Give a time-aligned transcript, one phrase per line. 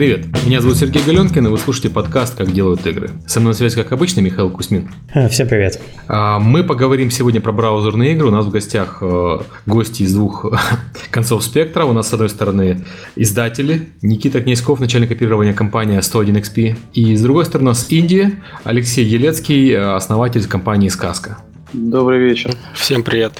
[0.00, 3.10] Привет, меня зовут Сергей Галенкин, и вы слушаете подкаст «Как делают игры».
[3.26, 4.88] Со мной на связи, как обычно, Михаил Кузьмин.
[5.12, 5.78] А, всем привет.
[6.08, 8.28] А, мы поговорим сегодня про браузерные игры.
[8.28, 10.46] У нас в гостях э, гости из двух
[11.10, 11.84] концов спектра.
[11.84, 12.82] У нас, с одной стороны,
[13.14, 13.90] издатели.
[14.00, 16.76] Никита Князьков, начальник копирования компании 101XP.
[16.94, 21.36] И с другой стороны, с Индии Алексей Елецкий, э, основатель компании «Сказка».
[21.74, 22.54] Добрый вечер.
[22.74, 23.34] Всем привет.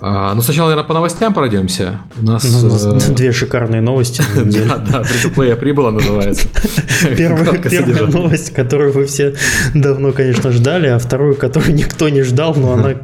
[0.00, 2.00] А, ну, сначала, наверное, по новостям пройдемся.
[2.20, 3.14] У нас, ну, э...
[3.14, 4.22] две шикарные новости.
[4.52, 6.48] Да, да, фри прибыла называется.
[7.16, 9.34] Первая, новость, которую вы все
[9.74, 12.94] давно, конечно, ждали, а вторую, которую никто не ждал, но она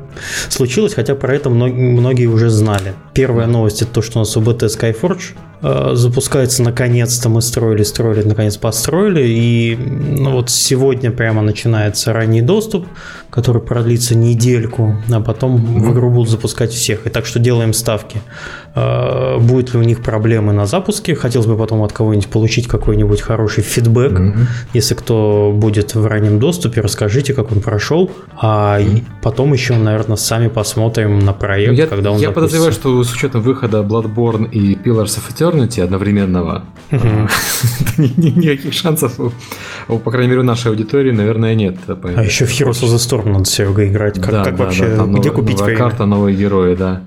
[0.49, 2.95] случилась, хотя про это многие уже знали.
[3.13, 7.29] Первая новость это то, что у нас УБТ Skyforge запускается наконец-то.
[7.29, 9.23] Мы строили, строили, наконец построили.
[9.27, 12.87] И ну, вот сегодня прямо начинается ранний доступ,
[13.31, 17.07] который продлится недельку, а потом в игру будут запускать всех.
[17.07, 18.21] И так что делаем ставки.
[18.79, 21.15] Э, будет ли у них проблемы на запуске?
[21.15, 24.13] Хотелось бы потом от кого-нибудь получить какой-нибудь хороший фидбэк.
[24.13, 24.39] Mm-hmm.
[24.75, 28.11] Если кто будет в раннем доступе, расскажите, как он прошел.
[28.37, 29.03] А mm-hmm.
[29.23, 32.35] потом еще, наверное, сами посмотрим на проект, я, когда он Я запустится.
[32.35, 37.31] подозреваю, что с учетом выхода Bloodborne и Pillars of Eternity одновременного, mm-hmm.
[38.37, 39.19] никаких шансов,
[39.87, 41.77] по крайней мере, у нашей аудитории, наверное, нет.
[41.87, 44.21] А еще в Heroes of the Storm надо Серега играть.
[44.21, 45.79] Как, да, как да, вообще, да, там где новая, купить новая время?
[45.79, 47.03] карта, новые герои, да.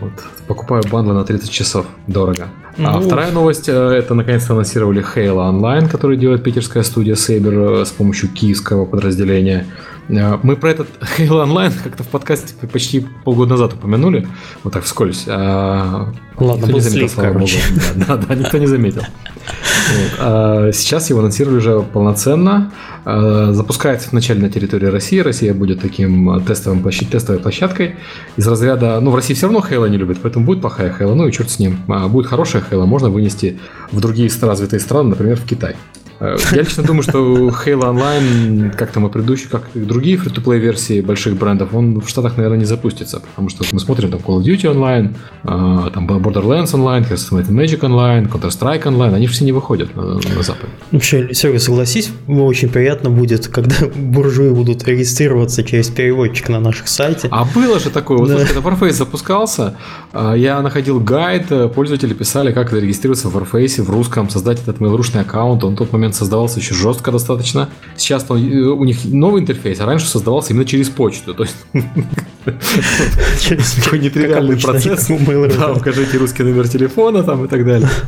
[0.00, 0.12] Вот.
[0.46, 1.86] Покупаю бандлы на 30 часов.
[2.06, 2.48] Дорого.
[2.78, 7.14] А ну, а вторая новость, э, это наконец-то анонсировали Halo Online, который делает питерская студия
[7.14, 9.66] Saber э, с помощью киевского подразделения.
[10.10, 14.26] Э, мы про этот Halo Online как-то в подкасте почти полгода назад упомянули,
[14.64, 15.24] вот так вскользь.
[15.28, 17.58] А Ладно, никто был не заметил, слив, короче.
[17.96, 19.02] Да, да, да, никто не заметил.
[19.02, 20.12] Вот.
[20.18, 22.72] А сейчас его анонсировали уже полноценно.
[23.04, 25.18] А, запускается вначале на территории России.
[25.18, 27.96] Россия будет таким тестовым площадь, тестовой площадкой.
[28.36, 31.26] Из разряда, ну, в России все равно Halo не любят, поэтому будет плохая Halo, ну
[31.26, 31.78] и черт с ним.
[31.88, 33.58] А будет хорошая Halo, можно вынести
[33.92, 35.76] в другие развитые страны, например, в Китай.
[36.20, 40.60] Э, я лично думаю, что Halo Online, как там и предыдущие, как и другие фри-то-плей
[40.60, 44.40] версии больших брендов, он в Штатах, наверное, не запустится, потому что мы смотрим там Call
[44.40, 45.14] of Duty Online,
[45.44, 50.42] э, там Borderlands Online, Hearthstone Magic Online, Counter-Strike Online, они все не выходят на, на
[50.42, 50.68] Запад.
[50.92, 57.28] Вообще, Серега, согласись, очень приятно будет, когда буржуи будут регистрироваться через переводчик на наших сайте.
[57.30, 58.44] А было же такое, вот да.
[58.44, 59.76] когда Warface запускался,
[60.12, 65.00] э, я находил гайд, пользователи писали, как зарегистрироваться в Warface в русском, создать этот mail.ru
[65.18, 67.68] аккаунт, он в тот момент момент создавался еще жестко достаточно.
[67.96, 71.34] Сейчас у них новый интерфейс, а раньше создавался именно через почту.
[71.34, 71.56] То есть
[73.84, 75.08] такой нетривиальный процесс.
[75.60, 77.88] Да, укажите русский номер телефона там и так далее.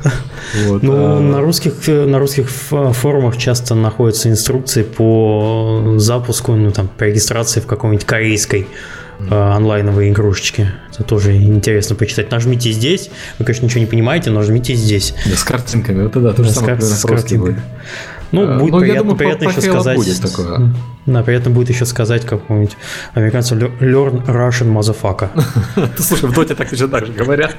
[0.83, 7.05] Ну, а на русских на русских форумах часто находятся инструкции по запуску, ну там, по
[7.05, 8.67] регистрации в какой-нибудь корейской
[9.12, 10.71] Э, онлайновые игрушечки.
[10.93, 12.31] Это тоже интересно почитать.
[12.31, 13.11] Нажмите здесь.
[13.39, 15.15] Вы, конечно, ничего не понимаете, но нажмите здесь.
[15.27, 16.03] Да, с картинками.
[16.03, 17.57] Вот это то же да, самое, с, кар- с будет.
[18.33, 19.97] Ну, будет ну, приятно, думаю, приятно еще сказать.
[19.97, 20.75] Будет такое.
[21.05, 22.77] Да, приятно будет еще сказать какому-нибудь
[23.15, 25.31] американцу learn Russian motherfucker.
[25.99, 27.57] Слушай, в Доте так еще так же говорят.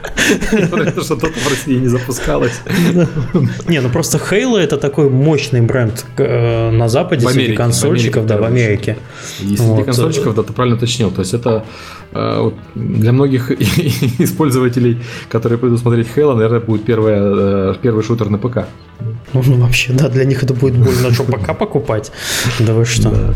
[1.01, 2.61] что Дота в России не запускалась.
[3.67, 8.43] Не, ну просто Halo это такой мощный бренд э, на Западе среди консольщиков, да, в
[8.45, 8.97] Америке.
[9.41, 11.11] И среди консольщиков, да, ты правильно уточнил.
[11.11, 11.65] То есть это
[12.13, 13.51] э, для многих
[14.19, 18.59] использователей, которые придут смотреть Halo, наверное, будет э, первый шутер на ПК.
[19.33, 22.11] Ну, вообще, да, для них это будет больно, что пока покупать.
[22.59, 23.32] Да вы что?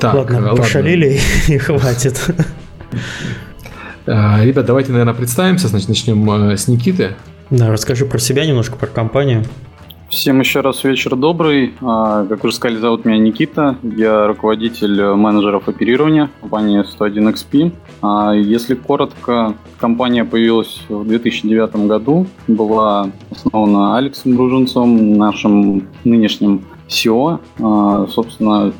[0.00, 2.20] Так, ладно, ладно, пошалили и хватит.
[4.06, 5.68] А, ребят, давайте, наверное, представимся.
[5.68, 7.14] Значит, начнем э, с Никиты.
[7.50, 9.44] Да, расскажи про себя немножко, про компанию.
[10.08, 11.74] Всем еще раз вечер добрый.
[11.80, 13.76] А, как уже сказали, зовут меня Никита.
[13.82, 17.72] Я руководитель менеджеров оперирования компании 101XP.
[18.02, 22.26] А, если коротко, компания появилась в 2009 году.
[22.46, 27.40] Была основана Алексом Бруженцом, нашим нынешним SEO.
[27.60, 28.72] А, собственно,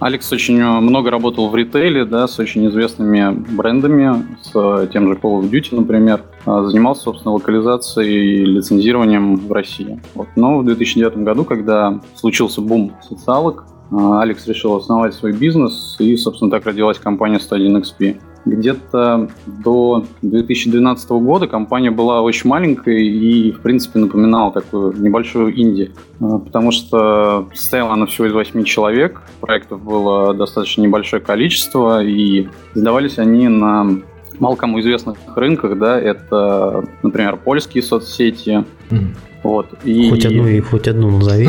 [0.00, 5.40] Алекс очень много работал в ритейле, да, с очень известными брендами, с тем же Call
[5.40, 6.22] of Duty, например.
[6.46, 10.00] А, занимался, собственно, локализацией и лицензированием в России.
[10.14, 10.28] Вот.
[10.36, 16.16] Но в 2009 году, когда случился бум социалок, а, Алекс решил основать свой бизнес, и,
[16.16, 18.20] собственно, так родилась компания 101XP.
[18.44, 25.92] Где-то до 2012 года компания была очень маленькой и, в принципе, напоминала такую небольшую инди,
[26.20, 32.48] а, потому что состояла она всего из 8 человек, проектов было достаточно небольшое количество, и
[32.74, 34.00] издавались они на
[34.38, 39.06] мало кому известных рынках, да, это, например, польские соцсети, mm.
[39.42, 40.10] Вот, и...
[40.10, 41.48] Хоть одну и хоть одну назови.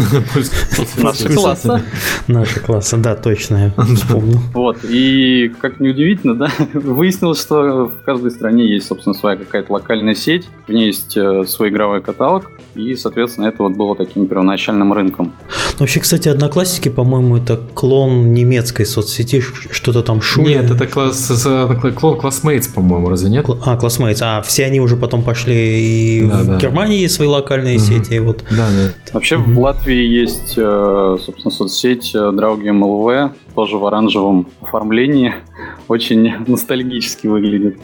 [0.97, 1.81] Наши класса.
[2.27, 4.39] Наши класса, да, точно, я вспомнил.
[4.53, 10.15] Вот, и как неудивительно, да, выяснилось, что в каждой стране есть, собственно, своя какая-то локальная
[10.15, 14.93] сеть, в ней есть э, свой игровой каталог, и, соответственно, это вот было таким первоначальным
[14.93, 15.33] рынком.
[15.77, 19.41] Вообще, кстати, Одноклассники, по-моему, это клон немецкой соцсети,
[19.71, 20.49] что-то там шули.
[20.49, 21.47] Нет, это класс,
[21.97, 23.45] клон Classmates, по-моему, разве нет?
[23.65, 24.19] А, Classmates.
[24.21, 26.57] А, все они уже потом пошли и да, в да.
[26.57, 27.85] Германии есть свои локальные угу.
[27.85, 28.19] сети.
[28.19, 28.43] Вот.
[28.49, 28.93] Да, да.
[29.13, 29.51] Вообще угу.
[29.51, 35.35] в Латвии есть, э, собственно, соцсеть Draugi MLV, тоже в оранжевом оформлении.
[35.87, 37.77] Очень ностальгически выглядит.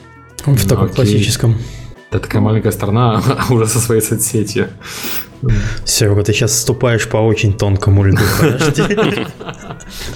[0.46, 0.96] В таком Окей.
[0.96, 1.56] классическом.
[2.16, 4.70] Это такая маленькая страна, уже со своей соцсетью.
[5.86, 8.24] Серега, ты сейчас ступаешь по очень тонкому льду,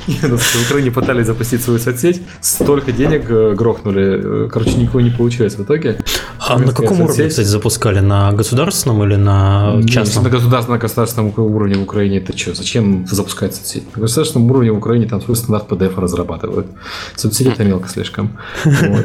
[0.07, 5.09] ну, В Украине пытались запустить свою соцсеть, столько денег э, грохнули, э, короче, никого не
[5.09, 5.97] получилось в итоге.
[6.39, 7.99] А на каком уровне, кстати, запускали?
[7.99, 10.23] На государственном или на частном?
[10.23, 12.55] На государственном, государственном уровне в Украине это что?
[12.55, 13.83] Зачем запускать соцсеть?
[13.95, 16.67] На государственном уровне в Украине там свой стандарт PDF разрабатывают.
[17.15, 18.37] Соцсети это мелко слишком.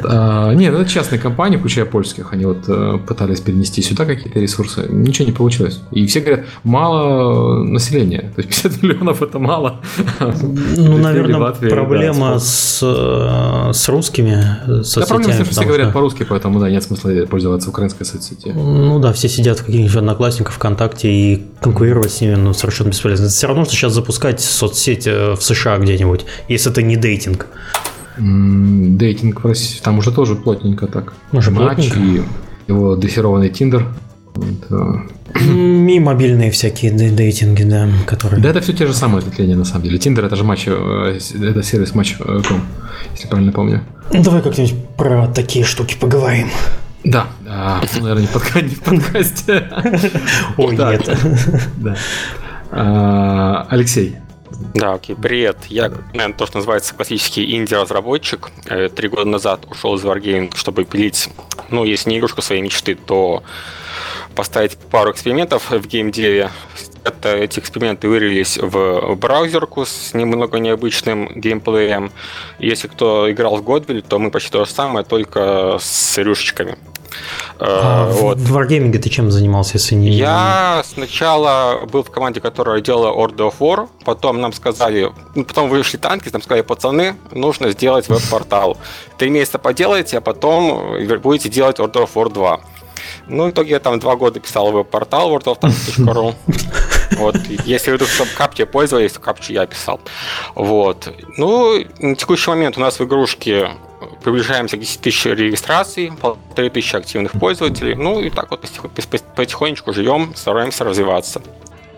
[0.07, 4.87] А, нет, это частные компании, включая польских, они вот э, пытались перенести сюда какие-то ресурсы.
[4.89, 5.81] Ничего не получилось.
[5.91, 8.31] И все говорят, мало населения.
[8.35, 9.81] То есть 50 миллионов это мало.
[10.19, 15.01] Ну, наверное, Латвии, проблема да, с, э, с русскими соцсетями.
[15.01, 18.53] Да, проблема, что все говорят по-русски, поэтому да, нет смысла пользоваться украинской соцсетью.
[18.53, 23.27] Ну да, все сидят в каких-нибудь одноклассниках ВКонтакте и конкурировать с ними ну, совершенно бесполезно.
[23.29, 27.47] Все равно, что сейчас запускать соцсеть э, в США где-нибудь, если это не дейтинг.
[28.17, 31.13] Дейтинг в России, там уже тоже плотненько так.
[31.31, 31.99] Уже Матч плотненько?
[31.99, 32.21] и
[32.67, 33.87] его дефированный Тиндер.
[34.35, 38.41] И мобильные всякие дейтинги, да, которые...
[38.41, 39.97] Да, это все те же самые ответвления, на самом деле.
[39.97, 42.61] Тиндер это же матч, э, это сервис матч.ком,
[43.13, 43.83] если правильно помню.
[44.13, 46.49] Ну, давай как-нибудь про такие штуки поговорим.
[47.03, 48.61] Да, а, наверное, не, подка...
[48.61, 49.69] не в подкасте.
[50.57, 51.17] О, нет.
[51.77, 51.95] Да.
[52.71, 54.15] А, Алексей,
[54.73, 55.57] да, окей, привет.
[55.69, 58.51] Я, наверное, то, что называется классический инди-разработчик.
[58.65, 61.29] Э, три года назад ушел из Wargaming, чтобы пилить,
[61.69, 63.43] ну, если не игрушку своей мечты, то
[64.35, 66.51] поставить пару экспериментов в геймдеве.
[67.03, 72.11] Это, эти эксперименты вырылись в браузерку с немного необычным геймплеем.
[72.59, 76.77] Если кто играл в Godville, то мы почти то же самое, только с рюшечками.
[77.59, 78.37] А, вот.
[78.37, 80.09] В Wargaming ты чем занимался, если не...
[80.09, 85.69] Я сначала был в команде, которая делала Order of War, потом нам сказали, ну, потом
[85.69, 88.77] вышли танки, нам сказали, пацаны, нужно сделать веб-портал.
[89.17, 92.59] Три месяца поделайте, а потом будете делать Order of War 2.
[93.27, 96.35] Ну, в итоге я там два года писал веб-портал worldoftanks.ru.
[97.17, 100.01] Вот, если вы чтобы капчи пользовались, то капчи я писал.
[100.55, 101.07] Вот.
[101.37, 103.69] Ну, на текущий момент у нас в игрушке
[104.23, 107.95] приближаемся к 10 тысяч регистраций, полторы тысячи активных пользователей.
[107.95, 108.67] Ну и так вот
[109.35, 111.41] потихонечку живем, стараемся развиваться.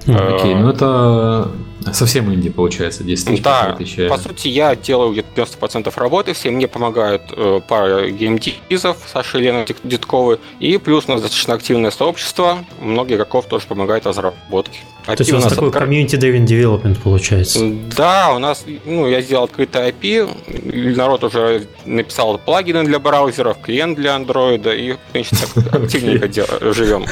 [0.07, 1.51] Окей, ну это
[1.93, 3.43] совсем инди получается, 10 тысяч.
[3.43, 3.77] Да,
[4.09, 9.41] по сути я делаю где-то 90% работы, все мне помогают э, пара геймдизов, Саша и
[9.41, 14.79] Лена Дедковы, и плюс у нас достаточно активное сообщество, многие игроков тоже помогают в разработке.
[15.05, 15.83] То есть у нас такой откр...
[15.83, 17.59] community-driven development получается?
[17.95, 23.97] Да, у нас, ну, я сделал открытый IP, народ уже написал плагины для браузеров, клиент
[23.97, 25.39] для андроида, и, значит,
[25.71, 26.27] активненько
[26.73, 27.05] живем.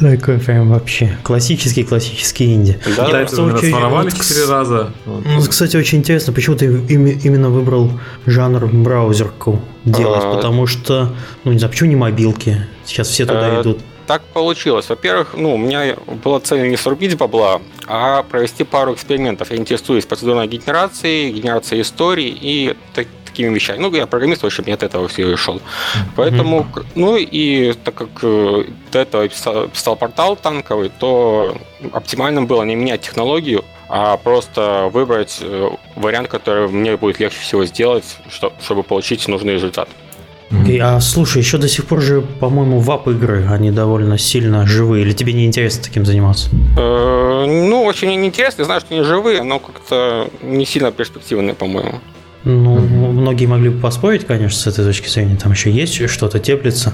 [0.00, 2.78] Такой прям вообще классический классический инди.
[2.96, 3.70] Да, да это очень...
[3.70, 4.92] своровали четыре раза.
[5.06, 7.90] Ну, кстати, очень интересно, почему ты именно выбрал
[8.26, 10.34] жанр браузерку делать, а.
[10.34, 12.66] потому что, ну не знаю, почему не мобилки?
[12.84, 13.80] Сейчас все туда э, идут.
[14.06, 14.88] Так получилось.
[14.88, 19.50] Во-первых, ну, у меня была цель не срубить бабла, а провести пару экспериментов.
[19.50, 22.76] Я интересуюсь процедурной генерацией, генерацией истории и
[23.32, 23.78] такими вещами.
[23.78, 25.60] Ну, я программист, в общем, я от этого все и шел.
[26.16, 26.86] Поэтому, mm-hmm.
[26.94, 31.56] ну и так как э, до этого писал, писал портал танковый, то
[31.92, 37.64] оптимальным было не менять технологию, а просто выбрать э, вариант, который мне будет легче всего
[37.64, 38.04] сделать,
[38.60, 39.88] чтобы получить нужный результат.
[40.50, 45.02] Okay, а слушай, еще до сих пор же, по-моему, вап игры, они довольно сильно живые.
[45.02, 46.50] Или тебе не интересно таким заниматься?
[46.76, 48.62] Э, ну, очень не интересно.
[48.62, 52.00] Я знаю, что они живые, но как-то не сильно перспективные, по-моему.
[52.44, 55.36] Ну, многие могли бы поспорить, конечно, с этой точки зрения.
[55.36, 56.92] Там еще есть что-то теплится.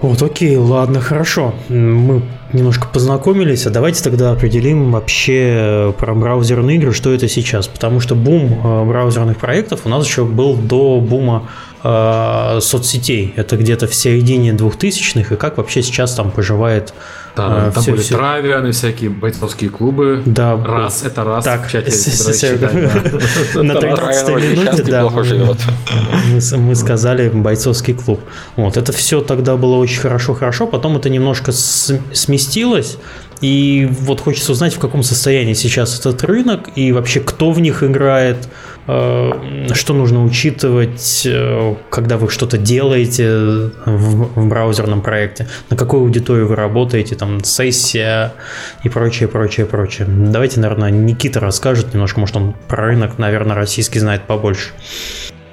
[0.00, 1.54] Вот, окей, ладно, хорошо.
[1.68, 2.22] Мы
[2.52, 7.66] немножко познакомились, а давайте тогда определим вообще про браузерные игры, что это сейчас.
[7.66, 11.48] Потому что бум э, браузерных проектов у нас еще был до бума
[11.82, 13.32] э, соцсетей.
[13.36, 15.34] Это где-то в середине 2000-х.
[15.34, 16.92] И как вообще сейчас там поживает
[17.36, 18.16] да, а, там все, были все.
[18.16, 20.22] травианы, всякие бойцовские клубы.
[20.24, 20.56] Да.
[20.56, 21.90] Раз, это раз так, в чате.
[23.54, 25.08] На 13 минуте, да,
[26.56, 28.20] мы сказали бойцовский клуб.
[28.56, 32.96] Вот, это все тогда было очень хорошо-хорошо, потом это немножко сместилось,
[33.42, 37.82] И вот хочется узнать, в каком состоянии сейчас этот рынок и вообще кто в них
[37.82, 43.28] играет, э, что нужно учитывать, э, когда вы что-то делаете
[43.84, 48.32] в, в браузерном проекте, на какую аудиторию вы работаете, там сессия
[48.84, 50.06] и прочее, прочее, прочее.
[50.08, 54.70] Давайте, наверное, Никита расскажет немножко, может он про рынок, наверное, российский знает побольше.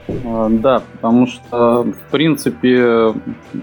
[0.07, 3.13] А, да, потому что, в принципе,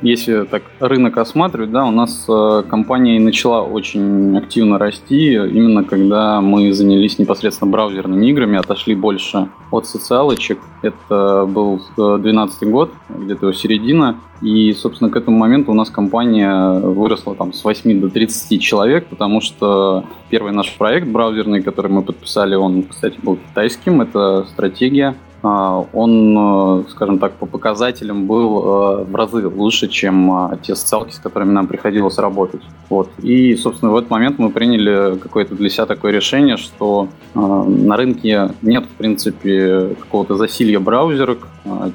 [0.03, 6.41] если так рынок осматривать, да, у нас э, компания начала очень активно расти, именно когда
[6.41, 10.59] мы занялись непосредственно браузерными играми, отошли больше от социалочек.
[10.83, 17.35] Это был 2012 год, где-то середина, и, собственно, к этому моменту у нас компания выросла
[17.35, 22.55] там с 8 до 30 человек, потому что первый наш проект браузерный, который мы подписали,
[22.55, 29.05] он, кстати, был китайским, это стратегия а, он, э, скажем так, по показателям был э,
[29.05, 32.61] в разы лучше, чем а, те социалки, с которыми нам приходилось работать.
[32.91, 33.09] Вот.
[33.23, 37.97] И, собственно, в этот момент мы приняли какое-то для себя такое решение, что э, на
[37.97, 40.37] рынке нет, в принципе, какого-то
[40.71, 41.49] засилья браузерок,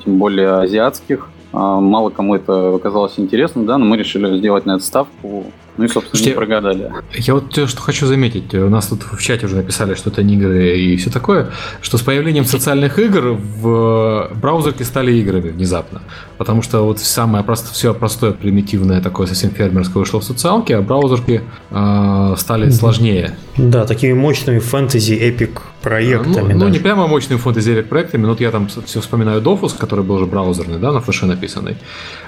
[0.03, 1.29] тем более азиатских.
[1.53, 5.46] Мало кому это оказалось интересно, да, но мы решили сделать на это ставку
[5.77, 6.91] ну и, собственно, Слушайте, не прогадали.
[7.13, 8.53] Я вот что хочу заметить.
[8.53, 11.50] У нас тут в чате уже написали, что это не игры и все такое,
[11.82, 16.01] что с появлением социальных игр в браузерке стали играми внезапно.
[16.38, 20.82] Потому что вот самое простое, все простое, примитивное, такое совсем фермерское вышло в социалке, а
[20.82, 21.41] браузерки
[21.72, 23.36] э, стали сложнее.
[23.58, 26.53] Да, такими мощными фэнтези, эпик проектами.
[26.53, 29.77] Ну, ну, не прямо мощными фэнтези эпик проектами, но вот я там все вспоминаю Dofus,
[29.77, 31.77] который был уже браузерный, да, на флеше написанный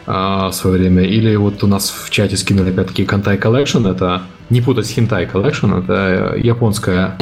[0.06, 1.04] э, в свое время.
[1.04, 3.04] Или вот у нас в чате скинули опять-таки
[3.38, 7.17] Kantai Collection, это не путать с Hentai Collection, это японская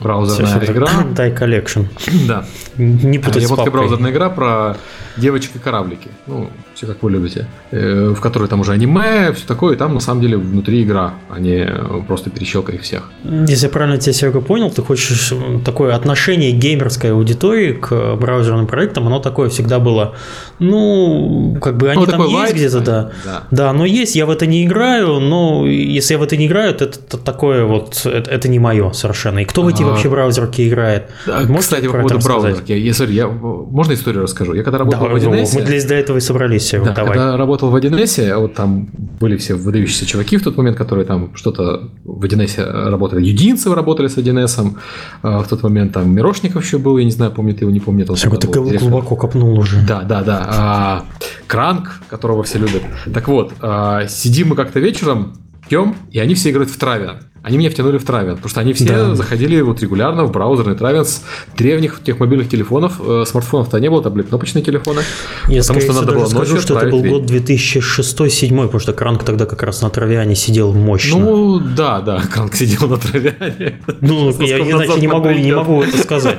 [0.00, 0.86] браузерная игра.
[1.00, 1.86] Hentai Collection.
[2.26, 2.44] Да.
[2.76, 4.76] Не путать Японская браузерная игра про
[5.16, 6.10] девочек и кораблики.
[6.26, 7.46] Ну, все как вы любите.
[7.70, 11.14] Э, в которой там уже аниме, все такое, и там на самом деле внутри игра,
[11.30, 11.66] а не
[12.06, 13.10] просто перещелка их всех.
[13.24, 15.32] Если я правильно тебя, Серега, понял, ты хочешь
[15.64, 20.14] такое отношение геймерской аудитории к браузерным проектам, оно такое всегда было,
[20.58, 23.10] ну, как бы они ну, там есть лайк, где-то, да.
[23.24, 23.42] да.
[23.50, 26.74] Да, но есть, я в это не играю, но если я в это не играю,
[26.74, 29.40] то это такое вот, это, это не мое совершенно.
[29.40, 31.10] И кто в эти а, вообще браузерки играет?
[31.26, 34.54] Да, кстати, по поводу браузерки, я, я, можно историю расскажу?
[34.54, 35.54] Я когда работал да, в 1С...
[35.54, 36.70] Мы для, для этого и собрались.
[36.72, 37.14] Да, давай.
[37.14, 38.88] когда работал в 1С, вот там
[39.20, 43.24] были все выдающиеся чуваки в тот момент, которые там что-то в 1С работали.
[43.24, 44.76] Юдинцев работали с 1С,
[45.22, 48.10] а, в тот момент там Мирошников еще был, я не знаю, помнит его, не помнит.
[48.10, 49.80] Он ты глубоко копнул уже.
[49.86, 50.46] Да, да, да.
[50.48, 51.04] А,
[51.46, 52.82] Кранк, которого все любят.
[53.12, 55.34] Так вот, а, сидим мы как-то вечером,
[55.68, 58.72] пьем, и они все играют в траве они меня втянули в Травен, потому что они
[58.72, 59.14] все да.
[59.14, 61.22] заходили вот регулярно в браузерный Травен с
[61.56, 65.02] древних тех мобильных телефонов, э, смартфонов-то не было, там были кнопочные телефоны.
[65.46, 69.46] Я потому что надо было скажу, что это был год 2006-2007, потому что Кранк тогда
[69.46, 71.20] как раз на Травиане сидел мощно.
[71.20, 73.80] Ну, да, да, Кранк сидел на Травиане.
[74.00, 76.38] Ну, я иначе не могу, не могу это сказать.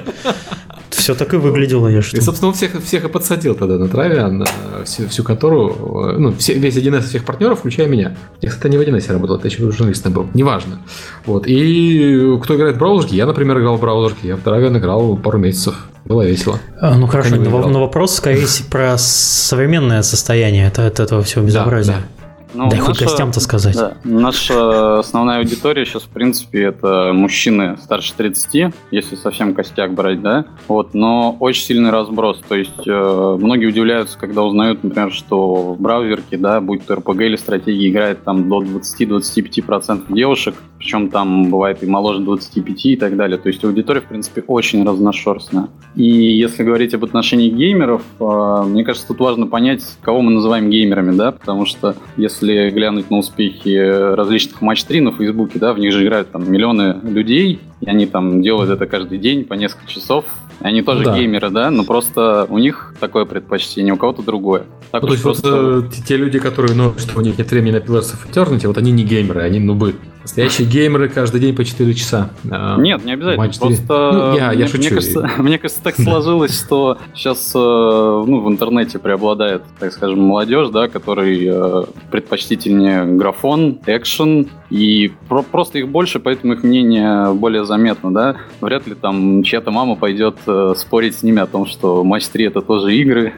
[0.98, 2.18] Все так и выглядело, я что.
[2.18, 4.46] И, собственно, он всех, всех и подсадил тогда на траве, на
[4.84, 8.18] всю, всю которую, ну, все, весь 1С всех партнеров, включая меня.
[8.42, 10.80] Я, кстати, не в 1С работал, я еще журналистом был, неважно.
[11.26, 11.46] Вот.
[11.48, 15.38] И кто играет в браузерки, я, например, играл в браузерки, я в траве играл пару
[15.38, 15.76] месяцев.
[16.06, 16.60] Было весело.
[16.80, 21.94] А, ну хорошо, но, но вопрос скорее про современное состояние это, от этого всего безобразия.
[21.94, 22.17] Да, да.
[22.54, 23.76] Ну, Дай наша, хоть гостям-то сказать.
[23.76, 30.22] Да, наша основная аудитория сейчас, в принципе, это мужчины старше 30, если совсем костяк брать,
[30.22, 30.46] да.
[30.68, 32.42] Вот, но очень сильный разброс.
[32.48, 37.26] То есть э, многие удивляются, когда узнают, например, что в браузерке, да, будь то RPG
[37.26, 43.18] или стратегии, играет там до 20-25% девушек, причем там бывает и моложе 25 и так
[43.18, 43.38] далее.
[43.38, 45.70] То есть аудитория, в принципе, очень разношерстная.
[45.96, 50.70] И если говорить об отношении геймеров, э, мне кажется, тут важно понять, кого мы называем
[50.70, 53.78] геймерами, да, потому что если если глянуть на успехи
[54.16, 58.42] различных матч-3 на Фейсбуке, да, в них же играют там миллионы людей, и они там
[58.42, 60.26] делают это каждый день по несколько часов.
[60.62, 61.16] Они тоже да.
[61.16, 64.64] геймеры, да, но просто у них такое предпочтение, у кого-то другое.
[64.92, 65.52] Так ну, то есть просто...
[65.52, 68.68] вот э, те люди, которые, ну, что у них нет времени на Pillars of Eternity,
[68.68, 69.96] вот они не геймеры, они нубы.
[70.24, 72.32] Настоящие геймеры каждый день по 4 часа.
[72.50, 73.50] А, Нет, не обязательно.
[73.50, 74.80] Просто ну, я, я мне, шучу.
[74.80, 80.20] Мне кажется, мне кажется, так сложилось, что сейчас э, ну, в интернете преобладает, так скажем,
[80.20, 87.34] молодежь, да, который э, предпочтительнее графон, экшен, и про просто их больше, поэтому их мнение
[87.34, 88.36] более заметно, да.
[88.60, 92.46] Вряд ли там чья-то мама пойдет э, спорить с ними о том, что матч 3
[92.46, 93.34] это тоже игры.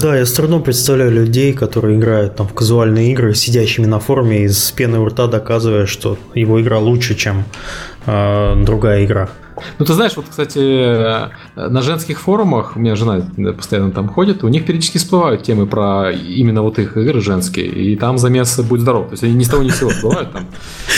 [0.00, 4.44] Да, я с трудом представляю людей, которые играют там в казуальные игры, сидящими на форуме
[4.44, 7.44] и с пеной у рта доказывая, что его игра лучше, чем
[8.06, 9.28] э, другая игра.
[9.78, 13.22] Ну, ты знаешь, вот, кстати, на женских форумах, у меня жена
[13.56, 17.96] постоянно там ходит, у них периодически всплывают темы про именно вот их игры женские, и
[17.96, 19.06] там замес будет здоров.
[19.06, 20.46] То есть они ни с того ни с сего всплывают там.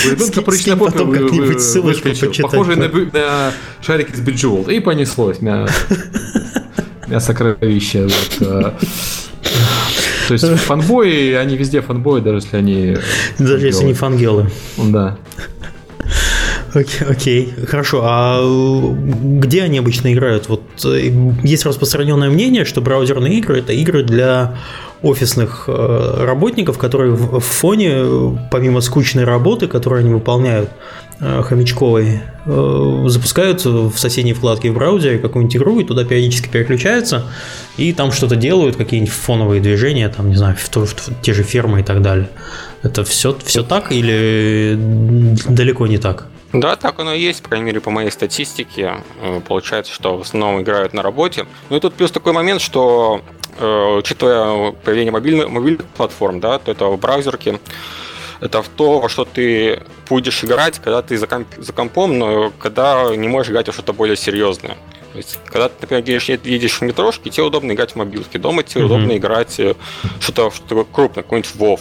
[0.06, 5.40] У ребенка прыщ на попе выскочил, похожий на, на шарик из Беджеволт, и понеслось.
[5.40, 8.02] Мясо кровища.
[8.02, 8.72] Вот, э.
[10.28, 12.96] то есть фанбои, они везде фанбои, даже если они...
[13.38, 14.50] Даже если не фангелы.
[14.76, 15.18] Да.
[16.72, 18.02] Окей, окей, хорошо.
[18.04, 20.48] А где они обычно играют?
[20.48, 21.10] Вот э,
[21.42, 24.56] есть распространенное мнение, что браузерные игры это игры для
[25.02, 30.70] офисных э, работников, которые в фоне, помимо скучной работы, которую они выполняют
[31.18, 37.26] э, хомячковой, запускают в соседней вкладке в браузере какую-нибудь игру и туда периодически переключаются
[37.76, 41.42] и там что-то делают, какие-нибудь фоновые движения, там, не знаю, в, в, в те же
[41.42, 42.30] фермы и так далее.
[42.82, 44.78] Это все, все так или
[45.48, 46.28] далеко не так?
[46.52, 48.96] Да, так оно и есть, по крайней мере, по моей статистике.
[49.20, 51.46] Э, получается, что в основном играют на работе.
[51.68, 53.22] Ну и тут плюс такой момент, что
[53.58, 57.60] э, учитывая появление мобильных, мобильных платформ, да, то это в браузерке,
[58.40, 62.52] это в то, во что ты будешь играть, когда ты за, комп, за компом, но
[62.58, 64.76] когда не можешь играть во что-то более серьезное.
[65.12, 68.38] То есть, когда ты, например, едешь, едешь в метрошке, тебе удобно играть в мобилке.
[68.38, 68.86] Дома тебе mm-hmm.
[68.86, 69.74] удобно играть э,
[70.20, 71.80] что-то, что-то крупное, какой-нибудь WoW.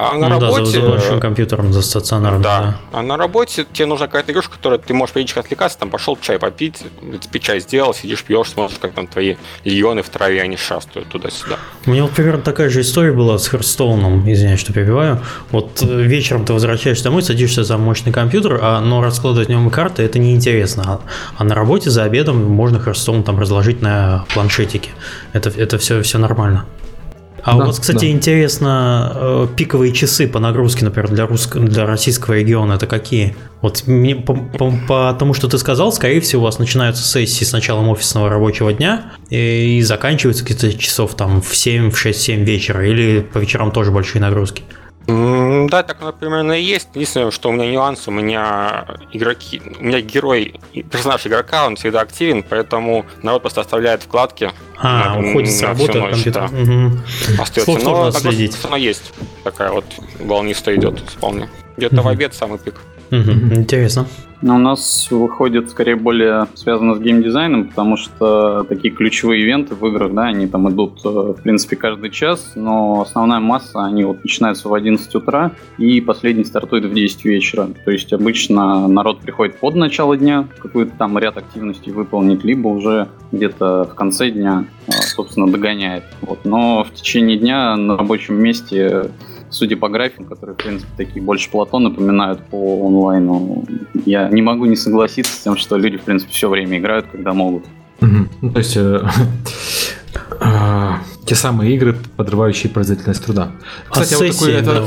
[0.00, 0.60] А на ну, работе...
[0.60, 2.40] Да, за, за большим компьютером, за стационаром.
[2.40, 2.60] Да.
[2.60, 2.78] да.
[2.92, 6.38] А на работе тебе нужна какая-то игрушка, которая ты можешь периодически отвлекаться, там пошел чай
[6.38, 6.84] попить,
[7.20, 11.56] тебе чай сделал, сидишь, пьешь, смотришь, как там твои легионы в траве, они шастают туда-сюда.
[11.84, 15.20] У меня вот примерно такая же история была с Херстоуном, извиняюсь, что перебиваю.
[15.50, 19.68] Вот э, вечером ты возвращаешься домой, садишься за мощный компьютер, а, но раскладывать в нем
[19.68, 20.84] карты это неинтересно.
[20.86, 21.00] А,
[21.38, 24.90] а на работе за обедом можно Херстоун там разложить на планшетике.
[25.32, 26.66] Это, это все, все нормально.
[27.42, 28.10] А да, у вас, кстати, да.
[28.10, 33.36] интересно, э, пиковые часы по нагрузке, например, для, русско- для российского региона, это какие?
[33.60, 37.44] Вот мне, по, по, по тому, что ты сказал, скорее всего, у вас начинаются сессии
[37.44, 42.44] с началом офисного рабочего дня и, и заканчиваются какие-то часов там в 7, в 6-7
[42.44, 44.62] вечера, или по вечерам тоже большие нагрузки?
[45.08, 46.88] Да, так оно примерно и есть.
[46.94, 50.60] Единственное, что у меня нюанс, у меня игроки, у меня герой,
[50.90, 54.52] персонаж игрока, он всегда активен, поэтому народ просто оставляет вкладки.
[54.76, 56.50] А, на, уходит с работы компьютер.
[56.50, 56.56] Да.
[56.56, 57.42] Угу.
[57.42, 57.84] Остается.
[57.84, 58.54] Но следить.
[58.54, 59.12] все равно есть
[59.44, 59.86] такая вот
[60.20, 61.48] волнистая идет вполне.
[61.78, 62.74] Где-то в обед самый пик.
[63.10, 64.06] Интересно.
[64.40, 69.84] Но у нас выходит скорее более связано с геймдизайном, потому что такие ключевые ивенты в
[69.86, 74.22] играх, да, они там идут, э, в принципе, каждый час, но основная масса, они вот
[74.22, 77.68] начинаются в 11 утра, и последний стартует в 10 вечера.
[77.84, 83.08] То есть обычно народ приходит под начало дня, какой-то там ряд активностей выполнить, либо уже
[83.32, 86.04] где-то в конце дня, э, собственно, догоняет.
[86.20, 86.44] Вот.
[86.44, 89.10] Но в течение дня на рабочем месте
[89.58, 93.64] судя по графику, которые, в принципе, такие больше плато напоминают по онлайну,
[94.06, 97.32] я не могу не согласиться с тем, что люди, в принципе, все время играют, когда
[97.32, 97.64] могут.
[98.00, 98.28] Угу.
[98.42, 99.02] Ну, то есть э,
[100.40, 100.90] э,
[101.26, 103.50] те самые игры, подрывающие производительность труда.
[103.90, 104.84] Кстати, а вот такой это,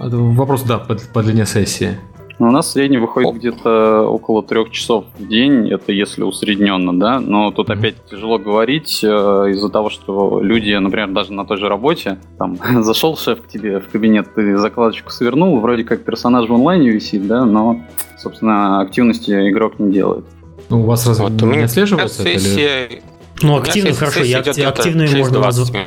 [0.00, 1.98] вопрос, да, по, по длине сессии.
[2.40, 6.98] Ну, у нас в среднем выходит где-то около трех часов в день, это если усредненно,
[6.98, 9.06] да, но тут опять тяжело говорить э,
[9.50, 13.78] из-за того, что люди, например, даже на той же работе, там, зашел шеф к тебе
[13.80, 17.82] в кабинет, ты закладочку свернул, вроде как персонаж в онлайне висит, да, но,
[18.18, 20.24] собственно, активности игрок не делает.
[20.70, 22.22] Ну, у вас разве вот, не отслеживается?
[22.22, 22.86] Сессия...
[22.86, 23.02] Или...
[23.42, 25.86] Ну, активно, хорошо, я, активную можно назвать.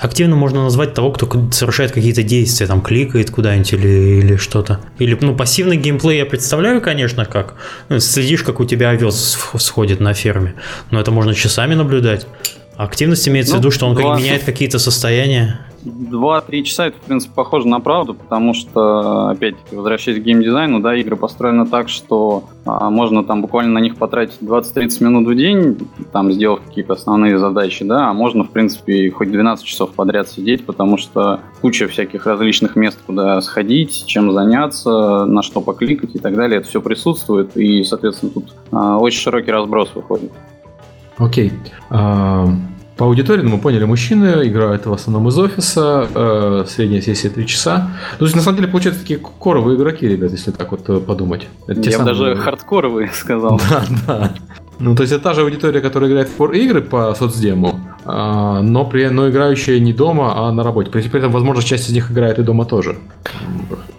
[0.00, 3.88] Активно можно назвать того, кто совершает какие-то действия, там кликает куда-нибудь или,
[4.20, 4.80] или что-то.
[4.98, 7.54] Или, ну, пассивный геймплей я представляю, конечно, как.
[7.88, 10.54] Ну, следишь, как у тебя овес сходит на ферме.
[10.90, 12.26] Но это можно часами наблюдать.
[12.78, 14.24] Активность имеется ну, в виду, что он 20...
[14.24, 15.58] меняет какие-то состояния.
[15.84, 20.94] 2-3 часа это, в принципе, похоже на правду, потому что, опять-таки, возвращаясь к геймдизайну, да,
[20.94, 25.76] игры построены так, что а, можно там буквально на них потратить 20-30 минут в день,
[26.12, 30.64] там, сделав какие-то основные задачи, да, а можно, в принципе, хоть 12 часов подряд сидеть,
[30.64, 36.36] потому что куча всяких различных мест, куда сходить, чем заняться, на что покликать и так
[36.36, 40.30] далее, это все присутствует, и, соответственно, тут а, очень широкий разброс выходит.
[41.18, 41.52] Окей.
[41.52, 41.52] Okay.
[41.90, 42.56] Uh...
[42.98, 47.46] По аудитории, ну, мы поняли, мужчины играют в основном из офиса, э, средняя сессия 3
[47.46, 47.92] часа.
[48.14, 50.98] Ну, то есть, на самом деле, получаются такие коровые игроки, ребят, если так вот э,
[50.98, 51.46] подумать.
[51.68, 53.60] Это Я бы даже хардкоровые сказал.
[53.70, 54.34] Да, да.
[54.80, 58.84] Ну, то есть, это та же аудитория, которая играет в игры по соцдему, а, но,
[58.84, 60.90] при, но играющая не дома, а на работе.
[60.90, 62.98] При, при этом, возможно, часть из них играет и дома тоже.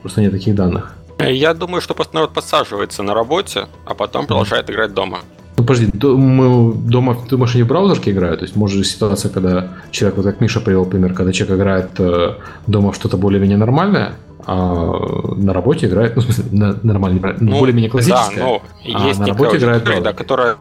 [0.01, 0.93] Просто нет таких данных.
[1.19, 5.19] Я думаю, что просто народ подсаживается на работе, а потом продолжает играть дома.
[5.59, 8.39] Ну, подожди, мы дома, думаешь, они в браузерке играют?
[8.39, 12.35] То есть, может ситуация, когда человек, вот как Миша привел пример, когда человек играет э,
[12.65, 14.13] дома что-то более-менее нормальное,
[14.45, 18.37] а на работе играет, ну, в смысле, на, нормально, ну, более-менее классическая.
[18.37, 20.55] Да, но а есть на работе играет игры, да, которая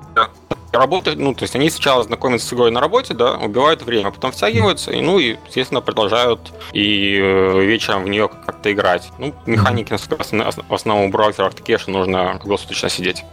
[0.72, 4.10] работают, ну, то есть они сначала знакомятся с игрой на работе, да, убивают время, а
[4.10, 6.40] потом втягиваются, и, ну, и, естественно, продолжают
[6.72, 9.12] и э, вечером в нее как-то играть.
[9.18, 13.24] Ну, механики в основном в браузерах такие, что нужно круглосуточно сидеть.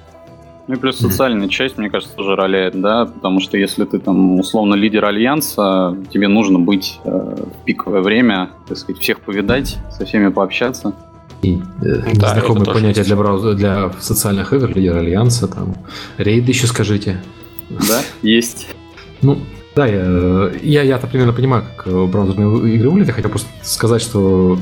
[0.67, 4.39] Ну и плюс социальная часть, мне кажется, тоже роляет, да, потому что если ты там
[4.39, 10.05] условно лидер альянса, тебе нужно быть э, в пиковое время, так сказать, всех повидать, со
[10.05, 10.95] всеми пообщаться.
[11.43, 15.75] И э, да, знакомые понятия для браузера, для социальных игр, лидер альянса, там,
[16.17, 17.21] рейд еще скажите.
[17.69, 18.67] Да, есть.
[19.21, 19.37] Ну,
[19.75, 23.09] да, я, я, я-то примерно понимаю, как браузерные игры выглядят.
[23.09, 24.57] Я хотел просто сказать, что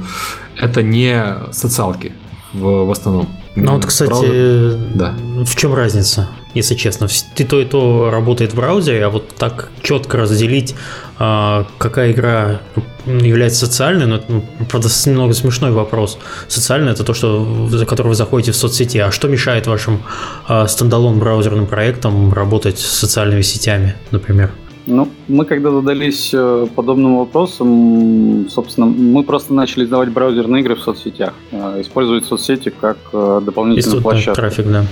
[0.58, 2.12] это не социалки
[2.52, 3.28] в, в основном.
[3.56, 4.78] Ну вот, кстати, Браузер...
[4.96, 5.16] да.
[5.46, 7.08] в чем разница, если честно?
[7.36, 10.76] Ты то и то работает в браузере, а вот так четко разделить,
[11.20, 12.62] а, какая игра
[13.06, 16.18] является социальной, но это, ну, правда, немного смешной вопрос.
[16.48, 18.98] Социальное это то, что, за которое вы заходите в соцсети.
[18.98, 20.02] А что мешает вашим
[20.48, 24.52] а, стендалон браузерным проектам работать с социальными сетями, например?
[24.86, 30.82] Ну, мы когда задались э, подобным вопросом, собственно, мы просто начали издавать браузерные игры в
[30.82, 34.36] соцсетях, э, использовать соцсети как э, дополнительную площадку.
[34.36, 34.86] трафик, да.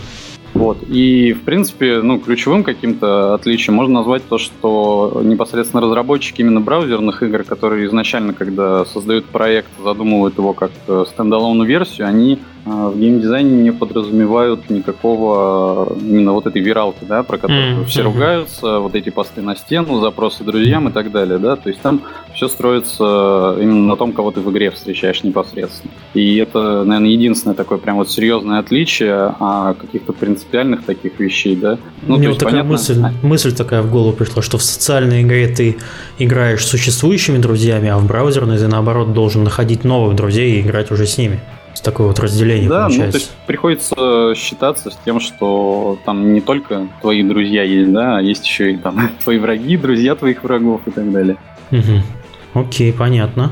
[0.54, 0.77] Вот.
[0.89, 7.23] И, в принципе, ну, ключевым каким-то отличием можно назвать то, что непосредственно разработчики именно браузерных
[7.23, 10.71] игр, которые изначально, когда создают проект, задумывают его как
[11.08, 17.80] стендалону версию, они в геймдизайне не подразумевают никакого именно вот этой виралки, да, про которую
[17.80, 17.86] mm-hmm.
[17.86, 21.82] все ругаются, вот эти посты на стену, запросы друзьям и так далее, да, то есть
[21.82, 22.02] там
[22.36, 25.91] все строится именно на том, кого ты в игре встречаешь непосредственно.
[26.13, 31.78] И это, наверное, единственное такое прям вот серьезное отличие а каких-то принципиальных таких вещей, да.
[32.04, 32.71] Ну, Мне вот такая понятно...
[32.71, 35.78] мысль, мысль такая в голову пришла, что в социальной игре ты
[36.19, 40.91] играешь с существующими друзьями, а в браузерной ты наоборот должен находить новых друзей и играть
[40.91, 41.39] уже с ними
[41.79, 43.05] такое вот разделение да, получается.
[43.05, 48.17] Ну, то есть приходится считаться с тем, что там не только твои друзья есть, да,
[48.17, 51.38] а есть еще и там твои враги, друзья твоих врагов и так далее.
[51.71, 52.62] Угу.
[52.62, 53.51] Окей, понятно.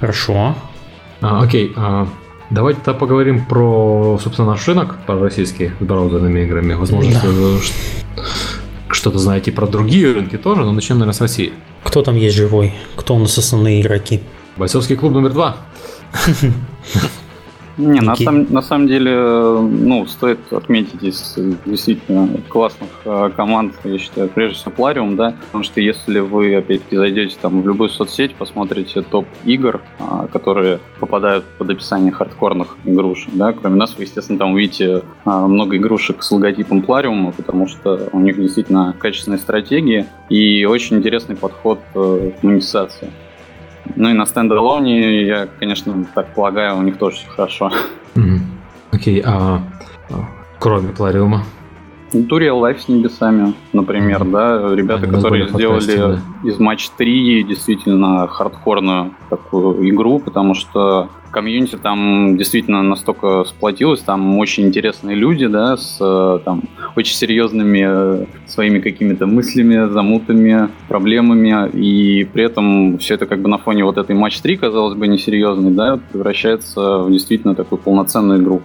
[0.00, 0.54] Хорошо.
[1.20, 2.06] А, окей, а,
[2.50, 6.74] давайте тогда поговорим про, собственно, наш рынок, про российский с браузерными играми.
[6.74, 8.22] Возможно, да.
[8.88, 11.52] что-то знаете про другие рынки тоже, но начнем, наверное, с России.
[11.82, 12.74] Кто там есть живой?
[12.96, 14.20] Кто у нас основные игроки?
[14.56, 15.56] Бойцовский клуб номер два.
[17.76, 23.98] Не, на, сам, на самом деле, ну, стоит отметить из действительно классных э, команд, я
[23.98, 28.34] считаю, прежде всего Plarium, да, потому что если вы, опять-таки, зайдете там в любую соцсеть,
[28.36, 34.38] посмотрите топ игр, э, которые попадают под описание хардкорных игрушек, да, кроме нас, вы, естественно,
[34.38, 40.06] там увидите э, много игрушек с логотипом Plarium, потому что у них действительно качественные стратегии
[40.28, 43.10] и очень интересный подход э, к монетизации.
[43.96, 47.70] Ну и на стендалоне, я, конечно, так полагаю, у них тоже все хорошо.
[48.92, 49.60] Окей, okay, а
[50.58, 51.42] кроме Плариума?
[52.28, 54.30] Туриал Life с небесами, например, mm-hmm.
[54.30, 56.20] да, ребята, Они которые сделали да.
[56.48, 64.38] из матч 3 действительно хардкорную такую игру, потому что комьюнити там действительно настолько сплотилось, там
[64.38, 65.98] очень интересные люди, да, с
[66.44, 66.62] там
[66.96, 73.48] очень серьезными э, своими какими-то мыслями, замутами, проблемами, и при этом все это как бы
[73.48, 78.40] на фоне вот этой матч 3, казалось бы, несерьезной, да, превращается в действительно такую полноценную
[78.40, 78.62] игру.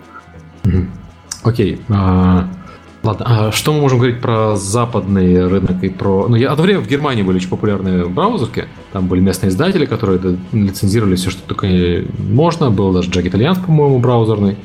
[1.43, 1.75] Окей.
[1.75, 1.79] Okay.
[1.89, 2.58] Uh...
[3.01, 6.27] Ладно, а что мы можем говорить про западный рынок и про...
[6.27, 8.65] Ну, я одно время в Германии были очень популярные браузерки.
[8.91, 10.19] Там были местные издатели, которые
[10.51, 11.67] лицензировали все, что только
[12.17, 12.71] можно.
[12.71, 14.57] Был даже Jack Italians, по-моему, браузерный.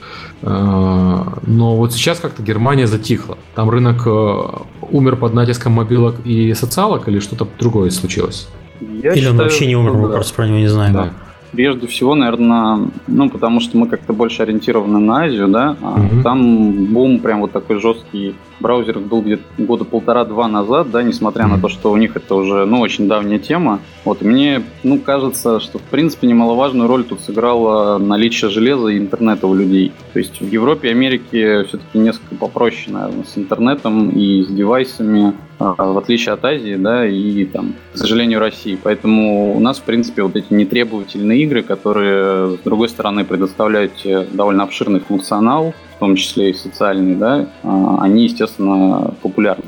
[0.42, 3.38] А, но вот сейчас как-то Германия затихла.
[3.54, 4.42] Там рынок э,
[4.90, 8.48] умер под натиском мобилок и социалок или что-то другое случилось?
[8.80, 10.14] Я или считаю, он вообще не умер, мы да.
[10.14, 10.92] просто про него не знаем.
[10.92, 11.12] Да.
[11.54, 16.22] Прежде всего, наверное, ну, потому что мы как-то больше ориентированы на Азию, да, а угу.
[16.22, 21.60] там бум прям вот такой жесткий браузер был где-то года полтора-два назад, да, несмотря на
[21.60, 23.80] то, что у них это уже, ну, очень давняя тема.
[24.04, 29.46] Вот, мне, ну, кажется, что, в принципе, немаловажную роль тут сыграло наличие железа и интернета
[29.46, 29.92] у людей.
[30.12, 35.34] То есть в Европе и Америке все-таки несколько попроще, наверное, с интернетом и с девайсами,
[35.58, 38.78] а, в отличие от Азии, да, и там, к сожалению, России.
[38.82, 43.92] Поэтому у нас, в принципе, вот эти нетребовательные игры, которые, с другой стороны, предоставляют
[44.32, 49.64] довольно обширный функционал, в том числе и социальный, да, а, они, естественно, популярны.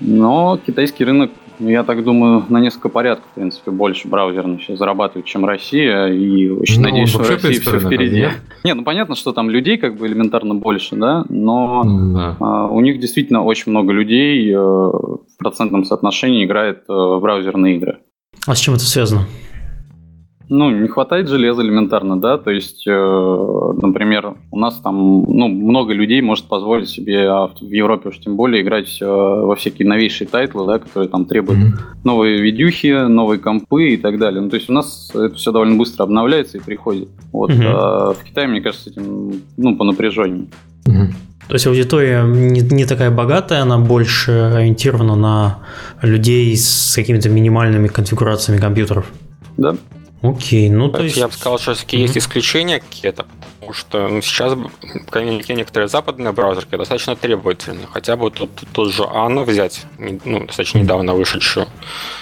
[0.00, 5.26] Но китайский рынок, я так думаю, на несколько порядков, в принципе, больше браузерно сейчас зарабатывает,
[5.26, 8.20] чем Россия, и очень ну, надеюсь, что Россия все впереди.
[8.20, 8.32] Нет?
[8.64, 12.36] Не, ну понятно, что там людей как бы элементарно больше, да, но да.
[12.38, 17.76] А, у них действительно очень много людей э, в процентном соотношении играет э, в браузерные
[17.76, 17.98] игры.
[18.46, 19.26] А с чем это связано?
[20.50, 25.92] Ну, не хватает железа элементарно, да, то есть, э, например, у нас там, ну, много
[25.92, 30.26] людей может позволить себе а в Европе уж тем более играть э, во всякие новейшие
[30.26, 31.80] тайтлы, да, которые там требуют mm-hmm.
[32.04, 34.40] новые видюхи, новые компы и так далее.
[34.40, 37.08] Ну, то есть у нас это все довольно быстро обновляется и приходит.
[37.30, 37.66] Вот, mm-hmm.
[37.66, 40.48] а в Китае, мне кажется, с этим, ну, понапряженнее.
[40.86, 41.12] Угу.
[41.48, 45.58] То есть аудитория не, не такая богатая, она больше ориентирована на
[46.02, 49.10] людей с какими-то минимальными конфигурациями компьютеров.
[49.56, 49.74] Да.
[50.20, 51.16] Окей, ну то, есть...
[51.16, 52.00] Я бы сказал, что все-таки mm-hmm.
[52.00, 54.58] есть исключения какие-то, потому что ну, сейчас
[55.14, 57.86] некоторые западные браузерки достаточно требовательны.
[57.92, 61.68] Хотя бы тут тот же Анну взять, ну, достаточно недавно вышедшую.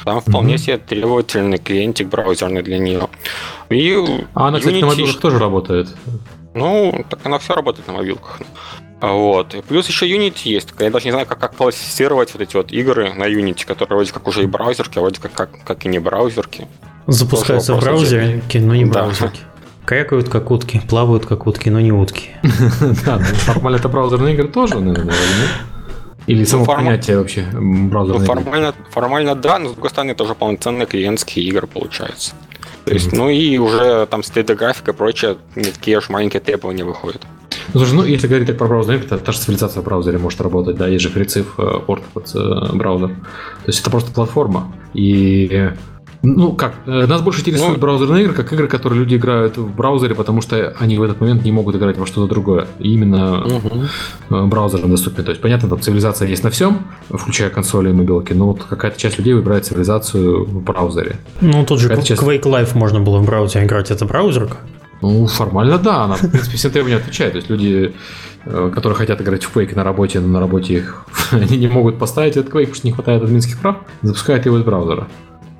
[0.04, 0.58] Там вполне mm-hmm.
[0.58, 3.08] себе требовательный клиентик браузерный для нее.
[3.70, 3.94] И
[4.34, 4.60] а она, Unity...
[4.60, 5.88] кстати, на мобилках тоже работает.
[6.54, 8.40] Ну, так она все работает на мобилках.
[9.00, 9.54] Вот.
[9.54, 10.68] И плюс еще Unity есть.
[10.78, 14.12] Я даже не знаю, как, как классифицировать вот эти вот игры на Unity, которые вроде
[14.12, 16.66] как уже и браузерки, а вроде как, как, как и не браузерки.
[17.06, 19.40] Запускаются в браузере, но не браузерки.
[19.84, 22.30] Крякают как утки, плавают как утки, но не утки.
[23.04, 25.14] Да, ну, формально это браузерные игры тоже, наверное,
[26.26, 30.34] или само ну, понятие вообще браузерные ну, формально, формально да, но с другой стороны тоже
[30.34, 32.32] полноценные клиентские игры получаются.
[32.84, 37.22] То есть, ну и уже там стейдографика и прочее, не такие уж маленькие требования выходят.
[37.74, 40.40] Ну, слушай, ну, если говорить так про браузер, то та же цивилизация в браузере может
[40.40, 43.08] работать, да, есть же FreeCiv порт под э, браузер.
[43.08, 44.72] То есть это просто платформа.
[44.94, 45.72] И
[46.22, 49.74] ну как, э, нас больше интересуют ну, браузерные игры, как игры, которые люди играют в
[49.74, 52.66] браузере, потому что они в этот момент не могут играть во что-то другое.
[52.80, 54.46] И именно угу.
[54.48, 55.24] браузером доступен.
[55.24, 58.98] То есть, понятно, там цивилизация есть на всем, включая консоли и мобилки, но вот какая-то
[58.98, 61.16] часть людей выбирает цивилизацию в браузере.
[61.40, 62.22] Ну, тот же часть...
[62.22, 64.56] Quake Life можно было в браузере играть, это браузерка?
[65.02, 67.32] Ну, формально да, она, в принципе, всем требованиям отвечает.
[67.32, 67.94] То есть люди,
[68.44, 71.98] э, которые хотят играть в Quake на работе, но на работе их они не могут
[71.98, 75.08] поставить этот Quake, потому что не хватает админских прав, запускают его из браузера.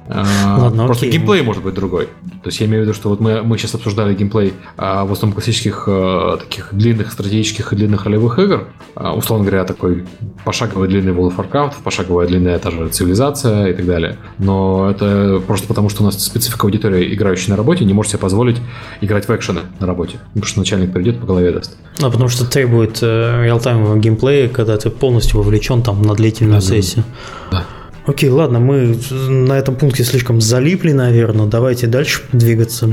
[0.09, 1.19] А, Ладно, Просто окей.
[1.19, 2.07] геймплей может быть другой.
[2.43, 5.13] То есть я имею в виду, что вот мы, мы сейчас обсуждали геймплей а, в
[5.13, 8.69] основном классических а, таких длинных стратегических и длинных ролевых игр.
[8.95, 10.05] А, условно говоря, такой
[10.45, 14.19] пошаговый длинный World of Warcraft, пошаговая длинная та же цивилизация и так далее.
[14.39, 18.21] Но это просто потому, что у нас специфика аудитории, играющей на работе, не может себе
[18.21, 18.59] позволить
[19.01, 20.19] играть в экшены на работе.
[20.29, 21.77] Потому что начальник придет по голове даст.
[22.01, 26.67] А потому что требует э, реалтаймового геймплея, когда ты полностью вовлечен там на длительную да,
[26.67, 27.05] сессию.
[27.51, 27.65] Да.
[28.07, 31.47] Окей, ладно, мы на этом пункте слишком залипли, наверное.
[31.47, 32.89] Давайте дальше двигаться.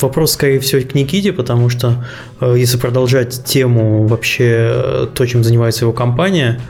[0.00, 2.04] Вопрос, скорее всего, к Никите, потому что
[2.40, 6.60] э, если продолжать тему вообще э, то, чем занимается его компания,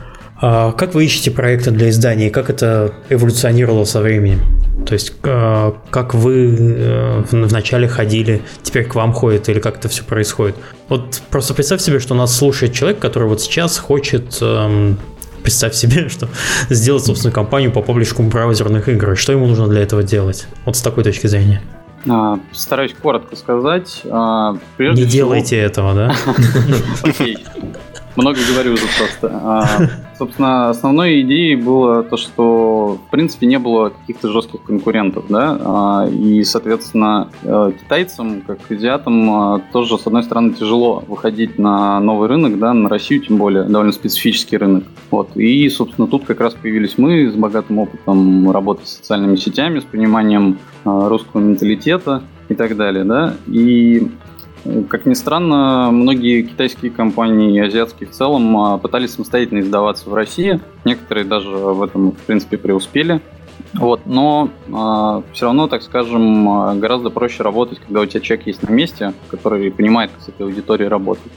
[0.41, 4.41] а как вы ищете проекты для издания, как это эволюционировало со временем?
[4.87, 10.05] То есть, э, как вы вначале ходили, теперь к вам ходят, или как это все
[10.05, 10.57] происходит?
[10.89, 14.99] Вот просто представь себе, что нас слушает человек, который вот сейчас хочет эм,
[15.45, 16.29] представь себе, что
[16.71, 19.17] сделать собственную компанию по паблишку браузерных игр.
[19.17, 20.49] Что ему нужно для этого делать?
[20.65, 21.63] Вот с такой точки зрения.
[22.09, 24.03] А, стараюсь коротко сказать.
[24.11, 25.29] А, прежде Не всего...
[25.29, 26.15] делайте этого, да?
[28.17, 29.91] Много говорю уже просто.
[30.17, 36.09] Собственно, основной идеей было то, что в принципе не было каких-то жестких конкурентов, да, а,
[36.09, 42.29] и, соответственно, э, китайцам, как азиатам, а, тоже, с одной стороны, тяжело выходить на новый
[42.29, 44.85] рынок, да, на Россию тем более, довольно специфический рынок.
[45.11, 45.37] Вот.
[45.37, 49.85] И, собственно, тут как раз появились мы с богатым опытом работы с социальными сетями, с
[49.85, 54.09] пониманием а, русского менталитета и так далее, да, и
[54.89, 60.15] как ни странно, многие китайские компании и азиатские в целом а, пытались самостоятельно издаваться в
[60.15, 60.61] России.
[60.85, 63.21] Некоторые даже в этом, в принципе, преуспели.
[63.75, 68.47] Вот, но э, все равно, так скажем, а, гораздо проще работать, когда у тебя человек
[68.47, 71.33] есть на месте, который понимает, как с этой аудиторией работать.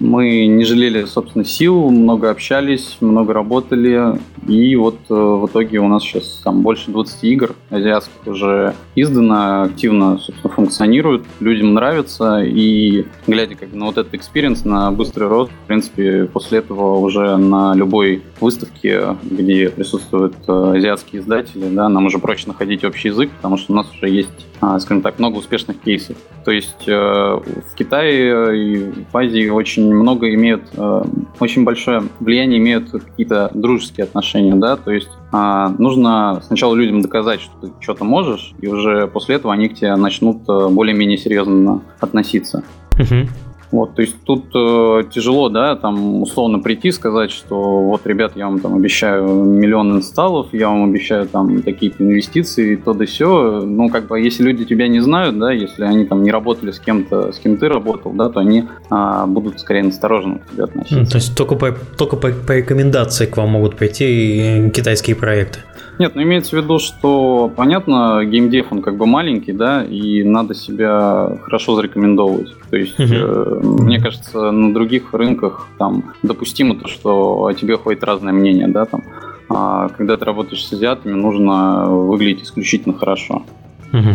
[0.00, 5.88] Мы не жалели, собственно, сил, много общались, много работали, и вот э, в итоге у
[5.88, 7.54] нас сейчас там больше 20 игр.
[7.70, 14.64] Азиатских уже издано, активно, собственно, функционируют, людям нравится, и глядя как на вот этот experience,
[14.64, 21.22] на быстрый рост, в принципе, после этого уже на любой выставке, где присутствуют э, азиатские
[21.22, 24.78] издатели, да, нам уже проще находить общий язык, потому что у нас уже есть, а,
[24.80, 26.16] скажем так, много успешных кейсов.
[26.44, 31.02] То есть э, в Китае и в Азии очень много имеют, э,
[31.40, 37.40] очень большое влияние имеют какие-то дружеские отношения, да, то есть а, нужно сначала людям доказать,
[37.40, 42.62] что ты что-то можешь, и уже после этого они к тебе начнут более-менее серьезно относиться.
[42.92, 43.28] Uh-huh.
[43.74, 48.46] Вот, то есть тут э, тяжело, да, там условно прийти сказать, что вот, ребят, я
[48.46, 53.62] вам там обещаю миллион инсталлов, я вам обещаю там такие-то инвестиции, то да все.
[53.62, 56.78] Ну, как бы, если люди тебя не знают, да, если они там не работали с
[56.78, 61.10] кем-то, с кем ты работал, да, то они а, будут скорее настороженно к тебе относиться.
[61.10, 65.58] То есть только по, только по, по рекомендации к вам могут прийти китайские проекты.
[65.98, 70.54] Нет, ну имеется в виду, что, понятно, геймдев, он как бы маленький, да, и надо
[70.54, 72.52] себя хорошо зарекомендовывать.
[72.70, 73.14] То есть, угу.
[73.14, 78.66] э, мне кажется, на других рынках там допустимо то, что о тебе ходит разное мнение,
[78.68, 79.04] да, там.
[79.48, 83.44] А когда ты работаешь с азиатами, нужно выглядеть исключительно хорошо.
[83.92, 84.10] Угу.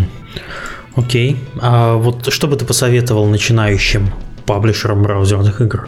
[0.98, 1.38] Окей.
[1.62, 4.08] А вот что бы ты посоветовал начинающим
[4.46, 5.88] паблишерам браузерных игр?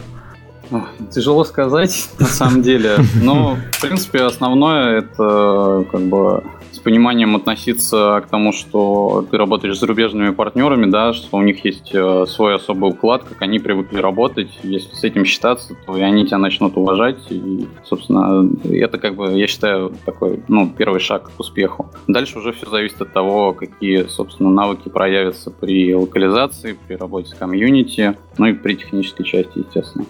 [1.10, 2.96] Тяжело сказать, на самом деле.
[3.22, 9.76] Но, в принципе, основное это как бы с пониманием относиться к тому, что ты работаешь
[9.76, 13.98] с зарубежными партнерами, да, что у них есть э, свой особый уклад, как они привыкли
[13.98, 14.58] работать.
[14.62, 17.18] Если с этим считаться, то и они тебя начнут уважать.
[17.28, 21.90] И, собственно, это как бы, я считаю, такой, ну, первый шаг к успеху.
[22.08, 27.34] Дальше уже все зависит от того, какие, собственно, навыки проявятся при локализации, при работе с
[27.34, 30.06] комьюнити, ну и при технической части, естественно.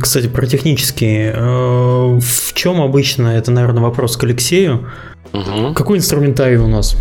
[0.00, 1.32] Кстати, про технические.
[1.34, 4.88] Э, в чем обычно, это, наверное, вопрос к Алексею.
[5.32, 5.74] Угу.
[5.74, 6.96] Какой инструментарий у нас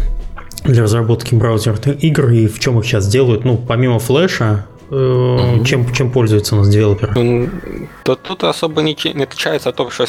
[0.64, 3.46] для разработки браузерных игр и в чем их сейчас делают?
[3.46, 5.64] Ну, помимо флеша, угу.
[5.66, 7.50] чем, чем пользуются у нас девелоперы?
[8.06, 10.06] Да тут особо не, не отличается от общей,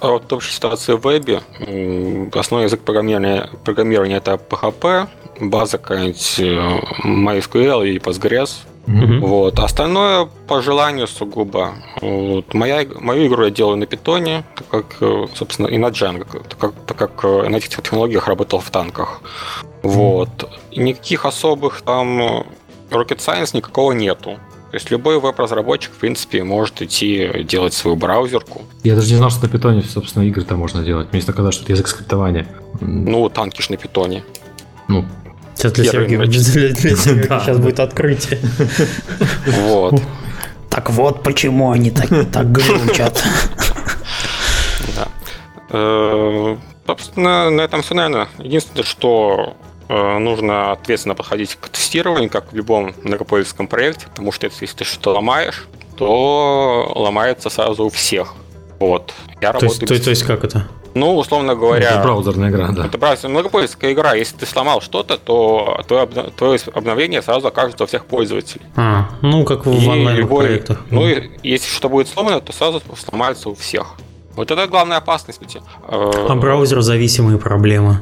[0.00, 1.40] от общей ситуации в вебе.
[2.32, 5.08] Основной язык программирования, программирования это PHP,
[5.40, 8.50] база какая-нибудь э, MySQL и Postgres.
[8.88, 9.20] Mm-hmm.
[9.20, 9.58] Вот.
[9.58, 11.74] Остальное по желанию сугубо.
[12.00, 12.54] Вот.
[12.54, 16.58] Моя, мою игру я делаю на питоне, так как, э, собственно, и на Django, так
[16.58, 19.20] как, так как э, на этих технологиях работал в танках.
[19.82, 20.30] Вот.
[20.70, 22.44] И никаких особых там э,
[22.90, 24.38] rocket science никакого нету.
[24.70, 28.62] То есть любой веб-разработчик, в принципе, может идти делать свою браузерку.
[28.84, 31.12] Я даже не знал, что на питоне, собственно, игры там можно делать.
[31.12, 32.46] Мне казалось, что это язык скриптования.
[32.80, 34.24] Ну, танки ж на питоне.
[34.88, 35.04] Ну,
[35.58, 38.38] Сейчас для Сергея, для, для Сергея сейчас будет открытие.
[39.46, 40.00] Вот.
[40.70, 43.24] Так вот почему они так, так глючат.
[44.94, 45.08] Да.
[45.70, 48.28] Э, собственно, на этом все, наверное.
[48.38, 49.56] Единственное, что
[49.88, 54.84] э, нужно ответственно подходить к тестированию, как в любом многопольском проекте, потому что если ты
[54.84, 55.66] что-то ломаешь,
[55.96, 58.36] то ломается сразу у всех.
[58.78, 59.12] Вот.
[59.40, 60.68] Я то, есть, то, то есть как это?
[60.94, 61.90] Ну, условно говоря...
[61.90, 62.86] Это браузерная игра, да.
[62.86, 64.14] Это браузерная многопольская игра.
[64.14, 65.80] Если ты сломал что-то, то
[66.36, 68.64] твое обновление сразу окажется у всех пользователей.
[68.76, 70.80] А, ну, как в онлайн-проектах.
[70.90, 73.94] Ну, и если что будет сломано, то сразу сломается у всех.
[74.34, 75.40] Вот это главная опасность.
[75.88, 78.00] А браузер зависимые проблемы?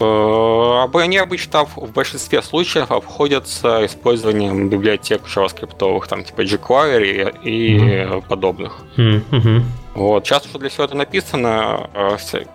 [0.00, 8.24] Э, они обычно в большинстве случаев обходятся использованием библиотек JavaScript, там типа jQuery и mm-hmm.
[8.28, 8.78] подобных.
[8.96, 9.62] Mm-hmm.
[9.94, 10.26] Вот.
[10.26, 11.90] Сейчас уже для всего это написано.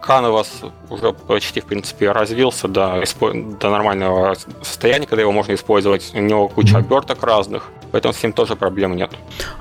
[0.01, 6.11] Canvas э, уже почти, в принципе, развился до, до нормального состояния, когда его можно использовать.
[6.13, 9.11] У него куча оберток разных, поэтому с ним тоже проблем нет.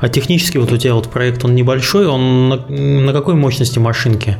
[0.01, 4.39] А технически вот у тебя вот проект, он небольшой, он на, на какой мощности машинки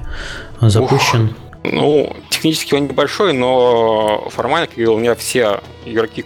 [0.61, 1.27] запущен?
[1.27, 1.31] Ух.
[1.73, 6.25] Ну, технически он небольшой, но формально, как у меня все игроки,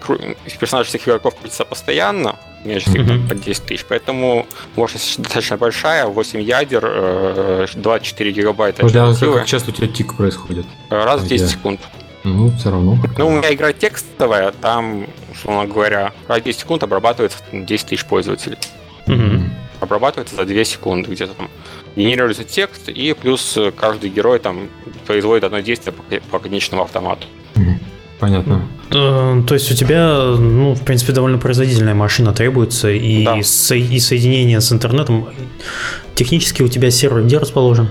[0.58, 3.28] персонажи всех игроков крутятся постоянно, сейчас mm-hmm.
[3.28, 4.46] по 10 тысяч, поэтому
[4.76, 8.82] мощность достаточно большая, 8 ядер, 24 э, гигабайта.
[8.82, 10.66] Подожди, а как часто у тебя тик происходит?
[10.90, 11.80] Раз в 10 секунд.
[12.22, 12.98] Ну, все равно.
[13.16, 18.04] Ну, у меня игра текстовая, там, условно говоря, раз в 10 секунд обрабатывается 10 тысяч
[18.04, 18.58] пользователей.
[19.06, 19.42] Mm-hmm.
[19.80, 21.48] Обрабатывается за 2 секунды где-то там
[21.96, 24.68] генерируется текст, и плюс каждый герой там
[25.06, 27.26] производит одно действие по, по конечному автомату.
[28.20, 28.62] Понятно.
[28.92, 33.42] Э, то есть у тебя, ну, в принципе, довольно производительная машина требуется, и, да.
[33.42, 35.28] со- и соединение с интернетом.
[36.14, 37.88] Технически у тебя сервер где расположен?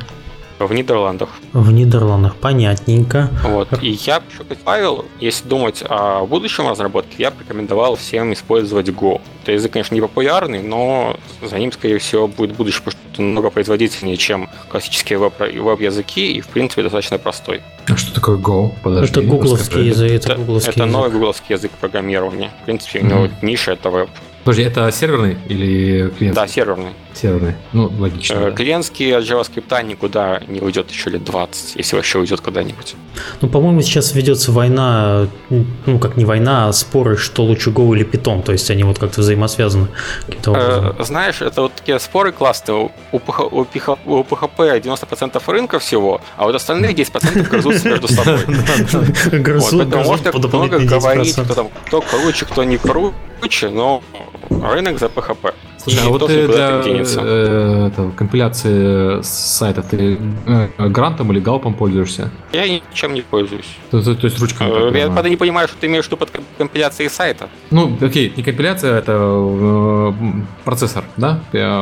[0.59, 1.29] В Нидерландах.
[1.53, 3.29] В Нидерландах, понятненько.
[3.43, 3.69] Вот.
[3.81, 9.21] И я еще добавил, если думать о будущем разработке, я бы рекомендовал всем использовать Go.
[9.43, 13.27] Это язык, конечно, не популярный, но за ним, скорее всего, будет будущее, потому что он
[13.27, 17.61] намного производительнее, чем классические веб-языки, и, в принципе, достаточно простой.
[17.87, 18.73] А что такое Go?
[18.83, 20.11] Подожди, это гугловский язык.
[20.11, 20.85] Это, это, это язык.
[20.85, 22.51] новый гугловский язык программирования.
[22.61, 23.31] В принципе, у него mm-hmm.
[23.41, 24.09] ниша это веб.
[24.49, 26.31] Подожди, это серверный или клиентский?
[26.31, 26.93] Да, серверный.
[27.13, 27.53] Серверный.
[27.71, 28.33] Ну, логично.
[28.33, 28.51] Э, да.
[28.51, 32.95] Клиентский от JavaScript никуда не уйдет еще лет 20, если вообще уйдет когда-нибудь.
[33.41, 38.03] Ну, по-моему, сейчас ведется война, ну, как не война, а споры, что лучше Go или
[38.03, 38.41] Python.
[38.41, 39.89] То есть они вот как-то взаимосвязаны.
[40.47, 42.89] Э, знаешь, это вот такие споры классные.
[43.11, 48.39] У, PH, у, у PHP 90% рынка всего, а вот остальные 10% грызутся между собой.
[49.31, 53.13] Поэтому можно много говорить, кто там кто круче, кто не круче,
[53.69, 54.01] но
[54.49, 55.53] рынок за PHP.
[55.81, 62.31] Слушай, а вот ты для э, это, компиляции сайта ты э, грантом или галпом пользуешься?
[62.51, 63.77] Я ничем не пользуюсь.
[63.89, 64.93] То, то, то есть ручками?
[64.93, 67.47] Э, я правда не понимаю, что ты имеешь в виду под компиляцией сайта.
[67.71, 70.13] Ну, окей, не компиляция, это э,
[70.65, 71.39] процессор, да?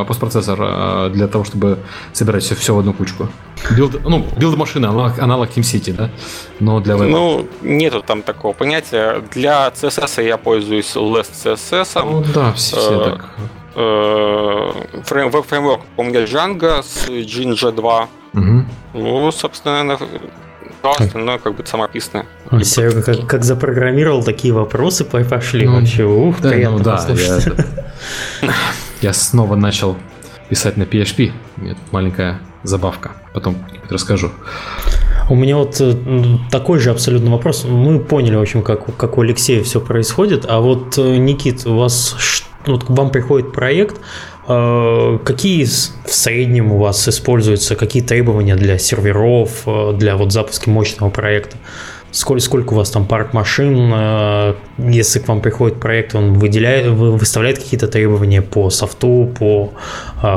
[0.07, 1.79] Постпроцессор э, для того, чтобы
[2.13, 3.29] собирать все, все в одну кучку.
[3.75, 6.11] Build, ну, build машины, аналог, аналог TeamCity, да?
[6.59, 7.05] Но для веба.
[7.05, 9.23] Ну, нету там такого понятия.
[9.33, 12.03] Для CSS я пользуюсь Less CSS.
[12.05, 13.25] Ну, да, все, все так.
[13.77, 18.07] Веб-фреймворк у меня Django с Jinja 2.
[18.33, 18.65] Угу.
[18.95, 22.25] Ну, собственно, все остальное как бы самописное.
[22.51, 26.05] Он Серега как, как запрограммировал, такие вопросы пошли ну, вообще.
[26.05, 27.39] Ух, да, ну, да, я,
[29.01, 29.95] я снова начал
[30.49, 31.31] писать на PHP.
[31.91, 33.11] Маленькая забавка.
[33.33, 33.57] Потом
[33.89, 34.31] расскажу.
[35.29, 35.93] У меня вот э,
[36.49, 37.65] такой же абсолютно вопрос.
[37.65, 40.45] Мы поняли, в общем, как, как у Алексея все происходит.
[40.47, 42.15] А вот, э, Никит, у вас
[42.73, 43.97] вот к вам приходит проект,
[44.47, 49.65] э, какие в среднем у вас используются, какие требования для серверов,
[49.97, 51.57] для вот запуска мощного проекта?
[52.11, 53.93] Сколько, сколько у вас там парк машин?
[54.77, 59.73] Если к вам приходит проект, он выделяет, выставляет какие-то требования по софту, по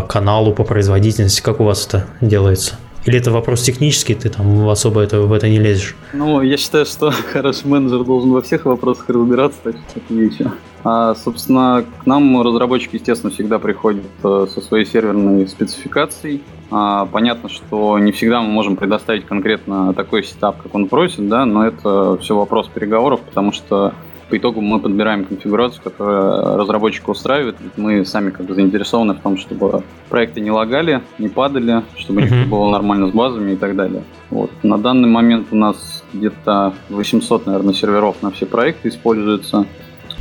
[0.09, 1.41] каналу, по производительности?
[1.41, 2.75] Как у вас это делается?
[3.07, 5.97] Или это вопрос технический, ты там особо это, в это не лезешь?
[6.13, 10.53] Ну, я считаю, что хороший менеджер должен во всех вопросах разбираться, так что это.
[10.83, 16.43] А, собственно, к нам разработчики, естественно, всегда приходят э, со своей серверной спецификацией.
[16.71, 21.45] А, понятно, что не всегда мы можем предоставить конкретно такой сетап, как он просит, да,
[21.45, 23.93] но это все вопрос переговоров, потому что
[24.31, 27.57] по итогу мы подбираем конфигурацию, которая разработчика устраивает.
[27.61, 32.23] Ведь мы сами как бы заинтересованы в том, чтобы проекты не лагали, не падали, чтобы
[32.23, 32.47] uh-huh.
[32.47, 34.05] было нормально с базами и так далее.
[34.31, 34.51] Вот.
[34.63, 39.67] На данный момент у нас где-то 800, наверное, серверов на все проекты используется.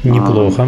[0.04, 0.64] Неплохо.
[0.64, 0.68] А,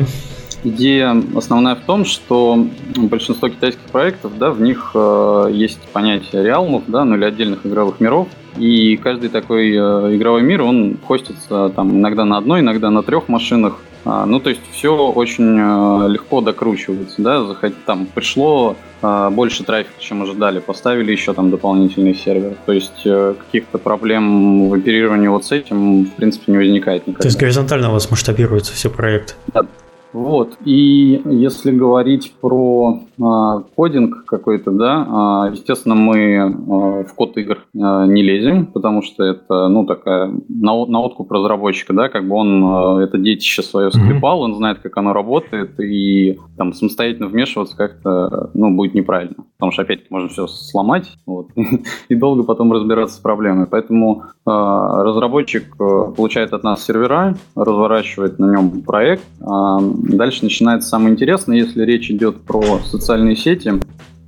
[0.64, 6.84] идея основная в том, что большинство китайских проектов, да, в них э, есть понятие реалмов,
[6.88, 8.28] да, ну или отдельных игровых миров,
[8.58, 13.28] и каждый такой э, игровой мир, он хостится там иногда на одной, иногда на трех
[13.28, 13.80] машинах.
[14.04, 17.74] А, ну, то есть все очень э, легко докручивается, да, захот...
[17.86, 22.56] там пришло э, больше трафика, чем ожидали, поставили еще там дополнительный сервер.
[22.66, 27.22] То есть э, каких-то проблем в оперировании вот с этим, в принципе, не возникает никогда.
[27.22, 29.34] То есть горизонтально у вас масштабируются все проекты?
[29.54, 29.68] Да,
[30.14, 30.58] вот.
[30.66, 37.66] И если говорить про а, кодинг какой-то, да, а, естественно, мы а, в код игр
[37.80, 42.36] а, не лезем, потому что это, ну, такая на, на откуп разработчика, да, как бы
[42.36, 47.76] он а, это детище свое склепал, он знает, как оно работает, и там самостоятельно вмешиваться
[47.76, 49.36] как-то, ну, будет неправильно.
[49.58, 51.50] Потому что, опять-таки, можно все сломать, вот,
[52.10, 53.68] и долго потом разбираться с проблемой.
[53.68, 60.90] Поэтому а, разработчик а, получает от нас сервера, разворачивает на нем проект, а, Дальше начинается
[60.90, 63.74] самое интересное, если речь идет про социальные сети.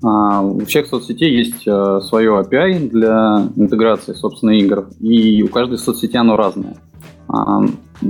[0.04, 5.78] А, у всех соцсетей есть а, свое API для интеграции, собственно, игр, и у каждой
[5.78, 6.76] соцсети оно разное.
[7.30, 7.62] А,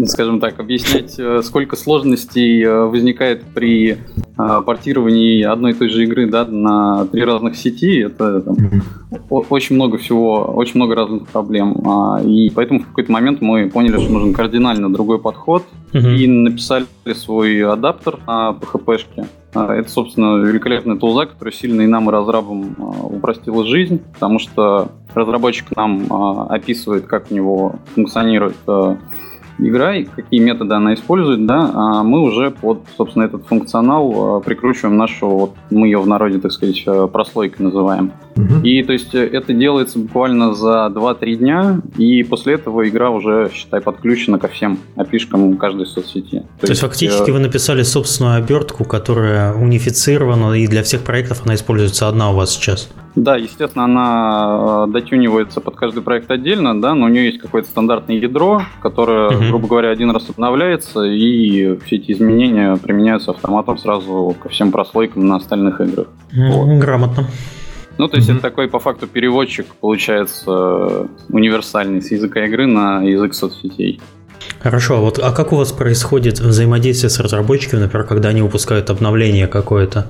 [0.08, 3.98] скажем так, объяснять, э, сколько сложностей э, возникает при
[4.36, 8.58] портировании одной и той же игры да, на три разных сети, это там,
[9.30, 11.74] очень много всего, очень много разных проблем.
[12.26, 15.64] И поэтому в какой-то момент мы поняли, что нужен кардинально другой подход,
[15.94, 19.28] и написали свой адаптер на PHP-шке.
[19.54, 24.40] А, это, собственно, великолепный тулза, который сильно и нам, и разрабам а, упростил жизнь, потому
[24.40, 28.56] что разработчик нам а, описывает, как у него функционирует
[29.60, 34.98] игра и какие методы она использует, да, а мы уже под, собственно, этот функционал прикручиваем
[34.98, 38.12] нашу, вот мы ее в народе, так сказать, прослойкой называем.
[38.36, 38.62] Угу.
[38.64, 43.82] И то есть это делается буквально за 2-3 дня, и после этого игра уже, считай,
[43.82, 46.44] подключена ко всем опишкам каждой соцсети.
[46.60, 47.34] То, то есть фактически э...
[47.34, 52.52] вы написали собственную обертку, которая унифицирована, и для всех проектов она используется одна у вас
[52.52, 52.90] сейчас?
[53.16, 57.70] Да, естественно, она э, дотюнивается под каждый проект отдельно, да, но у нее есть какое-то
[57.70, 63.78] стандартное ядро, которое, uh грубо говоря, один раз обновляется, и все эти изменения применяются автоматом
[63.78, 66.08] сразу ко всем прослойкам на остальных играх.
[66.34, 66.80] Вот.
[66.80, 67.28] Грамотно.
[68.00, 68.34] Ну, то есть mm-hmm.
[68.34, 74.02] это такой, по факту, переводчик, получается, универсальный с языка игры на язык соцсетей.
[74.60, 78.90] Хорошо, а вот а как у вас происходит взаимодействие с разработчиками, например, когда они выпускают
[78.90, 80.08] обновление какое-то?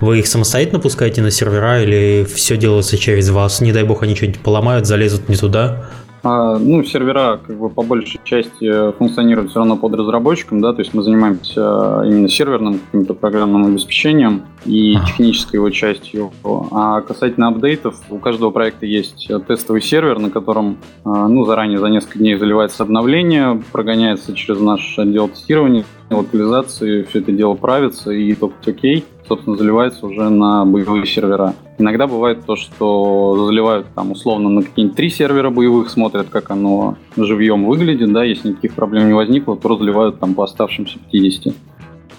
[0.00, 3.60] Вы их самостоятельно пускаете на сервера или все делается через вас?
[3.60, 5.86] Не дай бог они что-нибудь поломают, залезут не туда?
[6.26, 10.80] А, ну, сервера как бы по большей части функционируют все равно под разработчиком, да, то
[10.80, 16.32] есть мы занимаемся именно серверным каким-то программным обеспечением и технической его частью.
[16.72, 22.18] А касательно апдейтов, у каждого проекта есть тестовый сервер, на котором, ну, заранее за несколько
[22.18, 28.56] дней заливается обновление, прогоняется через наш отдел тестирования, локализации, все это дело правится и только
[28.66, 29.04] окей.
[29.28, 31.54] Собственно, заливается уже на боевые сервера.
[31.78, 36.96] Иногда бывает то, что заливают там условно на какие-нибудь три сервера боевых, смотрят, как оно
[37.16, 41.54] живьем выглядит, да, если никаких проблем не возникло, то разливают там по оставшимся 50.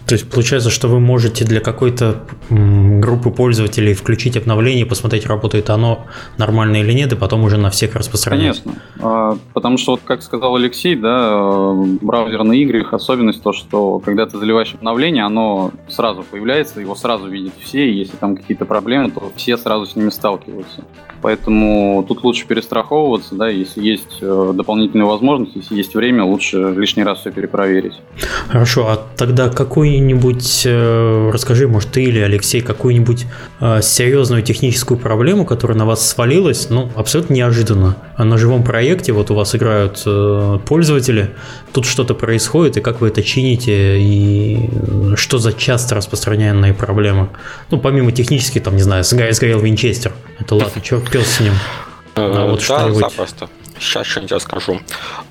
[0.07, 6.05] То есть получается, что вы можете для какой-то группы пользователей включить обновление, посмотреть, работает оно
[6.37, 8.63] нормально или нет, и потом уже на всех распространять.
[8.63, 8.81] Конечно.
[9.01, 14.25] А, потому что, вот как сказал Алексей, да, браузерные игры, их особенность то, что когда
[14.25, 19.11] ты заливаешь обновление, оно сразу появляется, его сразу видят все, и если там какие-то проблемы,
[19.11, 20.85] то все сразу с ними сталкиваются.
[21.21, 27.03] Поэтому тут лучше перестраховываться, да, если есть э, дополнительные возможности, если есть время, лучше лишний
[27.03, 27.93] раз все перепроверить.
[28.47, 33.25] Хорошо, а тогда какую-нибудь, э, расскажи, может, ты или Алексей, какую-нибудь
[33.59, 37.97] э, серьезную техническую проблему, которая на вас свалилась, ну, абсолютно неожиданно.
[38.15, 40.05] А на живом проекте, вот у вас играют
[40.65, 41.31] пользователи,
[41.73, 44.69] тут что-то происходит, и как вы это чините, и
[45.15, 47.29] что за часто распространенные проблемы?
[47.71, 51.53] Ну, помимо технических, там, не знаю, сгорел Винчестер, это ладно, черт пес с ним.
[52.15, 53.49] А вот да, запросто.
[53.79, 54.81] Сейчас что-нибудь расскажу.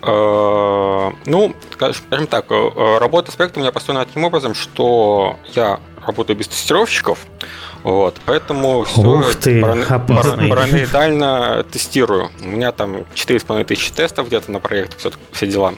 [0.02, 5.80] Э, ну, скажем так, э, работа с проектом у меня построена таким образом, что я
[6.06, 7.18] работаю без тестировщиков,
[7.82, 12.30] вот, поэтому все ты, параноидально тестирую.
[12.42, 15.74] У меня там 4,5 тысячи тестов где-то на проектах, все, все дела.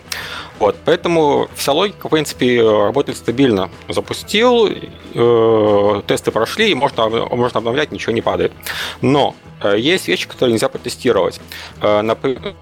[0.59, 3.71] Вот, поэтому вся логика, в принципе, работает стабильно.
[3.89, 8.53] Запустил, э, тесты прошли, и можно, можно обновлять, ничего не падает.
[9.01, 11.41] Но э, есть вещи, которые нельзя протестировать.
[11.81, 12.55] Э, например,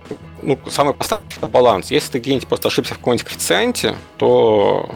[0.43, 1.91] ну, самый простой баланс.
[1.91, 4.91] Если ты где-нибудь просто ошибся в каком-нибудь коэффициенте, то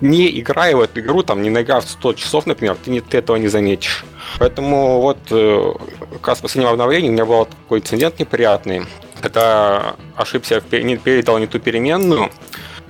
[0.00, 3.36] не играя в эту игру, там, не наиграв 100 часов, например, ты, не, ты этого
[3.36, 4.04] не заметишь.
[4.38, 5.72] Поэтому вот э,
[6.12, 8.86] как раз в последнем обновлении у меня был такой инцидент неприятный,
[9.22, 12.30] когда ошибся, не передал не ту переменную,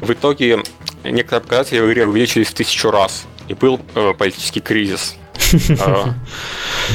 [0.00, 0.62] в итоге
[1.04, 5.16] некоторые показатели в игре увеличились в тысячу раз, и был э, политический кризис.
[5.80, 6.14] А,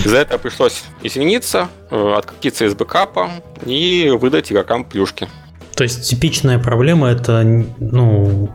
[0.04, 3.30] из-за этого пришлось извиниться, э, откатиться из бэкапа
[3.66, 5.30] и выдать игрокам плюшки.
[5.78, 8.50] То есть типичная проблема это ну,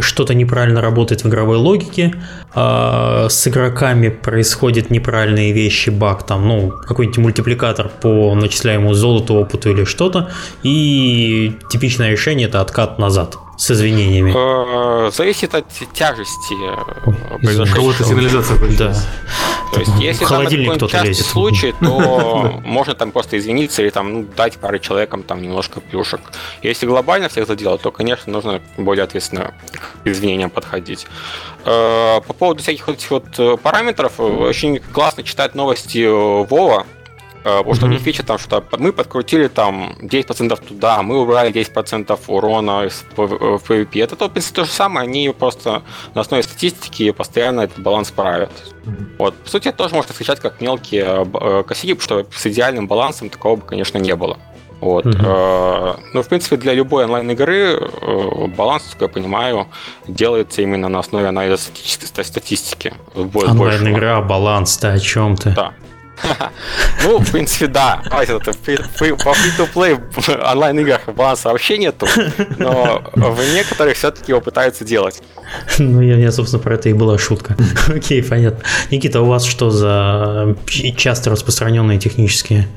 [0.00, 2.12] что-то неправильно работает в игровой логике,
[2.52, 9.70] а с игроками происходят неправильные вещи, баг там, ну, какой-нибудь мультипликатор по начисляемому золоту, опыту
[9.70, 10.30] или что-то,
[10.64, 14.32] и типичное решение это откат назад с извинениями?
[14.34, 18.94] Э, зависит от тяжести У кого-то сигнализация Да.
[19.72, 20.46] То есть, если там
[20.88, 21.26] частый лезет.
[21.26, 26.20] случай, то можно там просто извиниться или там ну, дать паре человекам там немножко плюшек.
[26.62, 31.06] Если глобально всех заделать, то, конечно, нужно более ответственно к извинениям подходить.
[31.64, 37.03] Э, по поводу всяких вот этих вот э, параметров, очень классно читать новости Вова, Э,
[37.44, 42.18] потому что у них фича там, что мы подкрутили там 10% туда, мы убрали 10%
[42.26, 44.02] урона в PvP.
[44.02, 45.82] Это, то, в принципе, то же самое, они просто
[46.14, 48.50] на основе статистики постоянно этот баланс правят.
[49.18, 49.34] Вот.
[49.34, 53.28] По сути, это тоже можно встречать как мелкие э, косяки, потому что с идеальным балансом
[53.28, 54.38] такого бы, конечно, не было.
[54.80, 55.06] Вот.
[55.06, 55.98] Uh-huh.
[56.12, 57.88] Ну, в принципе, для любой онлайн-игры
[58.54, 59.66] баланс, как я понимаю,
[60.06, 62.92] делается именно на основе анализа статистики.
[63.14, 65.50] Онлайн-игра, баланс, ты о чем ты?
[65.50, 65.72] Да.
[67.02, 68.02] Ну, в принципе, да.
[68.10, 70.00] По free-to-play
[70.52, 72.06] онлайн-играх баланса вообще нету,
[72.58, 75.22] но в некоторых все-таки его пытаются делать.
[75.78, 77.56] Ну, я, я, собственно, про это и была шутка.
[77.88, 78.60] Окей, понятно.
[78.90, 80.56] Никита, у вас что за
[80.96, 82.68] часто распространенные технические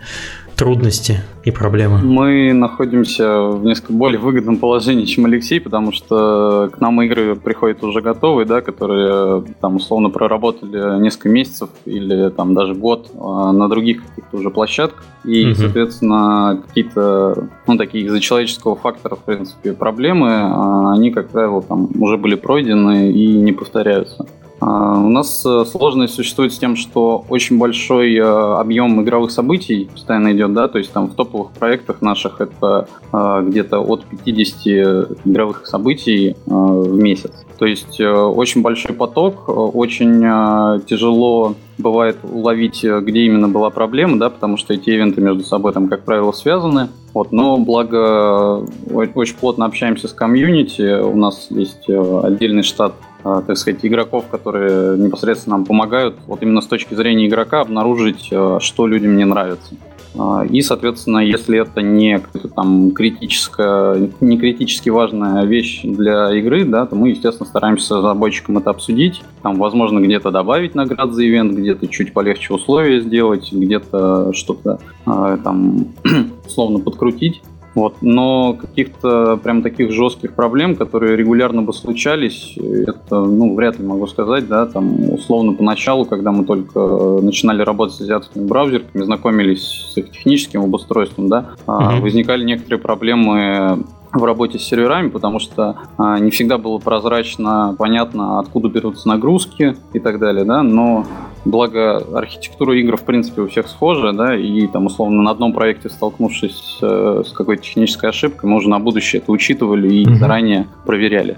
[0.58, 1.99] трудности и проблемы?
[1.99, 7.84] Мы находимся в несколько более выгодном положении, чем Алексей, потому что к нам игры приходят
[7.84, 13.70] уже готовые, да, которые там условно проработали несколько месяцев или там даже год а, на
[13.70, 15.05] других каких-то уже площадках.
[15.24, 15.55] И, угу.
[15.55, 21.89] соответственно, какие-то, ну, такие из-за человеческого фактора, в принципе, проблемы, а, они, как правило, там
[22.01, 24.26] уже были пройдены и не повторяются.
[24.60, 29.88] А, у нас э, сложность существует с тем, что очень большой э, объем игровых событий
[29.91, 35.20] постоянно идет, да, то есть там в топовых проектах наших это э, где-то от 50
[35.26, 37.32] игровых событий в месяц.
[37.60, 40.22] То есть очень большой поток, очень
[40.86, 45.88] тяжело бывает уловить, где именно была проблема, да, потому что эти ивенты между собой там,
[45.88, 46.89] как правило, связаны.
[47.14, 52.93] Вот, но благо очень плотно общаемся с комьюнити, у нас есть отдельный штат
[53.45, 58.59] так сказать, игроков, которые непосредственно нам помогают, вот именно с точки зрения игрока, обнаружить, а,
[58.59, 59.75] что людям не нравится.
[60.17, 62.19] А, и, соответственно, если это не
[62.55, 68.57] там критическая, не критически важная вещь для игры, да, то мы, естественно, стараемся с разработчиком
[68.57, 69.21] это обсудить.
[69.43, 75.88] Там, возможно, где-то добавить наград за ивент, где-то чуть полегче условия сделать, где-то что-то там
[76.45, 77.41] условно подкрутить.
[77.78, 77.97] Вот.
[78.01, 84.07] Но каких-то прям таких жестких проблем, которые регулярно бы случались, это, ну, вряд ли могу
[84.07, 86.80] сказать, да, там, условно, поначалу, когда мы только
[87.21, 92.01] начинали работать с азиатскими браузерками, знакомились с их техническим обустройством, да, mm-hmm.
[92.01, 93.84] возникали некоторые проблемы
[94.18, 99.76] в работе с серверами, потому что а, не всегда было прозрачно, понятно, откуда берутся нагрузки
[99.93, 101.05] и так далее, да, но
[101.45, 105.89] благо архитектура игр в принципе у всех схожа, да, и там условно на одном проекте
[105.89, 110.15] столкнувшись э, с какой-то технической ошибкой, мы уже на будущее это учитывали и mm-hmm.
[110.15, 111.38] заранее проверяли.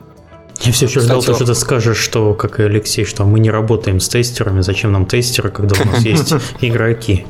[0.61, 3.99] Я все еще ждал, что ты скажешь, что, как и Алексей, что мы не работаем
[3.99, 7.25] с тестерами, зачем нам тестеры, когда у нас есть игроки.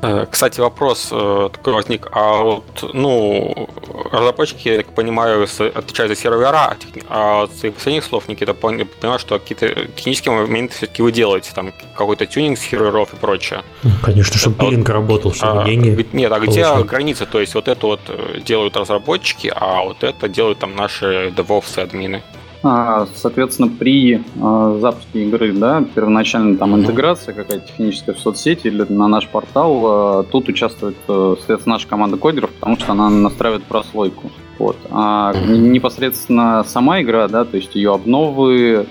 [0.00, 2.08] Э, кстати, вопрос э, такой возник.
[2.12, 3.68] А вот, ну,
[4.12, 5.42] разработчики, я так понимаю,
[5.74, 6.76] отвечают за сервера,
[7.08, 11.72] а от своих последних слов, Никита, понимаю, что какие-то технические моменты все-таки вы делаете, там
[11.96, 13.62] какой-то тюнинг серверов и прочее.
[14.02, 16.84] Конечно, чтобы а пилинг вот, работал, чтобы а, деньги Нет, а где получал.
[16.84, 17.26] граница?
[17.26, 21.78] То есть вот это вот э, делают разработчики, а вот это делают там наши DevOps
[21.78, 22.22] и админы.
[22.62, 28.84] А, соответственно, при а, запуске игры, да, первоначально там интеграция какая-то техническая в соцсети или
[28.88, 33.64] на наш портал, а, тут участвует, э, соответственно, наша команда кодеров, потому что она настраивает
[33.64, 34.30] прослойку.
[34.58, 34.76] Вот.
[34.90, 38.86] А непосредственно сама игра, да, то есть ее обновы,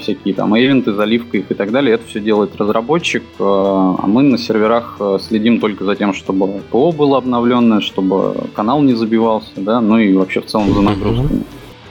[0.00, 4.36] всякие там ивенты, заливка их и так далее, это все делает разработчик, а мы на
[4.36, 9.96] серверах следим только за тем, чтобы ПО было обновленное, чтобы канал не забивался, да, ну
[9.98, 11.44] и вообще в целом за нагрузками.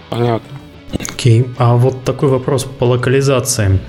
[0.09, 0.54] Понятно.
[0.93, 1.55] Окей, okay.
[1.57, 3.79] а вот такой вопрос по локализации.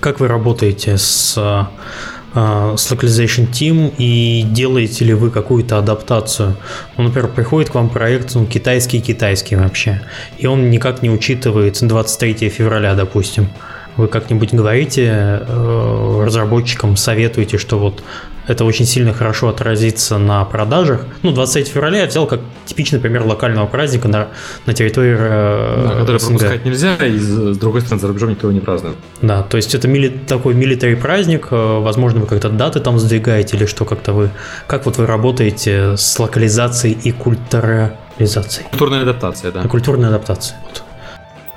[0.00, 6.56] Как вы работаете с, э, с Localization Team и делаете ли вы какую-то адаптацию?
[6.96, 10.02] Ну, например, приходит к вам проект ну, китайский-китайский вообще,
[10.38, 13.48] и он никак не учитывает 23 февраля, допустим.
[13.96, 18.02] Вы как-нибудь говорите э, разработчикам, советуете, что вот
[18.46, 21.06] это очень сильно хорошо отразится на продажах.
[21.22, 24.28] Ну, 23 февраля я взял как типичный пример локального праздника на,
[24.66, 26.38] на территории э, да, который СНГ.
[26.38, 28.96] пропускать нельзя, и с другой стороны, за рубежом никто его не празднует.
[29.20, 33.56] Да, то есть это мили, такой милитарий праздник, э, возможно, вы как-то даты там сдвигаете
[33.56, 34.30] или что как-то вы...
[34.66, 38.66] Как вот вы работаете с локализацией и культурализацией?
[38.70, 39.62] Культурная адаптация, да.
[39.62, 40.82] Культурная адаптация, вот.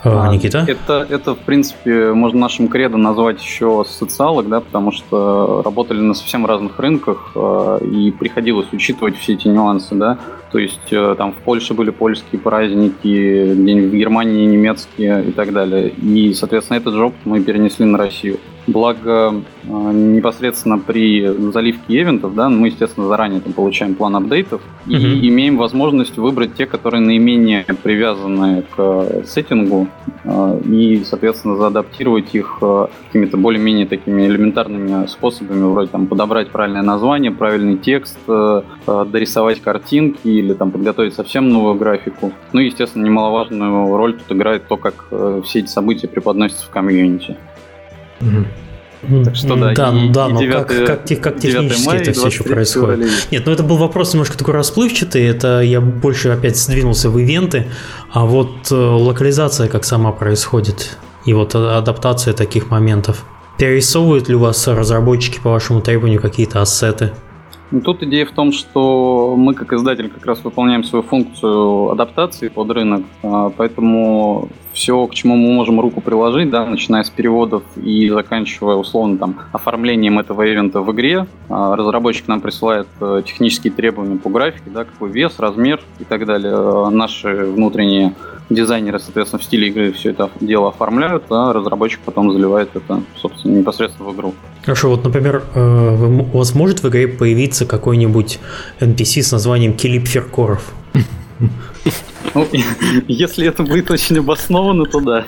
[0.06, 0.66] А, Никита?
[0.68, 6.14] Это, это, в принципе, можно нашим кредо назвать еще социалок, да, потому что работали на
[6.14, 10.18] совсем разных рынках, э, и приходилось учитывать все эти нюансы, да.
[10.56, 15.90] То есть э, там в Польше были польские праздники, в Германии немецкие и так далее.
[15.90, 18.38] И, соответственно, этот же опыт мы перенесли на Россию.
[18.68, 24.96] Благо, э, непосредственно при заливке ивентов, да, мы, естественно, заранее там получаем план апдейтов и
[24.96, 25.28] mm-hmm.
[25.28, 29.88] имеем возможность выбрать те, которые наименее привязаны к сеттингу,
[30.24, 32.60] э, и, соответственно, заадаптировать их
[33.08, 38.18] какими-то более-менее такими элементарными способами, вроде там подобрать правильное название, правильный текст,
[38.88, 42.32] дорисовать картинки или там подготовить совсем новую графику.
[42.54, 45.08] Ну и, естественно, немаловажную роль тут играет то, как
[45.44, 47.38] все эти события преподносятся в комьюнити.
[49.24, 52.14] Так что да, да, и, да и но 9, как, как, как технически мая, это
[52.14, 52.96] все еще происходит?
[52.96, 53.12] Февраля.
[53.32, 57.68] Нет, ну это был вопрос немножко такой расплывчатый, это я больше опять сдвинулся в ивенты,
[58.12, 63.26] а вот э, локализация как сама происходит, и вот адаптация таких моментов.
[63.58, 67.12] Перерисовывают ли у вас разработчики по вашему требованию какие-то ассеты?
[67.72, 72.48] Ну, тут идея в том, что мы как издатель как раз выполняем свою функцию адаптации
[72.48, 77.64] под рынок, а, поэтому все, к чему мы можем руку приложить, да, начиная с переводов
[77.78, 83.72] и заканчивая условно там оформлением этого ивента в игре, а, разработчик нам присылает э, технические
[83.72, 86.54] требования по графике, да, какой вес, размер и так далее.
[86.54, 88.16] А, наши внутренние
[88.50, 93.58] дизайнеры, соответственно, в стиле игры все это дело оформляют, а разработчик потом заливает это, собственно,
[93.58, 94.34] непосредственно в игру.
[94.64, 98.40] Хорошо, вот, например, э, у вас может в игре появиться какой-нибудь
[98.82, 100.74] NPC с названием Килип Феркоров?
[102.36, 102.48] Ну,
[103.08, 105.26] если это будет очень обосновано, то да.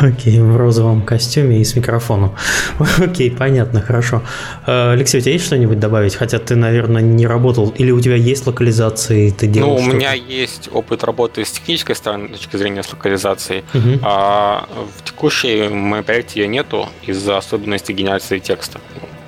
[0.00, 2.34] Окей, в розовом костюме и с микрофоном.
[2.98, 4.22] Окей, понятно, хорошо.
[4.66, 6.16] Э, Алексей, у тебя есть что-нибудь добавить?
[6.16, 7.72] Хотя ты, наверное, не работал.
[7.78, 11.94] Или у тебя есть локализации, ты делал Ну, у меня есть опыт работы с технической
[11.94, 13.64] стороны, с точки зрения с локализацией.
[13.74, 14.00] Угу.
[14.02, 14.68] А
[14.98, 18.80] в текущей моей проекте ее нету из-за особенностей генерации текста.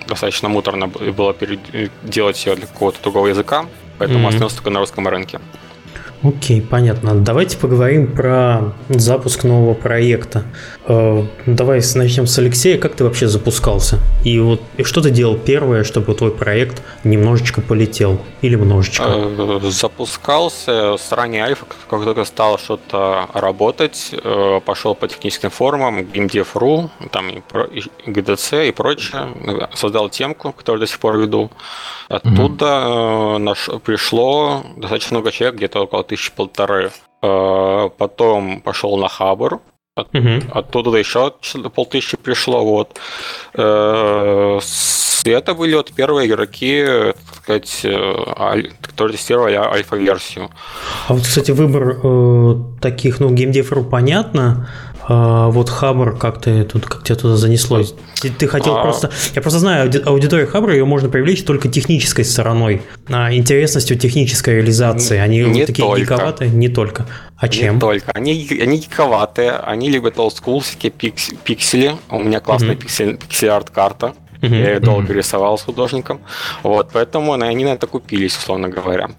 [0.08, 1.34] Достаточно муторно было
[2.02, 3.66] делать ее для какого-то другого языка,
[3.98, 4.34] поэтому mm-hmm.
[4.34, 5.40] остался только на русском рынке.
[6.24, 7.14] Окей, понятно.
[7.14, 10.44] Давайте поговорим про запуск нового проекта.
[10.86, 12.78] Э, давай начнем с Алексея.
[12.78, 13.98] Как ты вообще запускался?
[14.24, 18.22] И вот и что ты делал первое, чтобы твой проект немножечко полетел?
[18.40, 19.04] Или немножечко?
[19.06, 26.00] Э, запускался с ранней альфа, как только стало что-то работать, э, пошел по техническим форумам,
[26.00, 29.28] GameDev.ru, там и, про, и GDC и прочее,
[29.74, 31.50] создал темку, которую до сих пор веду.
[32.08, 33.38] Оттуда mm-hmm.
[33.38, 36.92] наш, пришло достаточно много человек, где-то около тысячи полторы.
[37.22, 39.60] Э, потом пошел на Хабр,
[39.96, 40.28] от, угу.
[40.50, 41.32] Оттуда еще
[41.74, 42.64] полтысячи пришло.
[42.64, 42.98] Вот.
[43.54, 44.58] Э,
[45.24, 50.50] это были вот первые игроки, так сказать, э, которые тестировали альфа-версию.
[51.08, 54.68] А вот, кстати, выбор э, таких, ну, геймдев.ру понятно,
[55.06, 57.82] а, вот Хабр, как ты тут, как тебя туда занесло?
[58.20, 58.82] Ты, ты хотел а...
[58.82, 59.10] просто.
[59.34, 65.18] Я просто знаю, аудиторию Хабра ее можно привлечь только технической стороной, а, интересностью технической реализации.
[65.18, 66.00] Они не такие только.
[66.00, 67.06] гиковатые, не только.
[67.36, 67.74] А чем?
[67.74, 68.12] Не только.
[68.12, 71.96] Они, они гиковатые, они любят олдскул, всякие пиксели.
[72.08, 72.76] У меня классная mm-hmm.
[72.76, 74.14] пиксель, пиксель-арт карта.
[74.40, 74.60] Mm-hmm.
[74.60, 75.16] Я ее долго mm-hmm.
[75.16, 76.20] рисовал с художником.
[76.62, 79.10] Вот, поэтому они на это купились, условно говоря.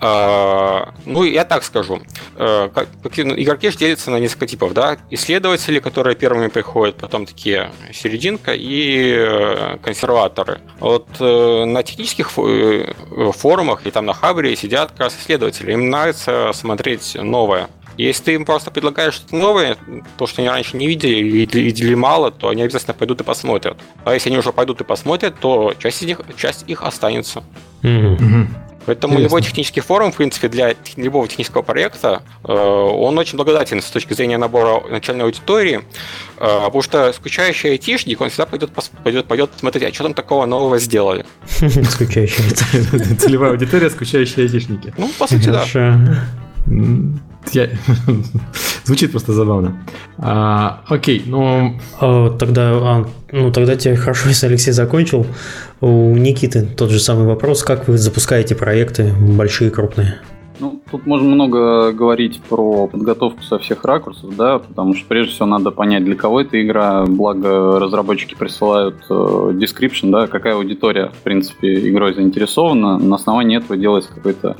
[0.00, 2.00] А, ну, я так скажу.
[2.36, 2.70] А,
[3.04, 4.96] ну, игроки же делятся на несколько типов, да?
[5.10, 10.60] Исследователи, которые первыми приходят, потом такие серединка и э, консерваторы.
[10.78, 15.72] Вот э, на технических форумах и там на Хабре сидят как раз исследователи.
[15.72, 17.68] Им нравится смотреть новое.
[17.96, 19.76] Если ты им просто предлагаешь что-то новое,
[20.16, 23.78] то, что они раньше не видели или видели мало, то они обязательно пойдут и посмотрят.
[24.04, 27.42] А если они уже пойдут и посмотрят, то часть из них, часть их останется.
[27.82, 28.46] Mm-hmm.
[28.86, 29.28] Поэтому Интересно.
[29.28, 34.14] любой технический форум, в принципе, для любого технического проекта, э, он очень благодателен с точки
[34.14, 35.80] зрения набора начальной аудитории, э,
[36.38, 38.72] потому что скучающий айтишник, он всегда пойдет,
[39.04, 41.26] пойдет, пойдет посмотреть, а что там такого нового сделали.
[41.90, 42.42] Скучающий.
[43.16, 44.94] Целевая аудитория, скучающие айтишники.
[44.96, 45.64] Ну, по сути, да.
[47.52, 47.68] Я...
[48.84, 49.82] Звучит просто забавно.
[50.18, 51.78] А, окей, ну...
[52.00, 55.26] А, тогда, а, ну, тогда тебе хорошо, если Алексей закончил.
[55.80, 57.62] У Никиты тот же самый вопрос.
[57.62, 60.20] Как вы запускаете проекты большие, крупные?
[60.60, 65.46] Ну, тут можно много говорить про подготовку со всех ракурсов, да, потому что прежде всего
[65.46, 69.12] надо понять, для кого эта игра, благо разработчики присылают э,
[69.54, 74.58] description, да, какая аудитория, в принципе, игрой заинтересована, на основании этого делается какой-то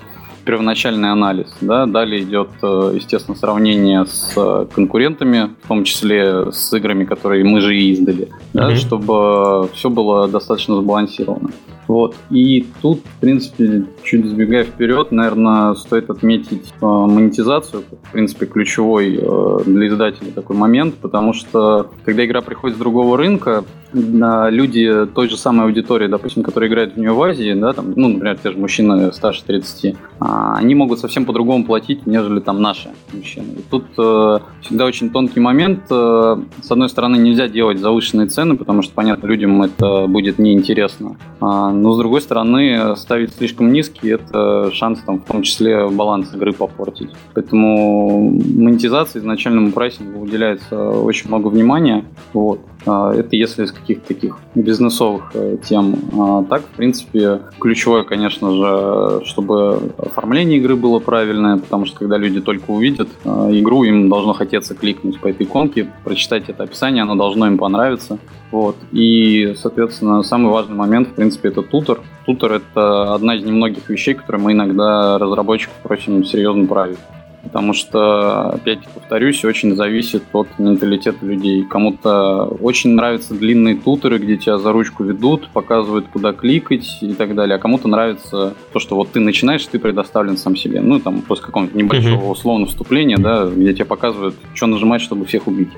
[0.51, 1.47] первоначальный анализ.
[1.61, 1.87] Да?
[1.87, 7.61] Далее идет, э, естественно, сравнение с э, конкурентами, в том числе с играми, которые мы
[7.61, 8.73] же и издали, да?
[8.73, 8.75] mm-hmm.
[8.75, 11.51] чтобы все было достаточно сбалансировано.
[11.91, 12.15] Вот.
[12.31, 19.19] И тут, в принципе, чуть сбегая вперед, наверное, стоит отметить э, монетизацию, в принципе, ключевой
[19.21, 25.29] э, для издателя такой момент, потому что когда игра приходит с другого рынка, люди той
[25.29, 28.53] же самой аудитории, допустим, которые играют в нее в Азии, да, там, ну, например, те
[28.53, 33.59] же мужчины старше 30, а, они могут совсем по-другому платить, нежели там наши мужчины.
[33.59, 35.81] И тут э, всегда очень тонкий момент.
[35.91, 41.17] Э, с одной стороны, нельзя делать завышенные цены, потому что, понятно, людям это будет неинтересно.
[41.41, 46.35] А, но с другой стороны, ставить слишком низкий это шанс там в том числе баланс
[46.35, 47.11] игры попортить.
[47.35, 52.05] Поэтому монетизации изначальному прайсингу уделяется очень много внимания.
[52.33, 52.61] Вот.
[52.87, 55.97] А, это если из каких-то таких бизнесовых э, тем.
[56.19, 62.17] А так, в принципе, ключевое, конечно же, чтобы оформление игры было правильное, потому что когда
[62.17, 67.03] люди только увидят э, игру, им должно хотеться кликнуть по этой иконке, прочитать это описание,
[67.03, 68.19] оно должно им понравиться.
[68.51, 68.77] Вот.
[68.93, 72.01] И, соответственно, самый важный момент, в принципе, это тутор.
[72.27, 76.99] Тутор— это одна из немногих вещей, которые мы иногда разработчиков просим серьезно править.
[77.43, 81.65] Потому что, опять повторюсь, очень зависит от менталитета людей.
[81.65, 87.35] Кому-то очень нравятся длинные тутеры, где тебя за ручку ведут, показывают, куда кликать и так
[87.35, 87.57] далее.
[87.57, 90.83] А кому-то нравится то, что вот ты начинаешь, ты предоставлен сам себе.
[90.83, 95.47] Ну, там, после какого-нибудь небольшого условного вступления, да, где тебе показывают, что нажимать, чтобы всех
[95.47, 95.71] убить.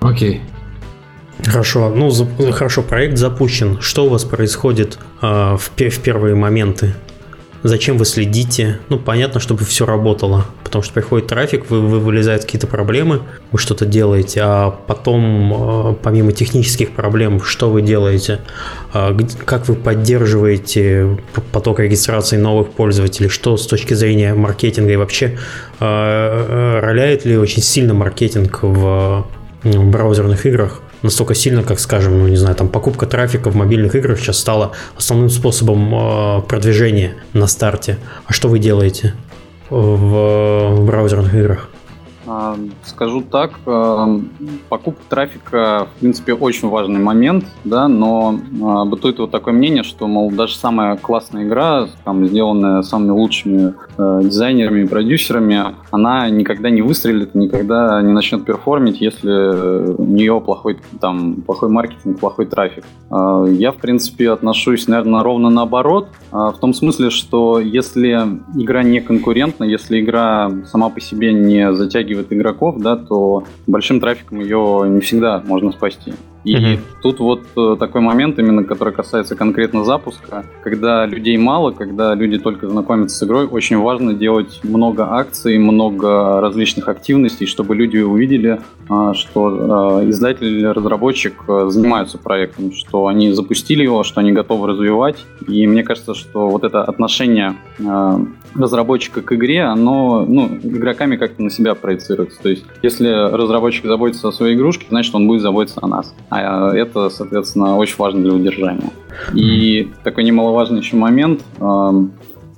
[0.00, 0.42] Окей.
[1.46, 3.80] Хорошо, ну за, хорошо, проект запущен.
[3.80, 6.94] Что у вас происходит э, в, в первые моменты?
[7.64, 8.78] Зачем вы следите?
[8.88, 10.46] Ну, понятно, чтобы все работало.
[10.62, 15.94] Потому что приходит трафик, вы, вы вылезают какие-то проблемы, вы что-то делаете, а потом, э,
[16.02, 18.40] помимо технических проблем, что вы делаете?
[18.94, 21.18] Э, как вы поддерживаете
[21.50, 23.28] поток регистрации новых пользователей?
[23.28, 25.38] Что с точки зрения маркетинга и вообще
[25.80, 29.26] э, роляет ли очень сильно маркетинг в
[29.64, 30.82] браузерных играх?
[31.02, 34.72] Настолько сильно, как, скажем, ну не знаю, там покупка трафика в мобильных играх сейчас стала
[34.96, 37.98] основным способом э, продвижения на старте.
[38.26, 39.14] А что вы делаете
[39.70, 41.68] в, в браузерных играх?
[42.28, 44.20] А, скажу так, а,
[44.68, 50.06] покупка трафика, в принципе, очень важный момент, да, но а, бытует вот такое мнение, что,
[50.06, 56.82] мол, даже самая классная игра, там, сделанная самыми лучшими дизайнерами и продюсерами, она никогда не
[56.82, 62.84] выстрелит, никогда не начнет перформить, если у нее плохой, там, плохой маркетинг, плохой трафик.
[63.10, 68.10] Я, в принципе, отношусь, наверное, ровно наоборот, в том смысле, что если
[68.54, 74.40] игра не конкурентна, если игра сама по себе не затягивает игроков, да, то большим трафиком
[74.40, 76.12] ее не всегда можно спасти.
[76.44, 76.78] И mm-hmm.
[77.02, 82.38] тут вот э, такой момент, именно который касается конкретно запуска, когда людей мало, когда люди
[82.38, 88.60] только знакомятся с игрой, очень важно делать много акций, много различных активностей, чтобы люди увидели,
[88.88, 94.32] а, что э, издатель или разработчик э, занимаются проектом, что они запустили его, что они
[94.32, 95.16] готовы развивать.
[95.46, 97.56] И мне кажется, что вот это отношение
[98.54, 102.40] разработчика к игре, оно ну, игроками как-то на себя проецируется.
[102.42, 106.14] То есть, если разработчик заботится о своей игрушке, значит, он будет заботиться о нас.
[106.30, 108.90] А это, соответственно, очень важно для удержания.
[109.34, 111.42] И такой немаловажный еще момент,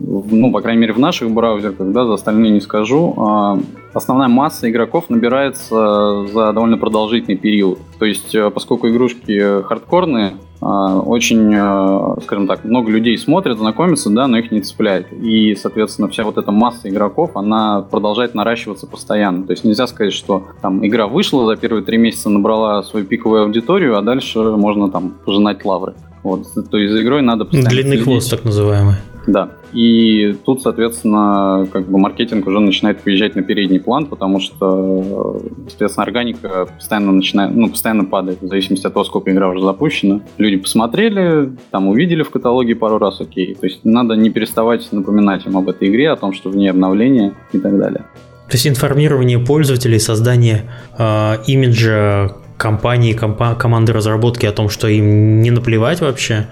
[0.01, 3.59] ну, по крайней мере, в наших браузерах, да, за остальные не скажу, а,
[3.92, 7.78] основная масса игроков набирается за довольно продолжительный период.
[7.98, 14.11] То есть, э, поскольку игрушки хардкорные, а, очень, э, скажем так, много людей смотрят, знакомятся,
[14.11, 15.12] да, но их не цепляет.
[15.12, 19.44] И, соответственно, вся вот эта масса игроков, она продолжает наращиваться постоянно.
[19.46, 23.44] То есть нельзя сказать, что там игра вышла, за первые три месяца набрала свою пиковую
[23.44, 25.94] аудиторию, а дальше можно там пожинать лавры.
[26.22, 28.05] Вот, то есть за игрой надо постоянно Длинный следить.
[28.05, 28.96] хвост, так называемый.
[29.27, 29.51] Да.
[29.73, 36.05] И тут, соответственно, как бы маркетинг уже начинает выезжать на передний план, потому что, соответственно,
[36.05, 40.21] органика постоянно начинает, ну, постоянно падает, в зависимости от того, сколько игра уже запущена.
[40.39, 43.55] Люди посмотрели, там увидели в каталоге пару раз, окей.
[43.55, 46.68] То есть надо не переставать напоминать им об этой игре, о том, что в ней
[46.68, 48.05] обновление и так далее.
[48.49, 50.62] То есть информирование пользователей, создание
[50.99, 56.49] э, имиджа компании, компа- команды разработки о том, что им не наплевать вообще,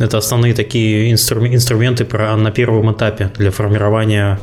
[0.00, 4.40] это основные такие инстру- инструменты про, на первом этапе для формирования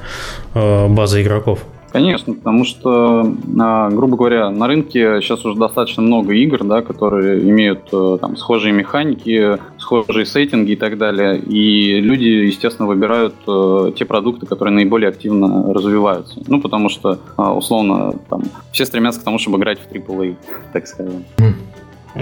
[0.53, 1.65] э, базы игроков.
[1.91, 7.39] Конечно, потому что, а, грубо говоря, на рынке сейчас уже достаточно много игр, да, которые
[7.49, 11.39] имеют э, там, схожие механики, схожие сеттинги и так далее.
[11.39, 16.39] И люди, естественно, выбирают э, те продукты, которые наиболее активно развиваются.
[16.45, 20.35] Ну, потому что, условно, там, все стремятся к тому, чтобы играть в AAA,
[20.73, 21.23] так скажем.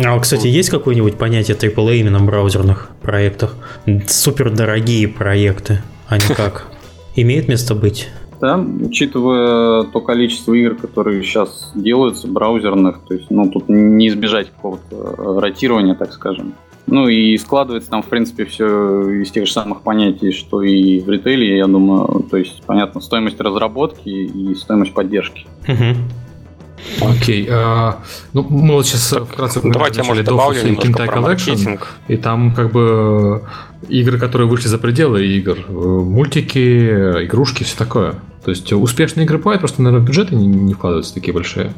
[0.04, 3.56] А, кстати, есть какое-нибудь понятие AAA именно в браузерных проектах?
[4.08, 6.68] Супер дорогие проекты, а не как?
[7.16, 8.10] Имеет место быть?
[8.41, 14.50] Да, учитывая то количество игр, которые сейчас делаются, браузерных, то есть, ну, тут не избежать
[14.50, 16.54] какого-то э, ротирования, так скажем.
[16.88, 21.10] Ну и складывается там, в принципе, все из тех же самых понятий, что и в
[21.10, 22.26] ритейле, я думаю.
[22.30, 25.48] То есть, понятно, стоимость разработки и стоимость поддержки.
[27.01, 27.45] Окей.
[27.45, 27.95] Okay, uh,
[28.34, 31.88] ну, мы вот сейчас вкратце Давайте я, может, добавлю немножко про маркетинг.
[32.07, 33.43] И там как бы
[33.88, 38.15] игры, которые вышли за пределы игр, э, мультики, игрушки, все такое.
[38.43, 41.73] То есть успешные игры бывают, просто, наверное, бюджеты не, не вкладываются такие большие.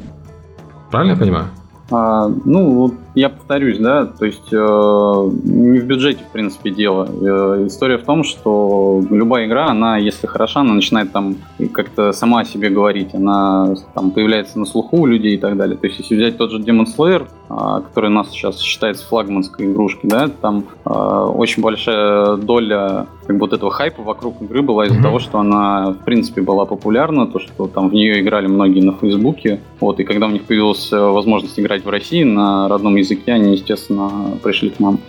[0.90, 1.48] Правильно я понимаю?
[1.90, 7.08] А, ну, я повторюсь, да, то есть э, не в бюджете, в принципе, дело.
[7.08, 11.36] Э, история в том, что любая игра, она, если хороша, она начинает там
[11.72, 15.76] как-то сама о себе говорить, она там появляется на слуху у людей и так далее.
[15.76, 19.66] То есть, если взять тот же Demon Slayer, э, который у нас сейчас считается флагманской
[19.66, 24.86] игрушкой, да, там э, очень большая доля как бы вот этого хайпа вокруг игры была
[24.86, 25.02] из-за mm-hmm.
[25.02, 28.92] того, что она, в принципе, была популярна, то, что там в нее играли многие на
[28.92, 33.07] Фейсбуке, вот, и когда у них появилась э, возможность играть в России на родном языке,
[33.26, 35.00] они, естественно, пришли к нам.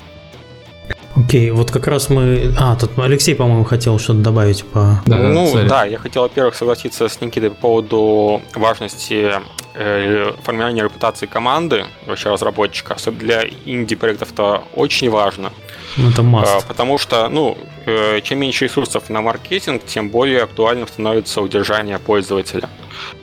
[1.15, 2.53] Окей, okay, вот как раз мы...
[2.57, 5.01] А, тут Алексей, по-моему, хотел что-то добавить по...
[5.05, 5.67] Да, ну, sorry.
[5.67, 9.33] да, я хотел, во-первых, согласиться с Никитой по поводу важности
[9.73, 12.93] э, формирования репутации команды, вообще разработчика.
[12.93, 15.51] Особенно для инди-проектов это очень важно.
[15.97, 16.67] Ну, это must.
[16.67, 22.69] Потому что, ну, э, чем меньше ресурсов на маркетинг, тем более актуальным становится удержание пользователя.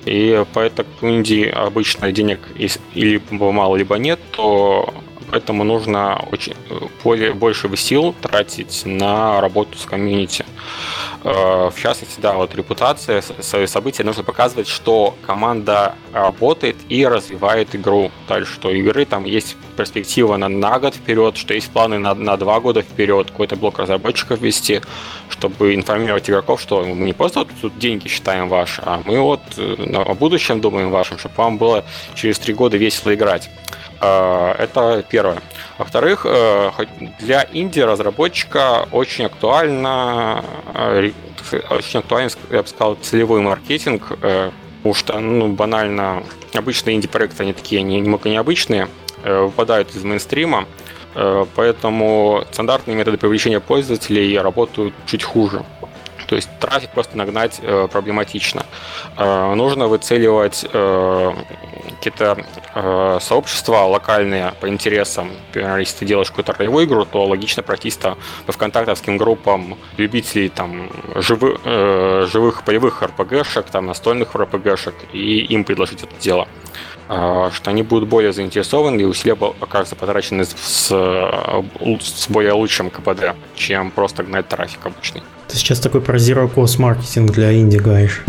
[0.04, 2.40] И поэтому инди обычно денег
[2.94, 4.92] либо мало, либо нет, то
[5.30, 6.54] поэтому нужно очень
[7.02, 10.44] более, больше сил тратить на работу с комьюнити.
[11.28, 17.74] Э, в частности, да, вот репутация, свои события нужно показывать, что команда работает и развивает
[17.74, 18.12] игру.
[18.28, 22.36] Дальше, что игры там есть перспектива на, на год вперед, что есть планы на, на
[22.36, 24.82] два года вперед, какой-то блок разработчиков вести,
[25.28, 29.42] чтобы информировать игроков, что мы не просто вот тут деньги считаем ваши, а мы вот
[29.56, 33.50] э, о будущем думаем вашем, чтобы вам было через три года весело играть.
[34.00, 35.42] Э, это первое.
[35.76, 36.24] Во-вторых,
[37.18, 40.42] для инди-разработчика очень актуально,
[41.70, 44.12] очень актуален, я бы сказал, целевой маркетинг
[44.86, 46.22] Потому что, ну, банально,
[46.54, 48.88] обычные инди-проекты, они такие немного необычные,
[49.24, 50.64] э, выпадают из мейнстрима,
[51.16, 55.64] э, поэтому стандартные методы привлечения пользователей работают чуть хуже.
[56.28, 58.64] То есть трафик просто нагнать э, проблематично.
[59.16, 61.32] Э, нужно выцеливать э,
[61.90, 62.36] какие-то
[62.74, 65.30] э, сообщества локальные по интересам.
[65.48, 68.16] Например, если ты делаешь какую-то ролевую игру, то логично пройтись по
[68.52, 76.02] вконтактовским группам любителей там живы, э, живых полевых РПГшек, там настольных РПГшек, и им предложить
[76.02, 76.48] это дело
[77.08, 83.34] э, что они будут более заинтересованы и усилия окажутся потрачены с, с более лучшим КПД,
[83.54, 85.22] чем просто гнать трафик обычный.
[85.48, 88.24] Ты сейчас такой про Zero Cost маркетинг для инди говоришь.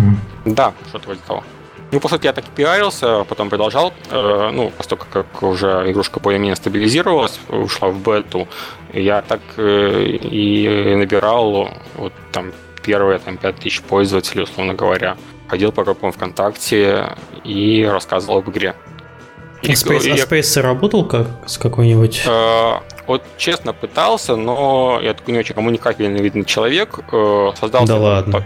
[0.45, 1.43] Да, что-то вроде того.
[1.91, 3.93] Ну, по сути, я так и пиарился, потом продолжал.
[4.11, 8.47] Э, ну, поскольку как уже игрушка более-менее стабилизировалась, ушла в бету,
[8.93, 12.51] я так э, и набирал вот там
[12.83, 15.15] первые там, 5000 пользователей, условно говоря.
[15.47, 17.15] Ходил по группам ВКонтакте
[17.45, 18.75] и рассказывал об игре.
[19.61, 22.23] И, Space, и, а Space работал как с какой-нибудь?
[22.27, 26.99] Э, вот честно пытался, но я такой не очень коммуникабельный видный человек.
[27.11, 28.45] Э, создал да ладно.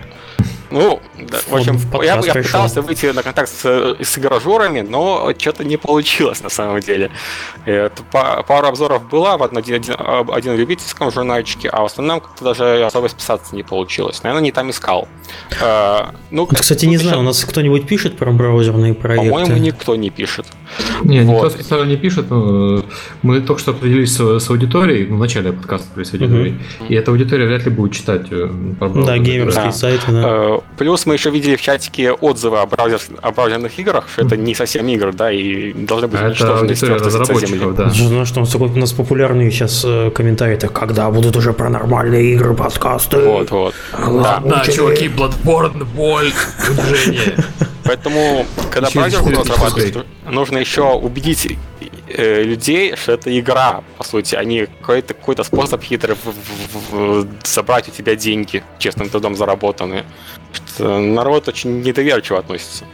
[0.72, 5.34] Ну, да, в общем, в я, я пытался выйти на контакт с, с игражурами, но
[5.38, 7.12] что-то не получилось на самом деле.
[7.66, 9.96] Это, пару обзоров было в один, один,
[10.32, 14.24] один любительском журнальчике, а в основном как-то даже особо списаться не получилось.
[14.24, 15.08] Наверное, не там искал.
[15.62, 19.30] А, ну, вот, кстати, не знаю, у нас кто-нибудь пишет про браузерные проекты?
[19.30, 20.46] По-моему, никто не пишет.
[21.04, 21.34] Не, вот.
[21.34, 22.30] никто специально не пишет.
[22.30, 22.84] Но
[23.22, 26.86] мы только что определились с, с аудиторией, ну, в начале подкаста с аудиторией, угу.
[26.88, 28.50] и эта аудитория вряд ли будет читать э,
[28.80, 29.72] про Да, геймерские да.
[29.72, 30.61] сайты, да.
[30.78, 34.56] Плюс мы еще видели в чатике отзывы о, браузер, о браузерных играх, что это не
[34.56, 37.92] совсем игры, да, и должны быть уничтожены с разработчиков, да.
[38.00, 42.54] Ну что, у нас популярные сейчас э, комментарии, это когда будут уже про нормальные игры,
[42.54, 43.18] подкасты.
[43.18, 43.76] Вот, вот.
[43.98, 46.32] Ладно, да, чуваки, Bloodborne, боль,
[46.70, 47.36] удивление.
[47.84, 51.58] Поэтому, когда браузер будет разрабатывать, нужно еще убедить
[52.08, 57.24] э, людей, что это игра, по сути, а не какой-то какой способ хитрый в, в,
[57.24, 60.06] в, собрать у тебя деньги честным трудом заработанные.
[60.80, 62.86] Народ очень недоверчиво относится.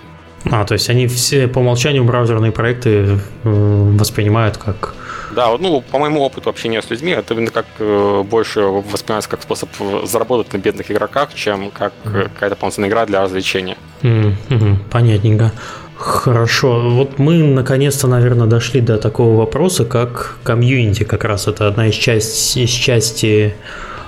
[0.51, 4.93] А, то есть они все по умолчанию браузерные проекты э, воспринимают как...
[5.35, 9.41] Да, ну, по моему опыту общения с людьми, это именно как э, больше воспринимается как
[9.41, 9.69] способ
[10.05, 12.29] заработать на бедных игроках, чем как mm-hmm.
[12.33, 13.77] какая-то полноценная игра для развлечения.
[14.03, 14.75] Mm-hmm.
[14.89, 15.51] Понятненько.
[15.97, 21.03] Хорошо, вот мы наконец-то, наверное, дошли до такого вопроса, как комьюнити.
[21.03, 23.55] Как раз это одна из, часть, из части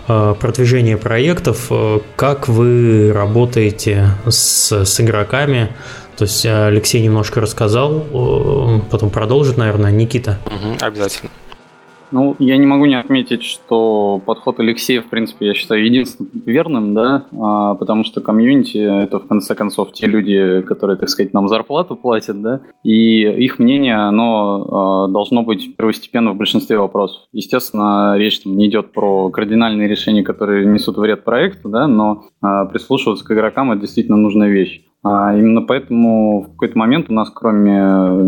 [0.09, 1.67] э, продвижения проектов.
[1.69, 5.69] Э, как вы работаете с, с игроками?
[6.17, 10.39] То есть Алексей немножко рассказал, э, потом продолжит, наверное, Никита.
[10.45, 11.29] Угу, обязательно.
[12.11, 16.93] Ну, я не могу не отметить, что подход Алексея, в принципе, я считаю единственным верным,
[16.93, 21.47] да, а, потому что комьюнити— это, в конце концов, те люди, которые, так сказать, нам
[21.47, 27.23] зарплату платят, да, и их мнение, оно а, должно быть первостепенно в большинстве вопросов.
[27.31, 32.65] Естественно, речь там не идет про кардинальные решения, которые несут вред проекту, да, но а,
[32.65, 34.83] прислушиваться к игрокам— это действительно нужная вещь.
[35.01, 37.73] А именно поэтому в какой-то момент у нас, кроме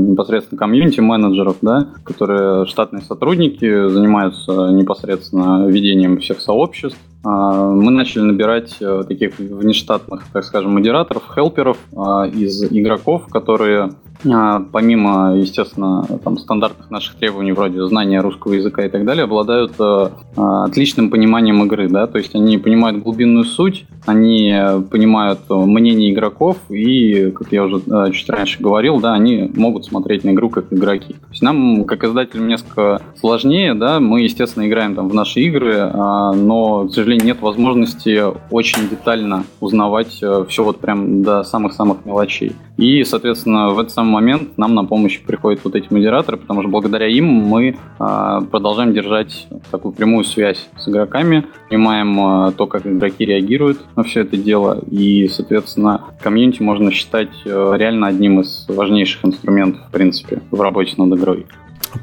[0.09, 8.77] непосредственно комьюнити-менеджеров, да, которые штатные сотрудники, занимаются непосредственно ведением всех сообществ, а, мы начали набирать
[8.81, 13.91] э, таких внештатных, так скажем, модераторов, хелперов а, из игроков, которые
[14.23, 20.09] помимо, естественно, там, стандартных наших требований вроде знания русского языка и так далее, обладают э,
[20.35, 24.53] отличным пониманием игры, да, то есть они понимают глубинную суть, они
[24.89, 30.23] понимают мнение игроков и, как я уже э, чуть раньше говорил, да, они могут смотреть
[30.23, 31.13] на игру как игроки.
[31.13, 35.91] То есть нам, как издателям, несколько сложнее, да, мы, естественно, играем там в наши игры,
[35.91, 42.53] но, к сожалению, нет возможности очень детально узнавать э, все вот прям до самых-самых мелочей.
[42.81, 46.69] И, соответственно, в этот самый момент нам на помощь приходят вот эти модераторы, потому что
[46.69, 52.87] благодаря им мы а, продолжаем держать такую прямую связь с игроками, понимаем а, то, как
[52.87, 58.65] игроки реагируют на все это дело, и, соответственно, комьюнити можно считать а, реально одним из
[58.67, 61.45] важнейших инструментов, в принципе, в работе над игрой.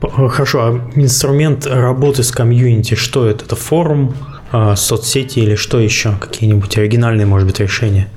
[0.01, 3.45] Хорошо, а инструмент работы с комьюнити, что это?
[3.45, 4.14] Это форум,
[4.76, 6.12] соцсети или что еще?
[6.20, 8.09] Какие-нибудь оригинальные, может быть, решения?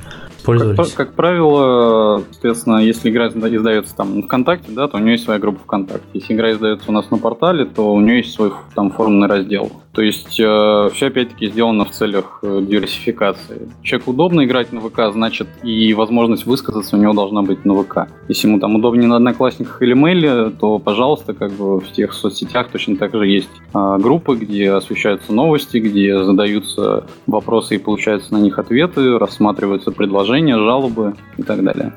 [0.95, 5.39] Как, как правило, соответственно, если игра издается там ВКонтакте, да, то у нее есть своя
[5.39, 6.07] группа ВКонтакте.
[6.13, 9.71] Если игра издается у нас на портале, то у нее есть свой там форумный раздел.
[9.93, 13.67] То есть э, все опять-таки сделано в целях э, диверсификации.
[13.83, 18.07] Человеку удобно играть на ВК, значит и возможность высказаться у него должна быть на ВК.
[18.29, 22.69] Если ему там удобнее на Одноклассниках или Мейле, то, пожалуйста, как бы в тех соцсетях
[22.69, 28.37] точно так же есть э, группы, где освещаются новости, где задаются вопросы и получаются на
[28.37, 31.91] них ответы, рассматриваются предложения, жалобы и так далее.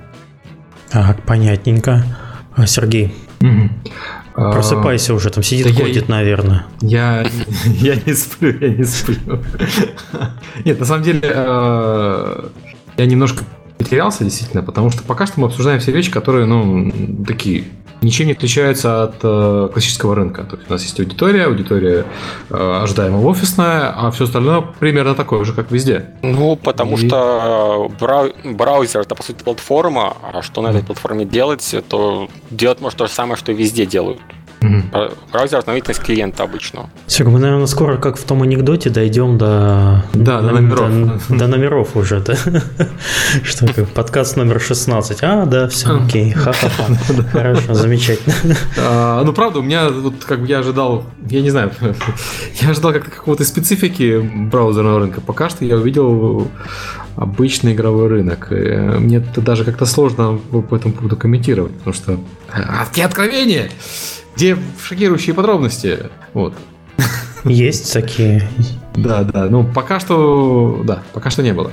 [0.90, 2.02] Так, понятненько.
[2.66, 3.68] Сергей, угу.
[4.34, 6.66] Просыпайся уже, там сидит, да ходит, я, наверное.
[6.80, 7.26] Я,
[7.66, 9.42] я не сплю, я не сплю.
[10.64, 12.48] Нет, на самом деле, э,
[12.96, 13.44] я немножко
[13.78, 16.92] потерялся действительно, потому что пока что мы обсуждаем все вещи, которые, ну,
[17.26, 17.64] такие
[18.04, 20.44] ничем не отличаются от э, классического рынка.
[20.44, 22.04] То есть у нас есть аудитория, аудитория
[22.50, 26.10] э, ожидаемая офисная, а все остальное примерно такое же, как везде.
[26.22, 27.06] Ну, потому И...
[27.06, 32.80] что брау- браузер это по сути платформа, а что на этой платформе делать, то делать
[32.80, 34.20] может то же самое, что и везде делают.
[34.64, 35.10] Угу.
[35.32, 36.88] Браузер разновидность клиента обычно.
[37.06, 41.28] Все, мы, наверное, скоро, как в том анекдоте, дойдем до, да, до, номеров.
[41.28, 42.34] До, до номеров уже, да?
[43.44, 43.84] Что такое?
[43.84, 45.18] Подкаст номер 16.
[45.22, 46.32] А, да, все, окей.
[46.32, 46.84] Ха-ха-ха.
[47.32, 48.34] Хорошо, замечательно.
[48.76, 51.72] А, ну, правда, у меня, вот, как бы я ожидал, я не знаю,
[52.60, 55.20] я ожидал как-то какого-то специфики браузерного рынка.
[55.20, 56.48] Пока что я увидел
[57.16, 58.48] обычный игровой рынок.
[58.50, 60.38] Мне это даже как-то сложно
[60.68, 62.20] по этому поводу комментировать, потому что...
[62.52, 63.70] А, какие откровения!
[64.36, 66.10] Где шокирующие подробности.
[66.32, 66.54] Вот.
[67.44, 68.48] Есть такие.
[68.96, 69.46] Да, да.
[69.50, 71.70] Ну, пока что, да, пока что не было.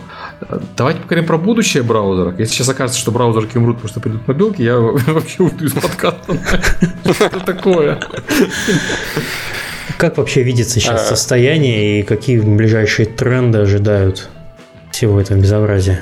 [0.75, 2.37] Давайте поговорим про будущее браузеров.
[2.39, 6.37] Если сейчас окажется, что браузерки умрут, потому что придут мобилки, я вообще уйду из подкаста.
[7.05, 7.99] Что такое?
[9.97, 11.15] Как вообще видится сейчас а.
[11.15, 14.29] состояние и какие ближайшие тренды ожидают
[14.91, 16.01] всего этого безобразия?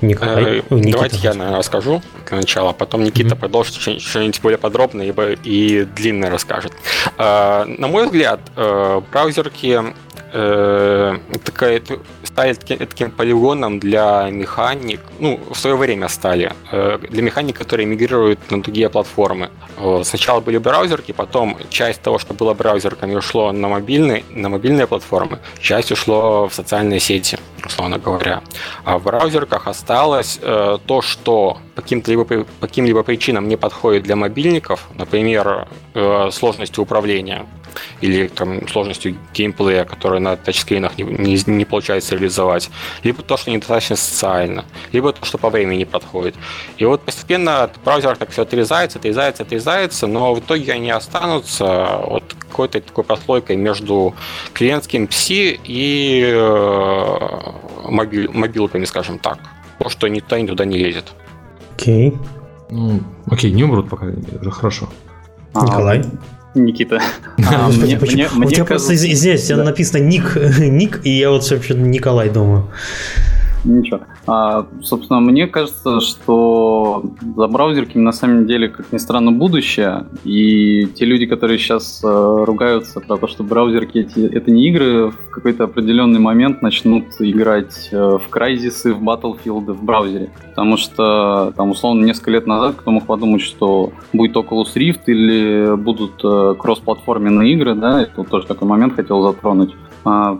[0.00, 3.38] Николай, э, Давайте я, наверное, расскажу для начала, потом Никита mm-hmm.
[3.38, 5.14] продолжит что-нибудь более подробное
[5.44, 6.72] и длинное расскажет.
[7.18, 8.40] Э, на мой взгляд,
[10.32, 11.82] э, такая,
[12.22, 16.52] стали таким полигоном для механик, ну, в свое время стали,
[17.10, 19.50] для механик, которые мигрируют на другие платформы.
[20.02, 25.38] Сначала были браузерки, потом часть того, что было браузерками, ушло на мобильные, на мобильные платформы,
[25.60, 28.42] часть ушло в социальные сети условно говоря.
[28.84, 34.16] А в браузерках осталось э, то, что по каким-либо, по каким-либо причинам не подходит для
[34.16, 36.30] мобильников, например, э,
[36.78, 37.46] управления
[38.00, 42.70] или там, сложностью геймплея, который на тачскринах не, не, не получается реализовать,
[43.02, 46.34] либо то, что недостаточно социально, либо то, что по времени не подходит.
[46.76, 52.34] И вот постепенно браузер так все отрезается, отрезается, отрезается, но в итоге они останутся вот
[52.48, 54.14] какой-то такой прослойкой между
[54.52, 59.38] клиентским PSI и э, мобиль, мобилками, скажем так.
[59.78, 61.12] То, что никто туда не лезет.
[61.76, 62.10] Окей.
[62.10, 62.18] Okay.
[62.70, 64.06] Ну, окей, не умрут пока,
[64.40, 64.88] уже хорошо.
[65.54, 66.04] Николай?
[66.54, 67.00] Никита.
[67.46, 72.30] А, мне, мне, У тебя просто, извиняюсь, написано ник, ник, и я вот вообще Николай
[72.30, 72.70] думаю.
[73.64, 74.00] Ничего.
[74.26, 77.04] А, собственно, мне кажется, что
[77.36, 80.06] за браузерками на самом деле, как ни странно, будущее.
[80.24, 85.10] И те люди, которые сейчас э, ругаются про то, что браузерки эти, это не игры,
[85.10, 90.30] в какой-то определенный момент начнут играть э, в Crysis, в Battlefield в браузере.
[90.50, 95.74] Потому что, там, условно, несколько лет назад кто мог подумать, что будет Oculus Rift или
[95.76, 99.74] будут э, кроссплатформенные игры, да, это тоже такой момент хотел затронуть.
[100.04, 100.38] А,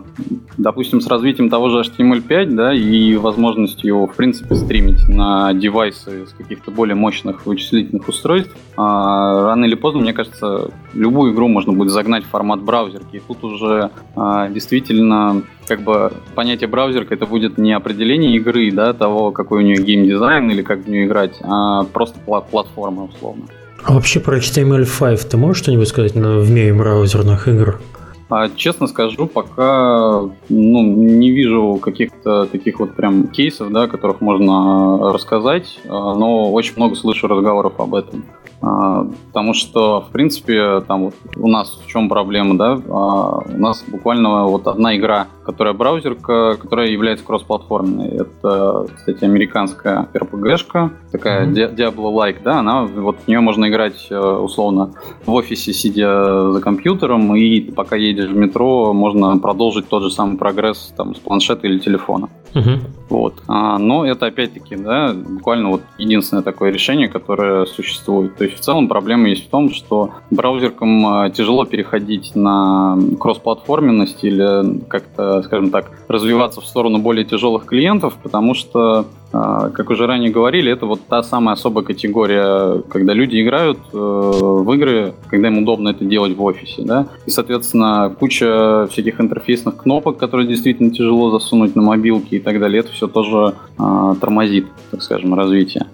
[0.57, 6.33] допустим, с развитием того же HTML5, да, и возможностью, в принципе, стримить на девайсы с
[6.33, 11.91] каких-то более мощных вычислительных устройств, а, рано или поздно, мне кажется, любую игру можно будет
[11.91, 13.17] загнать в формат браузерки.
[13.17, 18.93] И тут уже а, действительно как бы понятие браузерка это будет не определение игры, да,
[18.93, 23.45] того, какой у нее геймдизайн или как в нее играть, а просто платформа условно.
[23.83, 27.79] А вообще про HTML5 ты можешь что-нибудь сказать в мире браузерных игр?
[28.27, 35.11] А, честно скажу, пока ну, не вижу каких-то таких вот прям кейсов, да, которых можно
[35.13, 38.25] рассказать, а, но очень много слышу разговоров об этом.
[38.61, 42.81] А, потому что, в принципе, там вот у нас в чем проблема, да?
[42.89, 48.09] А, у нас буквально вот одна игра, которая браузерка, которая является кроссплатформенной.
[48.09, 51.75] Это, кстати, американская RPG-шка, такая mm-hmm.
[51.75, 52.59] Diablo-like, да?
[52.59, 54.93] Она, вот в нее можно играть э, условно
[55.25, 60.37] в офисе, сидя за компьютером, и пока едешь в метро, можно продолжить тот же самый
[60.37, 62.29] прогресс там с планшета или телефона.
[62.53, 62.79] Mm-hmm.
[63.09, 63.43] Вот.
[63.47, 68.35] А, но это опять-таки, да, буквально вот единственное такое решение, которое существует.
[68.45, 74.79] Есть в целом проблема есть в том, что браузеркам а, тяжело переходить на кроссплатформенность или
[74.87, 80.31] как-то, скажем так, развиваться в сторону более тяжелых клиентов, потому что а, как уже ранее
[80.31, 85.57] говорили, это вот та самая особая категория, когда люди играют э, в игры, когда им
[85.57, 91.31] удобно это делать в офисе, да, и, соответственно, куча всяких интерфейсных кнопок, которые действительно тяжело
[91.31, 95.87] засунуть на мобилки и так далее, это все тоже а, тормозит, так скажем, развитие.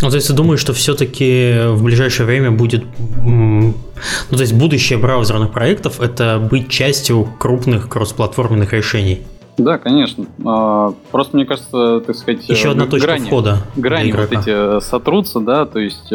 [0.00, 2.84] Ну, то есть ты думаешь, что все-таки в ближайшее время будет...
[3.20, 3.74] Ну,
[4.30, 9.22] то есть будущее браузерных проектов— это быть частью крупных кроссплатформенных решений?
[9.58, 10.26] Да, конечно.
[10.44, 15.40] А, просто мне кажется, так сказать, еще одна точка грани, входа грани вот эти сотрутся,
[15.40, 16.12] да, то есть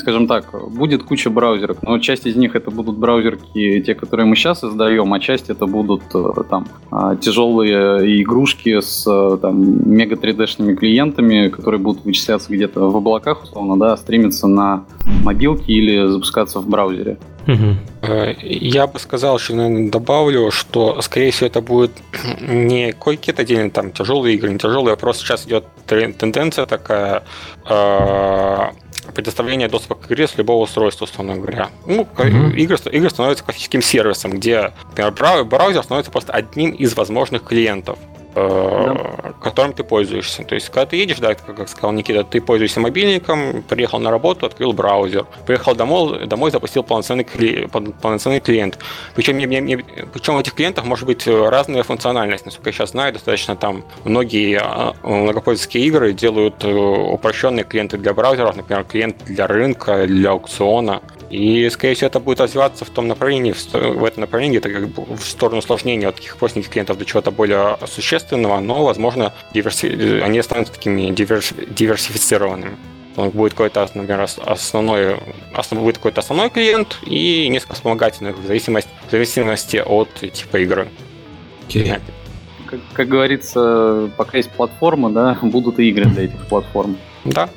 [0.00, 4.34] скажем так, будет куча браузеров, но часть из них это будут браузерки, те, которые мы
[4.34, 10.16] сейчас издаем, а часть это будут э, там а, тяжелые игрушки с э, там, мега
[10.16, 14.84] 3D-шными клиентами, которые будут вычисляться где-то в облаках, условно, да, стримиться на
[15.22, 17.18] мобилке или запускаться в браузере.
[17.46, 21.92] Э, я бы сказал, что, наверное, добавлю, что, скорее всего, это будет
[22.40, 27.22] не какие-то отдельные там тяжелые игры, не тяжелые, а просто сейчас идет тенденция такая
[29.14, 31.70] предоставление доступа к игре с любого устройства, условно говоря.
[31.86, 32.54] Ну, mm-hmm.
[32.54, 37.98] игры, игры становятся классическим сервисом, где, например, браузер становится просто одним из возможных клиентов
[38.34, 39.32] да.
[39.42, 40.44] которым ты пользуешься.
[40.44, 44.46] То есть, когда ты едешь, да, как сказал Никита, ты пользуешься мобильником, приехал на работу,
[44.46, 47.24] открыл браузер, приехал домой, домой запустил полноценный,
[48.00, 48.78] полноценный клиент.
[49.14, 52.44] Причем, не, не, причем у этих клиентов может быть разная функциональность.
[52.46, 58.14] Насколько я сейчас знаю, достаточно там многие а, многопользовательские игры делают э, упрощенные клиенты для
[58.14, 61.02] браузеров, например, клиент для рынка, для аукциона.
[61.30, 65.04] И, скорее всего, это будет развиваться в том направлении, в этом направлении, это как бы
[65.16, 70.20] в сторону усложнения от таких простеньких клиентов до чего-то более существенного, но, возможно, диверси...
[70.20, 71.54] они останутся такими диверс...
[71.68, 72.76] диверсифицированными.
[73.16, 75.18] Он будет какой-то, например, основной,
[75.54, 80.88] основной будет какой-то основной клиент и несколько вспомогательных в зависимости, в зависимости от типа игры.
[81.68, 82.00] Okay.
[82.66, 86.96] Как, как говорится, пока есть платформа, да, будут и игры для этих платформ.
[87.24, 87.50] Да,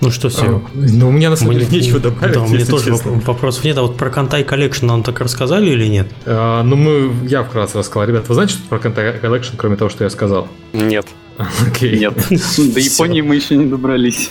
[0.00, 0.56] ну что, все.
[0.56, 2.34] А, ну, у меня на самом деле нечего добавить.
[2.34, 3.20] Да, мне тоже честно.
[3.26, 3.76] вопросов нет.
[3.78, 6.08] А вот про Контай Collection нам так рассказали или нет?
[6.24, 8.06] А, ну, мы, я вкратце рассказал.
[8.06, 10.48] Ребят, вы знаете, что про Контай Collection, кроме того, что я сказал?
[10.72, 11.06] Нет.
[11.66, 11.98] Окей.
[11.98, 12.14] Нет.
[12.30, 14.30] До Японии мы еще не добрались.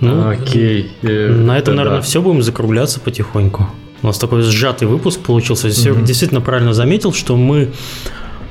[0.00, 0.92] Ну, Окей.
[1.02, 3.68] Э, на этом, наверное, все будем закругляться потихоньку.
[4.02, 5.70] У нас такой сжатый выпуск получился.
[5.70, 7.72] Серега действительно правильно заметил, что мы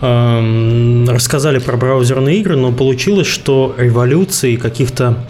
[0.02, 5.24] эм, рассказали про браузерные игры, но получилось, что эволюции каких-то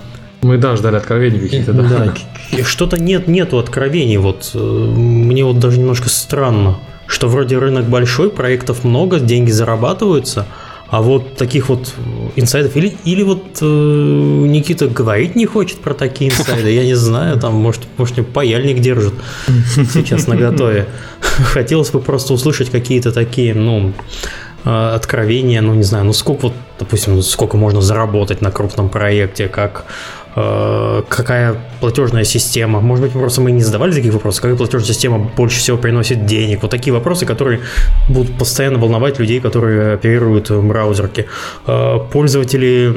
[0.45, 2.13] мы да, ждали откровений каких-то, да.
[2.51, 4.17] Да, что-то нет, нету откровений.
[4.17, 6.77] Вот э, мне вот даже немножко странно,
[7.07, 10.45] что вроде рынок большой, проектов много, деньги зарабатываются,
[10.87, 11.93] а вот таких вот
[12.35, 17.39] инсайдов или, или вот э, Никита говорить не хочет про такие инсайды, я не знаю,
[17.39, 19.13] там может, может паяльник держит
[19.93, 20.85] сейчас на готове.
[21.19, 23.93] Хотелось бы просто услышать какие-то такие, ну,
[24.63, 29.47] э, откровения, ну не знаю, ну сколько вот, допустим, сколько можно заработать на крупном проекте,
[29.47, 29.85] как
[30.35, 32.81] какая платежная система.
[32.81, 36.61] Может быть, просто мы не задавали таких вопросов, какая платежная система больше всего приносит денег.
[36.61, 37.61] Вот такие вопросы, которые
[38.09, 41.27] будут постоянно волновать людей, которые оперируют браузерки.
[41.67, 42.91] Э, пользователи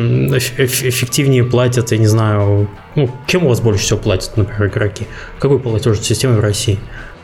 [0.58, 5.06] эффективнее платят, я не знаю, ну, кем у вас больше всего платят, например, игроки?
[5.38, 6.78] Какой платежной системой в России?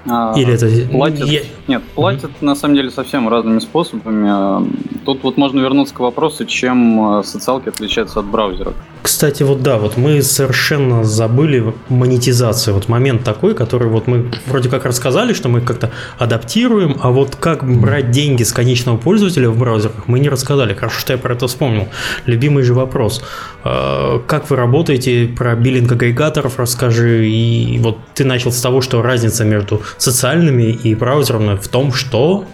[0.06, 0.90] А, Или это...
[0.90, 1.40] Платят, Я...
[1.66, 2.44] Нет, платят mm-hmm.
[2.44, 4.68] на самом деле совсем разными способами.
[5.05, 8.74] Тут вот можно вернуться к вопросу, чем э, социалки отличаются от браузеров.
[9.02, 12.74] Кстати, вот да, вот мы совершенно забыли монетизацию.
[12.74, 17.36] Вот момент такой, который вот мы вроде как рассказали, что мы как-то адаптируем, а вот
[17.36, 20.74] как брать деньги с конечного пользователя в браузерах мы не рассказали.
[20.74, 21.89] Хорошо, что я про это вспомнил.
[22.24, 23.22] Любимый же вопрос.
[23.65, 27.27] А, как вы работаете, про биллинг агрегаторов расскажи.
[27.27, 32.45] И вот ты начал с того, что разница между социальными и браузерами в том, что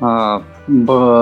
[0.00, 0.42] а,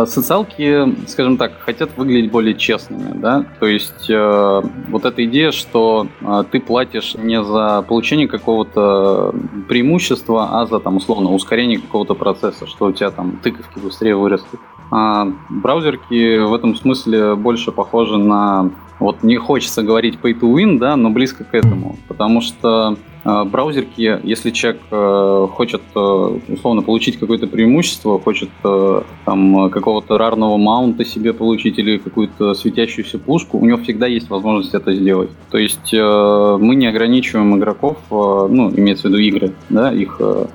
[0.07, 6.07] социалки, скажем так, хотят выглядеть более честными, да, то есть э, вот эта идея, что
[6.20, 9.35] э, ты платишь не за получение какого-то
[9.69, 14.61] преимущества, а за там условно ускорение какого-то процесса, что у тебя там тыковки быстрее вырастут.
[14.91, 20.79] А браузерки в этом смысле больше похожи на вот не хочется говорить pay to win,
[20.79, 25.99] да, но близко к этому, потому что э, браузерки, если человек э, хочет э,
[26.49, 33.19] условно получить какое-то преимущество, хочет э, там какого-то рарного маунта себе получить или какую-то светящуюся
[33.19, 35.31] пушку, у него всегда есть возможность это сделать.
[35.51, 38.15] То есть э, мы не ограничиваем игроков, э,
[38.51, 40.47] ну, имеется в виду игры, да, их э,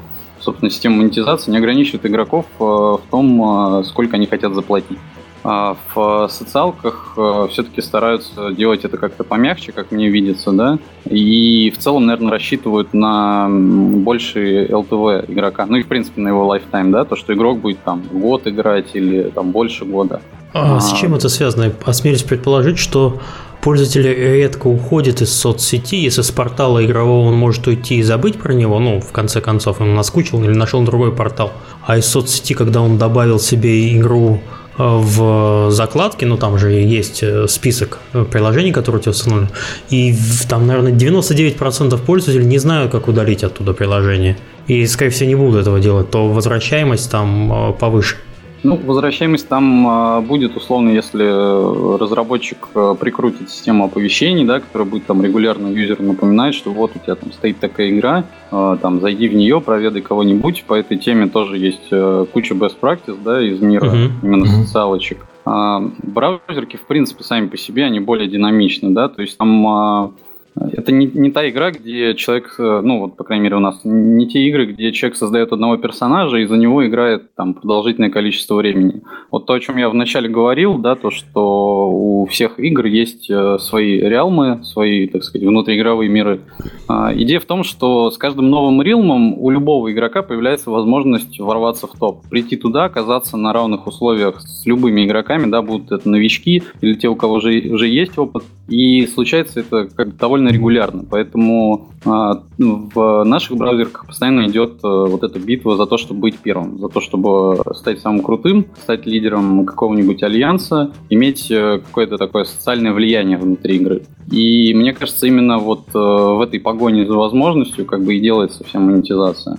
[0.44, 4.98] собственно, система монетизации не ограничивает игроков э, в том, э, сколько они хотят заплатить.
[5.44, 10.80] А в социалках э, все-таки стараются делать это как-то помягче, как мне видится, да,
[11.10, 16.48] и в целом, наверное, рассчитывают на больший ЛТВ игрока, ну и, в принципе, на его
[16.48, 20.22] лайфтайм, да, то, что игрок будет там год играть или там больше года.
[20.54, 20.80] А, а.
[20.80, 21.74] с чем это связано?
[21.86, 23.20] Осмелюсь предположить, что
[23.62, 28.54] пользователь редко уходит из соцсети, если с портала игрового он может уйти и забыть про
[28.54, 31.52] него, ну, в конце концов, он наскучил или нашел другой портал,
[31.86, 34.40] а из соцсети, когда он добавил себе игру
[34.78, 39.50] в закладке, ну там же есть э, список э, приложений, которые у тебя установлены,
[39.90, 40.16] и
[40.50, 44.38] там, наверное, 99% пользователей не знают, как удалить оттуда приложение.
[44.68, 48.16] И, скорее всего, не буду этого делать, то возвращаемость там э, повыше.
[48.64, 54.88] Ну, возвращаемость там а, будет, условно, если э, разработчик э, прикрутит систему оповещений, да, которая
[54.88, 59.02] будет там регулярно юзеру напоминать, что вот у тебя там стоит такая игра, э, там
[59.02, 60.64] зайди в нее, проведай кого-нибудь.
[60.66, 61.90] По этой теме тоже есть
[62.32, 64.10] куча best practice, да, из мира uh-huh.
[64.24, 64.64] именно uh-huh.
[64.64, 65.26] социалочек.
[65.46, 70.12] А, браузерки, в принципе, сами по себе, они более динамичны, да, то есть там а,
[70.56, 73.80] это не, не та игра, где человек, э, ну вот, по крайней мере, у нас
[73.84, 78.56] не те игры, где человек создает одного персонажа и за него играет там продолжительное количество
[78.56, 79.02] времени.
[79.32, 83.58] Вот то, о чем я вначале говорил, да, то, что у всех игр есть э,
[83.60, 86.42] свои реалмы, свои, так сказать, внутриигровые миры.
[86.88, 91.88] А, идея в том, что с каждым новым рилмом у любого игрока появляется возможность ворваться
[91.88, 96.64] в топ, прийти туда, оказаться на равных условиях с любыми игроками, да, будут это новички
[96.82, 98.44] или те, у кого уже, уже есть опыт.
[98.68, 101.06] И случается это как довольно довольно регулярно.
[101.10, 106.22] Поэтому а, ну, в наших браузерах постоянно идет а, вот эта битва за то, чтобы
[106.22, 112.18] быть первым, за то, чтобы стать самым крутым, стать лидером какого-нибудь альянса, иметь э, какое-то
[112.18, 114.04] такое социальное влияние внутри игры.
[114.32, 118.64] И мне кажется, именно вот э, в этой погоне за возможностью как бы и делается
[118.64, 119.58] вся монетизация.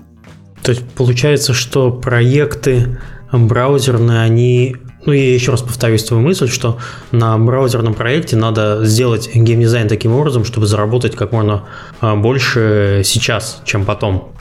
[0.63, 2.99] То есть получается, что проекты
[3.33, 6.79] браузерные, они ну, я еще раз повторюсь твою мысль, что
[7.13, 11.65] на браузерном проекте надо сделать геймдизайн таким образом, чтобы заработать как можно
[12.01, 14.33] а, больше сейчас, чем потом.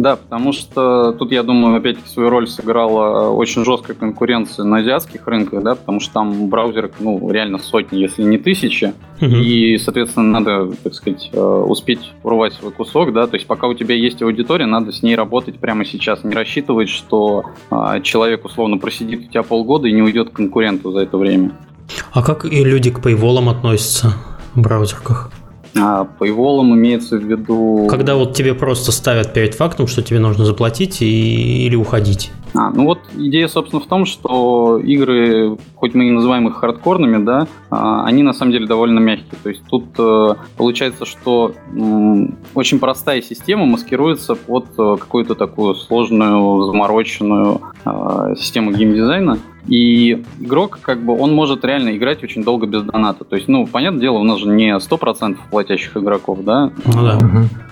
[0.00, 5.26] Да, потому что тут, я думаю, опять-таки свою роль сыграла очень жесткая конкуренция на азиатских
[5.26, 9.42] рынках, да, потому что там браузеры, ну, реально сотни, если не тысячи, uh-huh.
[9.42, 13.74] и, соответственно, надо, так сказать, э, успеть урвать свой кусок, да, то есть пока у
[13.74, 18.78] тебя есть аудитория, надо с ней работать прямо сейчас, не рассчитывать, что а, человек, условно,
[18.78, 21.52] просидит у тебя полгода и не уйдет к конкуренту за это время.
[22.12, 24.14] А как и люди к пейволам относятся
[24.54, 25.30] в браузерках?
[25.76, 27.86] А paywall имеется в виду...
[27.88, 31.66] Когда вот тебе просто ставят перед фактом, что тебе нужно заплатить и...
[31.66, 32.30] или уходить.
[32.54, 37.24] А, ну вот идея, собственно, в том, что игры, хоть мы и называем их хардкорными,
[37.24, 39.38] да, а, они на самом деле довольно мягкие.
[39.42, 41.54] То есть тут э, получается, что
[42.54, 49.38] очень простая система маскируется под э, какую-то такую сложную, замороченную э, систему геймдизайна.
[49.70, 53.24] И игрок, как бы, он может реально играть очень долго без доната.
[53.24, 56.72] То есть, ну, понятное дело, у нас же не 100% платящих игроков, да?
[56.84, 57.18] Ну да.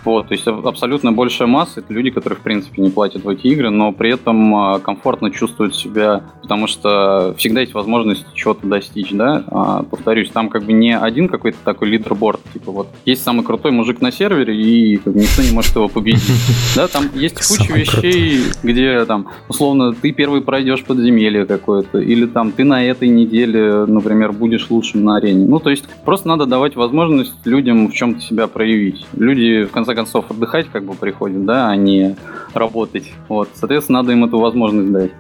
[0.05, 3.49] Вот, то есть абсолютно большая масса это люди, которые, в принципе, не платят в эти
[3.49, 9.11] игры, но при этом а, комфортно чувствуют себя, потому что всегда есть возможность чего-то достичь,
[9.11, 9.45] да?
[9.49, 13.73] А, повторюсь, там как бы не один какой-то такой лидерборд, типа вот есть самый крутой
[13.73, 16.23] мужик на сервере, и как бы, никто не может его победить.
[16.77, 22.27] Да, там есть куча вещей, где там, условно, ты первый пройдешь подземелье какое-то, какое-то, или
[22.27, 25.47] там ты на этой неделе, например, будешь лучшим на арене.
[25.47, 29.06] Ну, то есть просто надо давать возможность людям в чем-то себя проявить.
[29.16, 32.16] Люди, в конце концов, отдыхать как бы приходят, да, а не
[32.55, 33.12] работать.
[33.28, 35.10] Вот, соответственно, надо им эту возможность дать.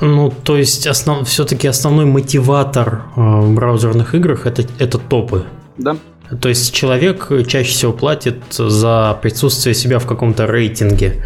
[0.00, 5.44] Ну, то есть основ, все-таки основной мотиватор э, в браузерных играх это, это топы.
[5.78, 5.96] Да.
[6.40, 11.22] То есть человек чаще всего платит за присутствие себя в каком-то рейтинге.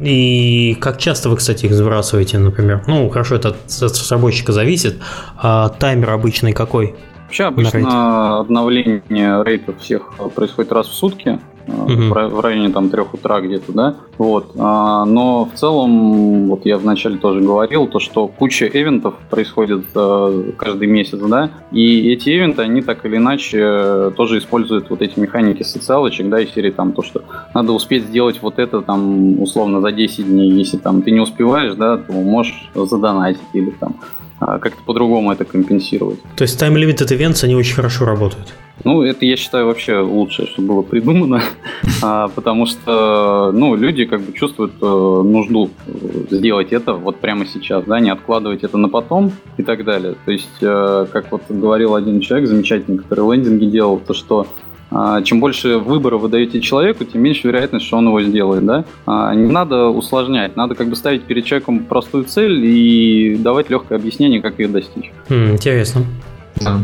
[0.00, 2.84] И как часто вы, кстати, их сбрасываете, например?
[2.86, 4.96] Ну, хорошо, это от разработчика зависит.
[5.36, 6.94] А таймер обычный какой?
[7.24, 12.14] Вообще обычно обновление рейтов всех происходит раз в сутки угу.
[12.14, 14.52] в районе там трех утра где-то, да, вот.
[14.58, 20.52] А, но в целом, вот я вначале тоже говорил, то, что куча ивентов происходит э,
[20.56, 25.62] каждый месяц, да, и эти ивенты, они так или иначе тоже используют вот эти механики
[25.62, 27.22] социалочек, да, и серии там то, что
[27.54, 31.74] надо успеть сделать вот это там условно за 10 дней, если там ты не успеваешь,
[31.74, 33.96] да, то можешь задонатить или там
[34.38, 36.20] как-то по-другому это компенсировать.
[36.36, 38.54] То есть Time Limited Events, они очень хорошо работают?
[38.84, 41.42] Ну, это, я считаю, вообще лучшее, что было придумано,
[42.02, 45.70] а, потому что, ну, люди как бы чувствуют э, нужду
[46.30, 50.14] сделать это вот прямо сейчас, да, не откладывать это на потом и так далее.
[50.24, 54.46] То есть, э, как вот говорил один человек замечательный, который лендинги делал, то что а,
[55.24, 58.84] чем больше выбора вы даете человеку, тем меньше вероятность, что он его сделает, да.
[59.06, 63.98] А, не надо усложнять, надо как бы ставить перед человеком простую цель и давать легкое
[63.98, 65.10] объяснение, как ее достичь.
[65.28, 66.02] Хм, интересно.
[66.56, 66.80] Да.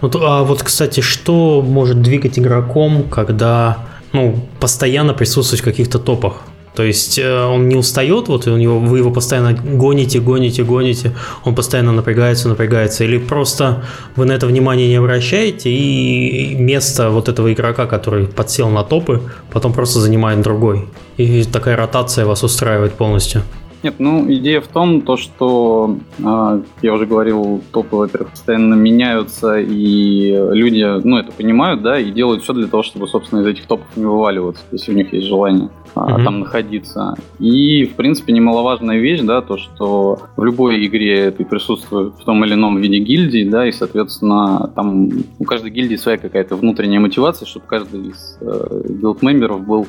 [0.00, 3.78] Вот, а вот, кстати, что может двигать игроком, когда
[4.12, 6.42] ну, постоянно присутствовать в каких-то топах?
[6.80, 11.12] То есть э, он не устает, вот у него, вы его постоянно гоните, гоните, гоните,
[11.44, 13.84] он постоянно напрягается, напрягается, или просто
[14.16, 19.20] вы на это внимание не обращаете, и место вот этого игрока, который подсел на топы,
[19.52, 20.86] потом просто занимает другой.
[21.18, 23.42] И такая ротация вас устраивает полностью.
[23.82, 29.58] Нет, ну идея в том, то, что, э, я уже говорил, топы, во-первых, постоянно меняются,
[29.58, 33.66] и люди, ну, это понимают, да, и делают все для того, чтобы, собственно, из этих
[33.66, 36.24] топов не вываливаться, если у них есть желание mm-hmm.
[36.24, 37.14] там находиться.
[37.38, 42.44] И, в принципе, немаловажная вещь, да, то, что в любой игре ты присутствует в том
[42.44, 47.46] или ином виде гильдии, да, и, соответственно, там у каждой гильдии своя какая-то внутренняя мотивация,
[47.46, 49.86] чтобы каждый из э, билд-мемберов был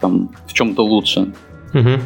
[0.00, 1.32] там в чем-то лучше.
[1.72, 2.00] Mm-hmm.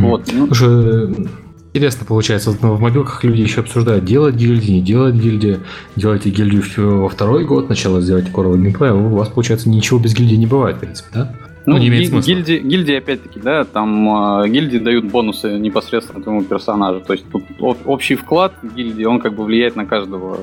[0.00, 0.30] Вот.
[0.32, 0.46] Ну.
[0.46, 1.28] Слушай,
[1.72, 5.60] интересно получается, вот в мобилках люди еще обсуждают, делать гильдии, не делать гильдии,
[5.96, 10.14] делайте гильдию во второй год, сначала сделать коровый геймплей, а у вас, получается, ничего без
[10.14, 11.34] гильдии не бывает, в принципе, да?
[11.66, 12.26] Ну, не имеет смысла.
[12.26, 17.00] Гильдии, гильдии, опять-таки, да, там э, гильдии дают бонусы непосредственно твоему персонажу.
[17.00, 17.44] То есть тут
[17.84, 20.38] общий вклад гильдии, он как бы влияет на каждого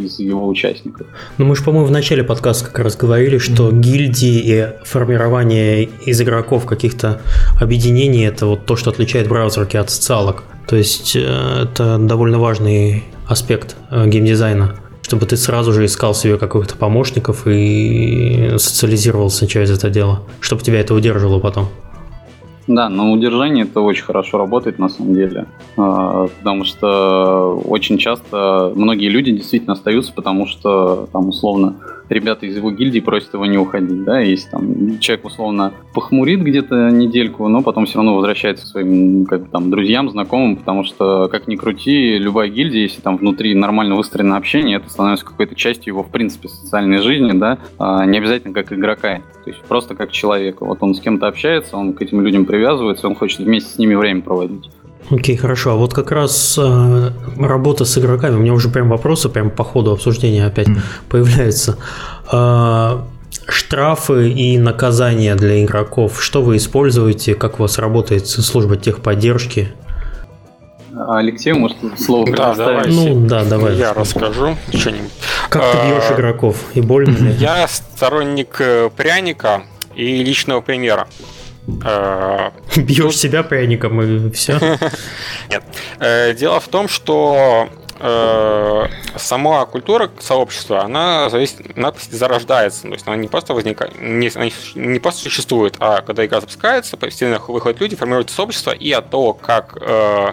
[0.00, 1.06] из его участников.
[1.38, 3.80] Ну, мы же, по-моему, в начале подкаста как раз говорили, что mm-hmm.
[3.80, 7.20] гильдии и формирование из игроков каких-то
[7.60, 10.44] объединений это вот то, что отличает браузерки от социалок.
[10.66, 14.74] То есть э, это довольно важный аспект э, геймдизайна
[15.08, 20.80] чтобы ты сразу же искал себе каких-то помощников и социализировался через это дело, чтобы тебя
[20.80, 21.68] это удерживало потом.
[22.66, 25.46] Да, на удержание это очень хорошо работает на самом деле,
[25.78, 31.76] а, потому что очень часто многие люди действительно остаются, потому что там условно
[32.08, 36.90] ребята из его гильдии просят его не уходить, да, если там человек условно похмурит где-то
[36.90, 41.48] недельку, но потом все равно возвращается к своим как там друзьям, знакомым, потому что как
[41.48, 46.02] ни крути, любая гильдия, если там внутри нормально выстроено общение, это становится какой-то частью его
[46.02, 50.64] в принципе социальной жизни, да, а не обязательно как игрока, то есть просто как человека.
[50.64, 53.94] Вот он с кем-то общается, он к этим людям привязывается, он хочет вместе с ними
[53.94, 54.70] время проводить.
[55.10, 55.72] Окей, okay, хорошо.
[55.72, 59.64] А вот как раз э, работа с игроками, у меня уже прям вопросы прям по
[59.64, 60.78] ходу обсуждения опять mm.
[61.08, 61.78] появляются.
[62.30, 63.00] Э,
[63.48, 66.22] штрафы и наказания для игроков.
[66.22, 67.34] Что вы используете?
[67.34, 69.72] Как у вас работает служба техподдержки?
[71.06, 73.76] Алексей, может, слово да, давай, Ну, да, давай.
[73.76, 75.12] Я расскажу что-нибудь.
[75.48, 76.56] Как ты бьешь а, игроков?
[76.74, 77.32] И больно ли?
[77.34, 79.62] Я сторонник э, пряника
[79.94, 81.06] и личного примера.
[81.84, 84.58] Э, Бьешь себя пряником и все?
[85.50, 85.62] Нет.
[86.00, 87.68] Э, дело в том, что
[88.00, 88.86] э,
[89.16, 94.48] сама культура сообщества, она зависит, она зарождается, то есть она не просто возникает, не, она
[94.74, 99.34] не просто существует, а когда игра запускается, постепенно выходят люди, формируется сообщество, и от того,
[99.34, 100.32] как э,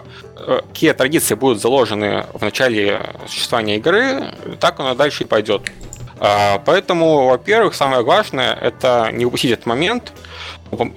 [0.68, 5.62] какие традиции будут заложены в начале существования игры, так оно дальше и пойдет.
[6.18, 10.12] Поэтому, во-первых, самое важное это не упустить этот момент,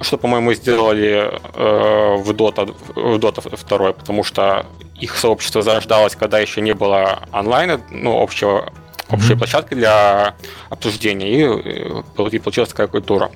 [0.01, 4.65] что, по-моему, сделали э, в Dota, в Dota 2, потому что
[4.95, 8.71] их сообщество зарождалось, когда еще не было онлайна, ну, общего
[9.11, 9.37] общей mm-hmm.
[9.37, 10.35] площадкой для
[10.69, 13.31] обсуждения, и, э, и получилась такая культура.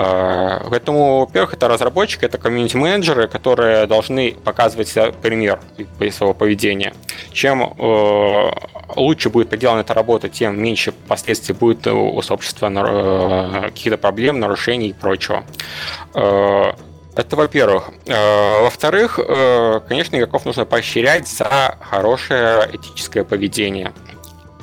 [0.00, 5.58] Э, поэтому, во-первых, это разработчики, это комьюнити-менеджеры, которые должны показывать пример
[6.12, 6.94] своего поведения.
[7.32, 8.50] Чем э,
[8.94, 12.70] лучше будет проделана эта работа, тем меньше последствий будет у сообщества
[13.64, 15.42] каких-то проблем, нарушений и прочего.
[16.14, 17.90] Это во-первых.
[18.06, 19.18] Во-вторых,
[19.88, 23.92] конечно, игроков нужно поощрять за хорошее этическое поведение.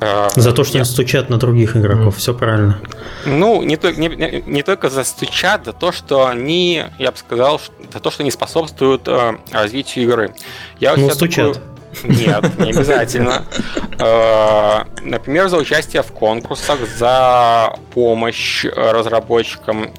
[0.00, 2.18] А, за то, что они стучат на других игроков, mm.
[2.18, 2.78] все правильно.
[3.24, 7.60] Ну, не, не, не, только за стучат, за то, что они, я бы сказал,
[7.92, 10.34] за то, что они способствуют э, развитию игры.
[10.80, 11.54] Я ну, стучат.
[11.54, 12.18] Такую...
[12.18, 13.44] Нет, не обязательно.
[13.98, 19.90] Э, например, за участие в конкурсах, за помощь разработчикам.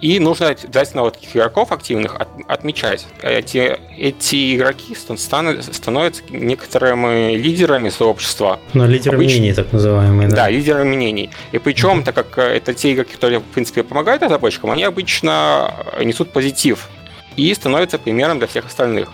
[0.00, 3.06] Э, и нужно обязательно вот таких игроков активных от, отмечать.
[3.22, 8.58] Эти, эти игроки станут, становятся некоторыми лидерами сообщества.
[8.72, 10.36] Ну, лидеры Обычно, мнений, так называемые, да.
[10.36, 11.30] Да, лидеры мнений.
[11.52, 16.32] И причем, так как это те игроки, которые, в принципе, помогают разработчикам, они обычно несут
[16.32, 16.88] позитив
[17.36, 19.08] и становятся примером для всех остальных.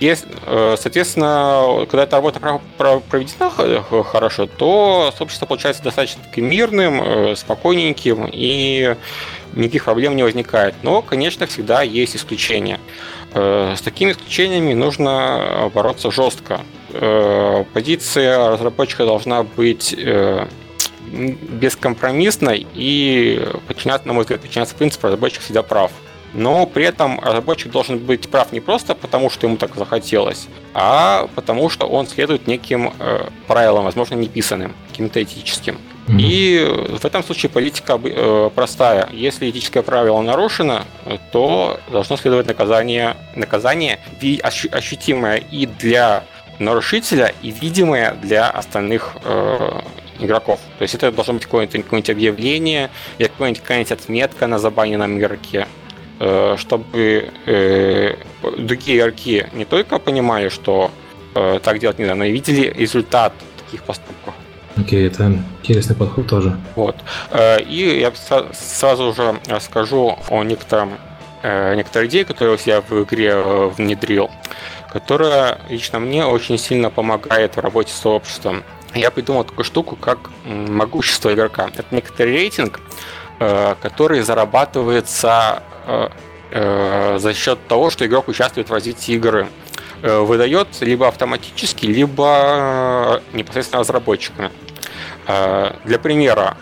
[0.00, 2.60] Есть, э, соответственно, когда эта работа
[3.08, 3.50] проведена
[4.04, 8.94] хорошо, то сообщество получается достаточно мирным, э, спокойненьким и
[9.54, 10.76] никаких проблем не возникает.
[10.82, 12.78] Но, конечно, всегда есть исключения.
[13.34, 16.60] Э, с такими исключениями нужно бороться жестко.
[17.74, 19.94] Позиция разработчика должна быть
[21.12, 25.92] бескомпромиссной и подчиняться, на мой взгляд, подчиняться принципу разработчик всегда прав
[26.34, 31.28] но при этом разработчик должен быть прав не просто потому, что ему так захотелось, а
[31.34, 35.78] потому что он следует неким э, правилам, возможно, неписанным, каким-то этическим.
[36.06, 36.20] Mm-hmm.
[36.20, 39.08] И в этом случае политика э, простая.
[39.12, 40.84] Если этическое правило нарушено,
[41.32, 43.98] то должно следовать наказание, наказание
[44.72, 46.24] ощутимое и для
[46.58, 49.80] нарушителя, и видимое для остальных э,
[50.20, 50.60] игроков.
[50.78, 55.66] То есть это должно быть какое-нибудь, какое-нибудь объявление или какая-нибудь отметка на забаненном игроке.
[56.18, 58.14] Э, чтобы э,
[58.58, 60.90] другие игроки не только понимали, что
[61.62, 63.32] так делать нельзя, но и видели результат
[63.64, 64.34] таких поступков.
[64.76, 65.32] Окей, okay, это
[65.62, 66.58] интересный подход тоже.
[66.74, 66.96] Вот.
[67.68, 68.12] И я
[68.52, 70.98] сразу же расскажу о некотором,
[71.44, 74.30] некоторой идее, которую я в игре внедрил,
[74.92, 78.64] которая лично мне очень сильно помогает в работе с сообществом
[78.94, 81.68] я придумал такую штуку, как могущество игрока.
[81.74, 82.80] Это некоторый рейтинг,
[83.38, 85.77] э, который зарабатывается э, э,
[86.50, 89.48] за счет того, что игрок участвует в развитии игры.
[90.02, 94.50] Выдает либо автоматически, либо непосредственно разработчиками.
[95.26, 96.56] Для примера,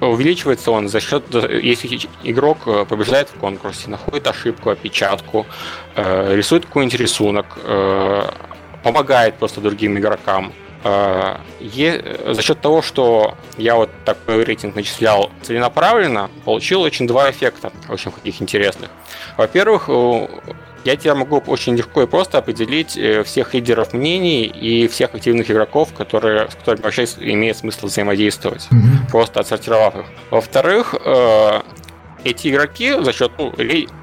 [0.00, 5.46] увеличивается он за счет, если игрок побеждает в конкурсе, находит ошибку, опечатку,
[5.94, 7.58] рисует какой-нибудь рисунок,
[8.82, 16.30] помогает просто другим игрокам, Э, за счет того, что я вот такой рейтинг начислял целенаправленно,
[16.44, 18.90] получил очень два эффекта, очень каких интересных.
[19.36, 19.88] Во-первых,
[20.84, 25.50] я тебя могу очень легко и просто определить э, всех лидеров мнений и всех активных
[25.50, 29.10] игроков, которые, с которыми вообще имеет смысл взаимодействовать, mm-hmm.
[29.10, 30.04] просто отсортировав их.
[30.30, 31.60] Во-вторых, э,
[32.24, 33.52] эти игроки за счет ну,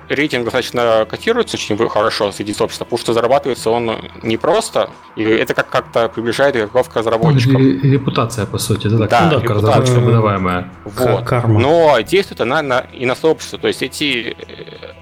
[0.10, 5.54] рейтинг достаточно котируется очень хорошо среди сообщества, потому что зарабатывается он не просто, и это
[5.54, 7.62] как- как-то приближает игроков к разработчикам.
[7.82, 10.70] Репутация, по сути, так, да, ну, да разработчикам выдаваемая.
[10.86, 11.26] Вот.
[11.26, 11.60] Карма.
[11.60, 13.60] Но действует она на, и на сообщество.
[13.60, 14.36] То есть эти,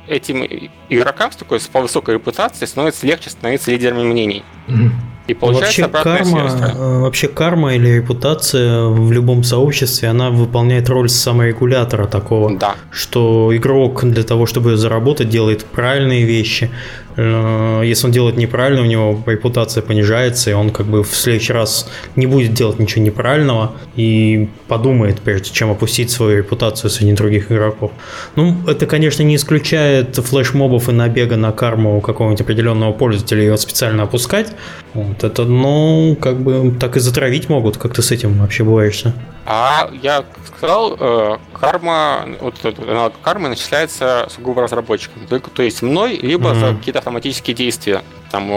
[0.08, 0.46] этим
[0.90, 4.44] игрокам с такой с высокой репутацией становится легче становиться лидерами мнений.
[4.68, 4.90] Mm-hmm.
[5.28, 10.88] И получается вообще карма, связь, э, вообще карма или репутация в любом сообществе, она выполняет
[10.90, 12.76] роль саморегулятора такого, да.
[12.92, 16.70] что игрок для того, чтобы заработать, делает правильные вещи,
[17.18, 21.52] Э, если он делает неправильно, у него репутация понижается, и он как бы в следующий
[21.52, 27.52] раз не будет делать ничего неправильного и подумает, прежде чем опустить свою репутацию среди других
[27.52, 27.92] игроков.
[28.36, 33.58] Ну, это, конечно, не исключает флешмобов и набега на карму какого-нибудь определенного пользователя и его
[33.58, 34.54] специально опускать.
[34.94, 37.78] Вот это, ну, как бы так и затравить могут.
[37.78, 39.14] Как ты с этим вообще боишься?
[39.46, 45.28] А я сказал, э, карма, вот аналог кармы начисляется сугубо разработчиком.
[45.28, 46.60] Только, то есть мной, либо mm-hmm.
[46.60, 48.04] за какие-то автоматические действия.
[48.32, 48.52] Там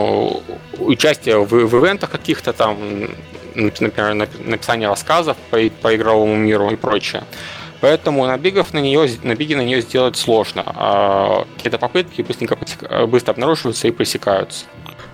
[0.78, 2.78] участие в, в ивентах каких-то там,
[3.54, 4.14] например,
[4.44, 7.24] написание рассказов по, по игровому миру и прочее.
[7.80, 10.62] Поэтому набегов на нее, набеги на нее сделать сложно.
[10.66, 12.58] А какие-то попытки быстренько,
[13.06, 14.66] быстро обнаруживаются и пресекаются.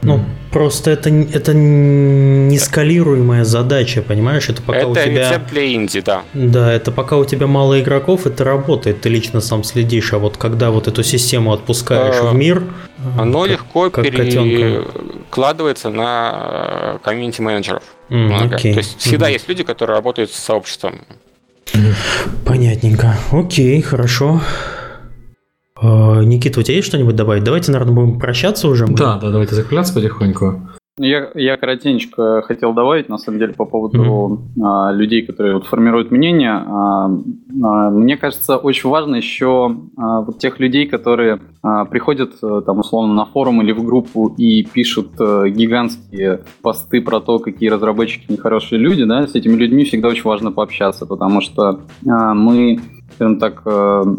[0.02, 0.20] Ну,
[0.56, 4.48] просто это, это не скалируемая задача, понимаешь?
[4.48, 5.28] Это пока это у тебя...
[5.28, 6.22] рецепт для инди, да.
[6.32, 10.38] Да, это пока у тебя мало игроков, это работает, ты лично сам следишь, а вот
[10.38, 12.62] когда вот эту систему отпускаешь в мир...
[13.18, 17.82] Оно как, легко как перекладывается на комьюнити менеджеров.
[18.08, 18.72] Mm, okay.
[18.72, 19.32] То есть всегда mm.
[19.34, 21.02] есть люди, которые работают с сообществом.
[22.46, 23.18] Понятненько.
[23.30, 24.40] Окей, хорошо.
[25.80, 27.44] А, Никита, у тебя есть что-нибудь добавить?
[27.44, 28.86] Давайте, наверное, будем прощаться уже.
[28.86, 30.60] Да, да, давайте закругляться потихоньку.
[30.98, 33.98] Я, я коротенько хотел добавить, на самом деле, по поводу
[34.56, 34.64] mm-hmm.
[34.64, 36.52] а, людей, которые вот формируют мнение.
[36.52, 42.62] А, а, мне кажется, очень важно еще а, вот тех людей, которые а, приходят а,
[42.62, 47.68] там условно на форум или в группу и пишут а, гигантские посты про то, какие
[47.68, 52.80] разработчики нехорошие люди, да, с этими людьми всегда очень важно пообщаться, потому что а, мы
[53.14, 53.70] скажем так, э,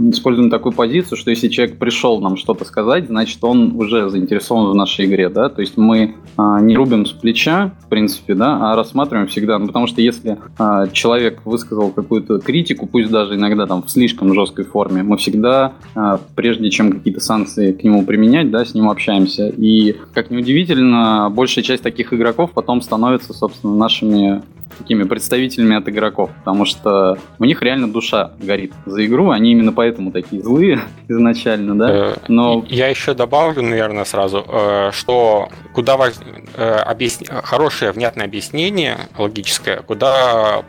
[0.10, 4.76] используем такую позицию, что если человек пришел нам что-то сказать, значит, он уже заинтересован в
[4.76, 8.76] нашей игре, да, то есть мы а, не рубим с плеча, в принципе, да, а
[8.76, 13.84] рассматриваем всегда, ну, потому что если а, человек высказал какую-то критику, пусть даже иногда там
[13.84, 18.66] в слишком жесткой форме, мы всегда, а, прежде чем какие-то санкции к нему применять, да,
[18.66, 24.42] с ним общаемся, и, как ни удивительно, большая часть таких игроков потом становится, собственно, нашими
[24.78, 29.74] такими представителями от игроков, потому что у них реально душа горит за игру, они именно
[29.74, 31.90] поэтому такие злые изначально, да.
[31.90, 36.14] Э, Но я еще добавлю, наверное, сразу, э, что куда важ...
[36.56, 37.28] Э, объясни...
[37.28, 40.64] хорошее внятное объяснение логическое, куда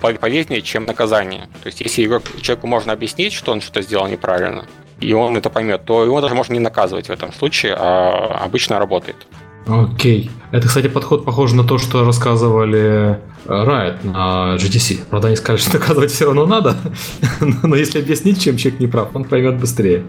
[0.00, 1.48] полезнее, чем наказание.
[1.62, 4.66] То есть, если игрок, человеку можно объяснить, что он что-то сделал неправильно,
[5.00, 8.78] и он это поймет, то его даже можно не наказывать в этом случае, а обычно
[8.78, 9.16] работает.
[9.70, 10.30] Окей.
[10.50, 15.00] Это, кстати, подход похож на то, что рассказывали э, Riot на GTC.
[15.08, 16.76] Правда, они сказали, что наказывать все равно надо,
[17.62, 20.04] но если объяснить, чем человек не прав, он поймет быстрее.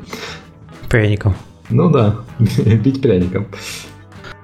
[0.89, 1.35] Пряником.
[1.69, 3.47] Ну да, бить пряником.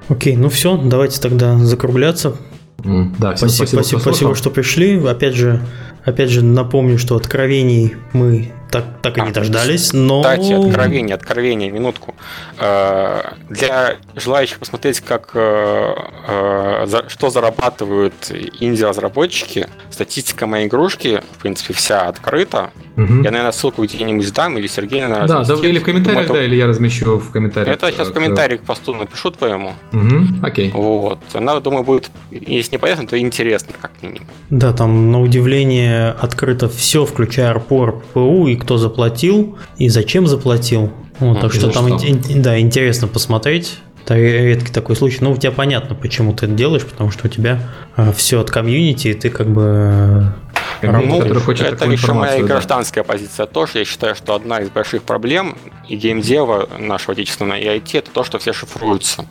[0.07, 2.37] Окей, ну все, давайте тогда закругляться.
[2.83, 5.03] да, всем спасибо, спасибо, спасибо, что пришли.
[5.03, 5.61] Опять же,
[6.05, 10.21] опять же напомню, что откровений мы так, так и не дождались, но...
[10.21, 12.15] Кстати, откровение, откровение, минутку.
[12.59, 15.95] Э, для желающих посмотреть, как, э,
[16.27, 22.71] э, что зарабатывают инди-разработчики, статистика моей игрушки, в принципе, вся открыта.
[22.97, 23.21] Угу.
[23.21, 26.47] Я, наверное, ссылку где-нибудь дам, или Сергей, наверное, Да, да или в комментариях, Думаю, да,
[26.47, 27.77] или я размещу в комментариях.
[27.77, 29.73] Это сейчас в комментариях к посту напишу твоему.
[29.93, 30.71] Угу, окей.
[30.71, 31.19] Вот.
[31.33, 34.27] Она, думаю, будет, если не полезно, то интересно, как минимум.
[34.49, 40.91] Да, там, на удивление, открыто все, включая арпор, ПУ, и кто заплатил, и зачем заплатил.
[41.19, 42.15] Вот, так что там, что?
[42.35, 43.79] да, интересно посмотреть.
[44.05, 45.17] Это редкий такой случай.
[45.19, 47.59] Ну, у тебя понятно, почему ты это делаешь, потому что у тебя
[47.95, 50.33] а, все от комьюнити, и ты как бы
[50.81, 52.47] ну, который хочет это еще моя да.
[52.47, 53.79] гражданская позиция тоже.
[53.79, 58.23] Я считаю, что одна из больших проблем и геймдева нашего отечественного и IT это то,
[58.23, 59.25] что все шифруются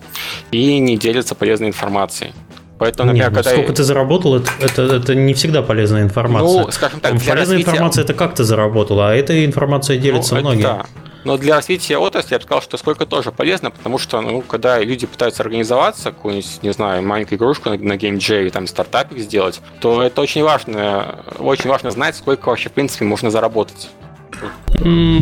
[0.50, 2.32] и не делятся полезной информацией.
[2.78, 6.64] Поэтому, например, Нет, ну, когда сколько ты заработал, это, это, это не всегда полезная информация.
[6.64, 7.62] Ну, скажем так, полезная развития...
[7.62, 10.62] информация это как ты заработал, а эта информация делится ну, многие.
[10.62, 10.86] Да.
[11.26, 14.78] Но для развития отрасли я бы сказал, что сколько тоже полезно, потому что, ну, когда
[14.78, 20.04] люди пытаются организоваться, какую-нибудь, не знаю, маленькую игрушку на, на GameJ, там, стартапик сделать, то
[20.04, 23.90] это очень важно, очень важно знать, сколько вообще, в принципе, можно заработать.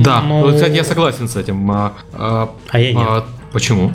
[0.03, 0.43] Да, ну...
[0.43, 1.71] вот, кстати, я согласен с этим.
[1.71, 3.09] А, а, а я нет.
[3.09, 3.91] А, почему?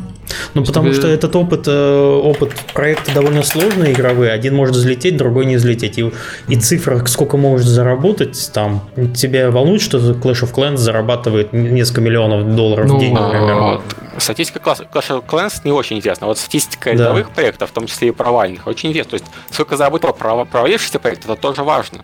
[0.54, 0.96] Ну, потому тебе...
[0.96, 4.32] что этот опыт, э, опыт проекта довольно сложный игровые.
[4.32, 5.98] Один может взлететь, другой не взлететь.
[5.98, 6.12] И,
[6.48, 12.56] и цифра, сколько можешь заработать там, тебя волнует, что Clash of Clans зарабатывает несколько миллионов
[12.56, 13.56] долларов ну, в день, например?
[13.56, 13.82] Вот.
[14.18, 16.28] Статистика Clash of Clans не очень интересна.
[16.28, 16.94] Вот статистика да.
[16.94, 19.12] рядовых проектов, в том числе и провальных, очень интересна.
[19.12, 22.00] То есть, сколько заработал провалившийся проект, это тоже важно.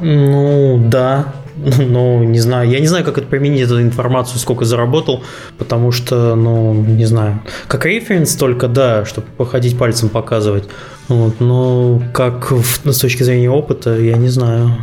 [0.00, 1.32] Ну, да.
[1.78, 2.70] Ну, не знаю.
[2.70, 5.22] Я не знаю, как это применить эту информацию, сколько заработал,
[5.58, 7.40] потому что, ну, не знаю.
[7.66, 10.64] Как референс только, да, чтобы походить пальцем показывать.
[11.08, 14.76] Вот, но как в, с точки зрения опыта, я не знаю.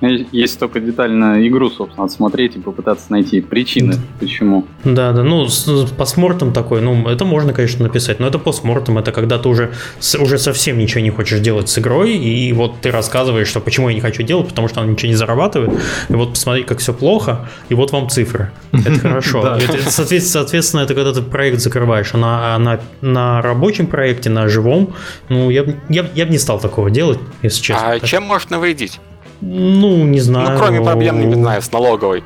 [0.00, 4.66] Есть только детально игру, собственно, отсмотреть и попытаться найти причины, почему.
[4.82, 8.96] Да, да, ну, с, с постмортом такой, ну, это можно, конечно, написать, но это постмортом,
[8.98, 9.72] это когда ты уже,
[10.18, 13.94] уже совсем ничего не хочешь делать с игрой, и вот ты рассказываешь, что почему я
[13.94, 15.70] не хочу делать, потому что она ничего не зарабатывает,
[16.08, 18.52] и вот посмотри, как все плохо, и вот вам цифры.
[18.72, 19.58] Это хорошо.
[19.86, 24.94] Соответственно, это когда ты проект закрываешь, а на, на рабочем проекте, на живом,
[25.28, 27.90] ну, я бы не стал такого делать, если честно.
[27.90, 28.98] А чем можно навредить?
[29.40, 30.50] Ну, не знаю.
[30.50, 32.22] Ну, кроме проблем, не знаю, с налоговой.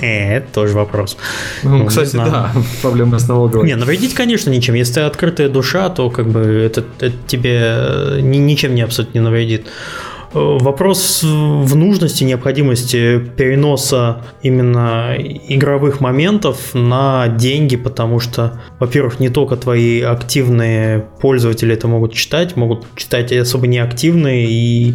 [0.00, 1.16] Это тоже вопрос.
[1.62, 2.52] Ну, ну кстати, да,
[2.82, 3.66] проблемы с налоговой.
[3.66, 4.74] Не, навредить, конечно, ничем.
[4.74, 9.24] Если ты открытая душа, то как бы это, это тебе э, ничем не абсолютно не
[9.24, 9.66] навредит.
[10.34, 19.28] Э, вопрос в нужности, необходимости переноса именно игровых моментов на деньги, потому что, во-первых, не
[19.28, 24.94] только твои активные пользователи это могут читать, могут читать особо неактивные и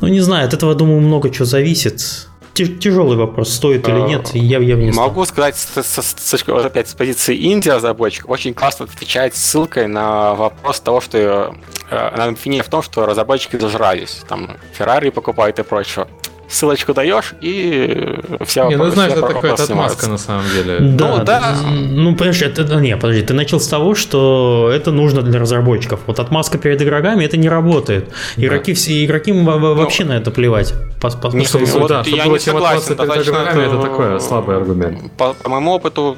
[0.00, 2.28] ну, не знаю, от этого, думаю, много чего зависит.
[2.54, 6.94] Тяжелый вопрос, стоит или нет, я, я не Могу сказать, с, с, с, опять с
[6.94, 12.68] позиции инди разработчик, очень классно отвечает ссылкой на вопрос того, что э, на обвинение в
[12.68, 16.08] том, что разработчики зажрались, там, Феррари покупают и прочее
[16.48, 20.78] ссылочку даешь, и вся Не, ну знаешь, это такая отмазка на самом деле.
[20.80, 21.56] Да, ну, да.
[21.64, 26.00] Ну, понимаешь, это, не, подожди, ты начал с того, что это нужно для разработчиков.
[26.06, 28.10] Вот отмазка перед игроками, это не работает.
[28.36, 28.76] Игроки, да.
[28.76, 30.74] все, игроки вообще ну, на это плевать.
[31.00, 35.12] По, по, не, чтобы, вот, да, я не согласен, перед игроками, это такой слабый аргумент.
[35.16, 36.16] По, по моему опыту,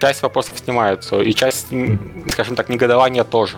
[0.00, 1.68] часть вопросов снимается, и часть,
[2.28, 3.56] скажем так, негодования тоже.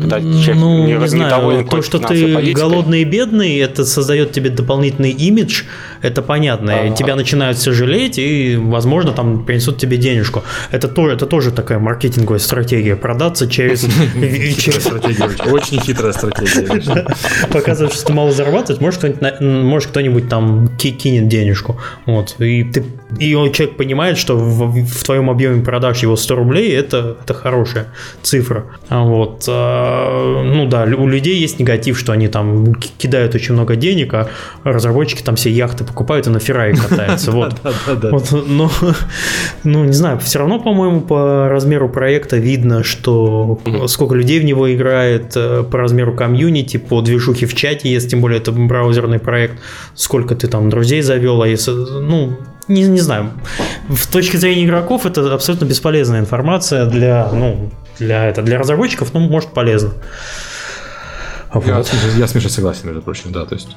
[0.00, 2.52] Когда человек ну, не, не знаю, то, что ты политикой.
[2.52, 5.64] голодный и бедный, это создает тебе дополнительный имидж,
[6.02, 6.72] это понятно.
[6.72, 6.94] А-а-а.
[6.94, 10.42] Тебя начинают все жалеть, и, возможно, там принесут тебе денежку.
[10.70, 12.96] Это, тоже, это тоже такая маркетинговая стратегия.
[12.96, 13.84] Продаться через...
[15.50, 17.06] Очень хитрая стратегия.
[17.52, 18.80] Показывать, что ты мало зарабатываешь,
[19.40, 21.80] может кто-нибудь там кинет денежку.
[22.06, 22.36] Вот.
[22.38, 22.84] И ты
[23.18, 27.86] и человек понимает, что в, в твоем объеме продаж его 100 рублей это, это хорошая
[28.22, 28.66] цифра.
[28.88, 29.44] Вот.
[29.80, 34.28] А, ну да, у людей есть негатив, что они там кидают очень много денег, а
[34.64, 37.30] разработчики там все яхты покупают и на Феррари катаются.
[37.30, 37.54] Вот.
[38.46, 38.70] Но,
[39.64, 44.72] ну, не знаю, все равно, по-моему, по размеру проекта видно, что сколько людей в него
[44.72, 49.58] играет, э, по размеру комьюнити, по движухе в чате, если тем более это браузерный проект,
[49.94, 52.36] сколько ты там друзей завел, а если, ну,
[52.68, 53.30] не, не знаю,
[53.88, 57.70] в точке зрения игроков это абсолютно бесполезная информация для, ну,
[58.00, 59.92] для, это, для разработчиков, ну, может, полезно.
[61.52, 61.66] Вот.
[61.66, 61.82] Я,
[62.16, 63.44] я с Мишей согласен, между прочим, да.
[63.44, 63.68] То есть,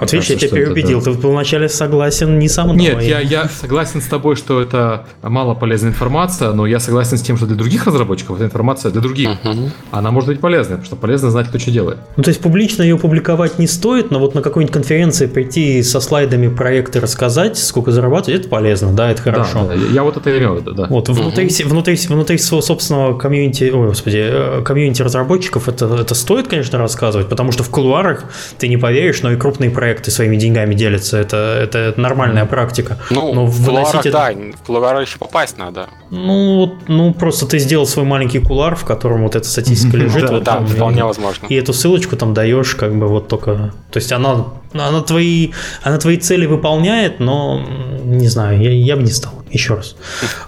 [0.00, 1.00] вот видишь, я тебя переубедил.
[1.00, 1.20] Это, да.
[1.20, 5.90] Ты вначале согласен не сам Нет, я, я согласен с тобой, что это мало полезная
[5.90, 9.30] информация, но я согласен с тем, что для других разработчиков эта информация для других.
[9.44, 9.70] Uh-huh.
[9.90, 11.98] Она может быть полезной, потому что полезно знать, кто что делает.
[12.16, 16.00] Ну, то есть публично ее публиковать не стоит, но вот на какой-нибудь конференции прийти со
[16.00, 19.66] слайдами проекты рассказать, сколько зарабатывать, это полезно, да, это хорошо.
[19.68, 20.86] Да, да, я вот это имел виду, да.
[20.88, 21.12] Вот, uh-huh.
[21.12, 26.78] внутри, внутри, внутри своего собственного комьюнити, ой, господи, э, комьюнити разработчиков это, это стоит, конечно,
[26.78, 28.24] рассказывать, рассказывать, потому что в кулуарах,
[28.58, 31.18] ты не поверишь, но и крупные проекты своими деньгами делятся.
[31.18, 32.98] Это, это нормальная практика.
[33.10, 34.10] Ну, но в кулуарах, это...
[34.10, 35.88] да, в кулуары еще попасть надо.
[36.10, 40.18] Ну, ну, просто ты сделал свой маленький кулуар, в котором вот эта статистика лежит.
[40.28, 41.46] Да, вот да, вполне возможно.
[41.48, 43.72] И эту ссылочку там даешь, как бы вот только...
[43.90, 47.64] То есть она, она, твои, она твои цели выполняет, но,
[48.04, 49.96] не знаю, я, я бы не стал еще раз.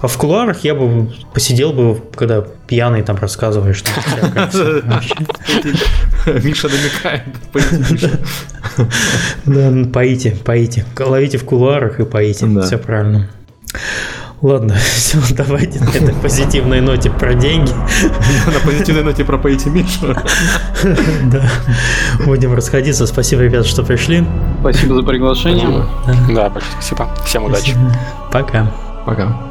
[0.00, 3.82] А в кулуарах я бы посидел бы, когда пьяный там рассказываешь.
[6.26, 7.24] Миша намекает.
[9.46, 10.84] Да, поите, поите.
[10.98, 12.46] Ловите в кулуарах и поите.
[12.60, 13.28] Все правильно.
[14.42, 17.72] Ладно, все, давайте на этой позитивной ноте про деньги.
[18.46, 20.14] На позитивной ноте про поите Мишу.
[21.24, 21.42] Да.
[22.24, 23.06] Будем расходиться.
[23.06, 24.24] Спасибо, ребята, что пришли.
[24.60, 25.84] Спасибо за приглашение.
[26.30, 27.14] Да, спасибо.
[27.26, 27.76] Всем удачи.
[28.32, 28.72] Пока.
[29.10, 29.49] Пока.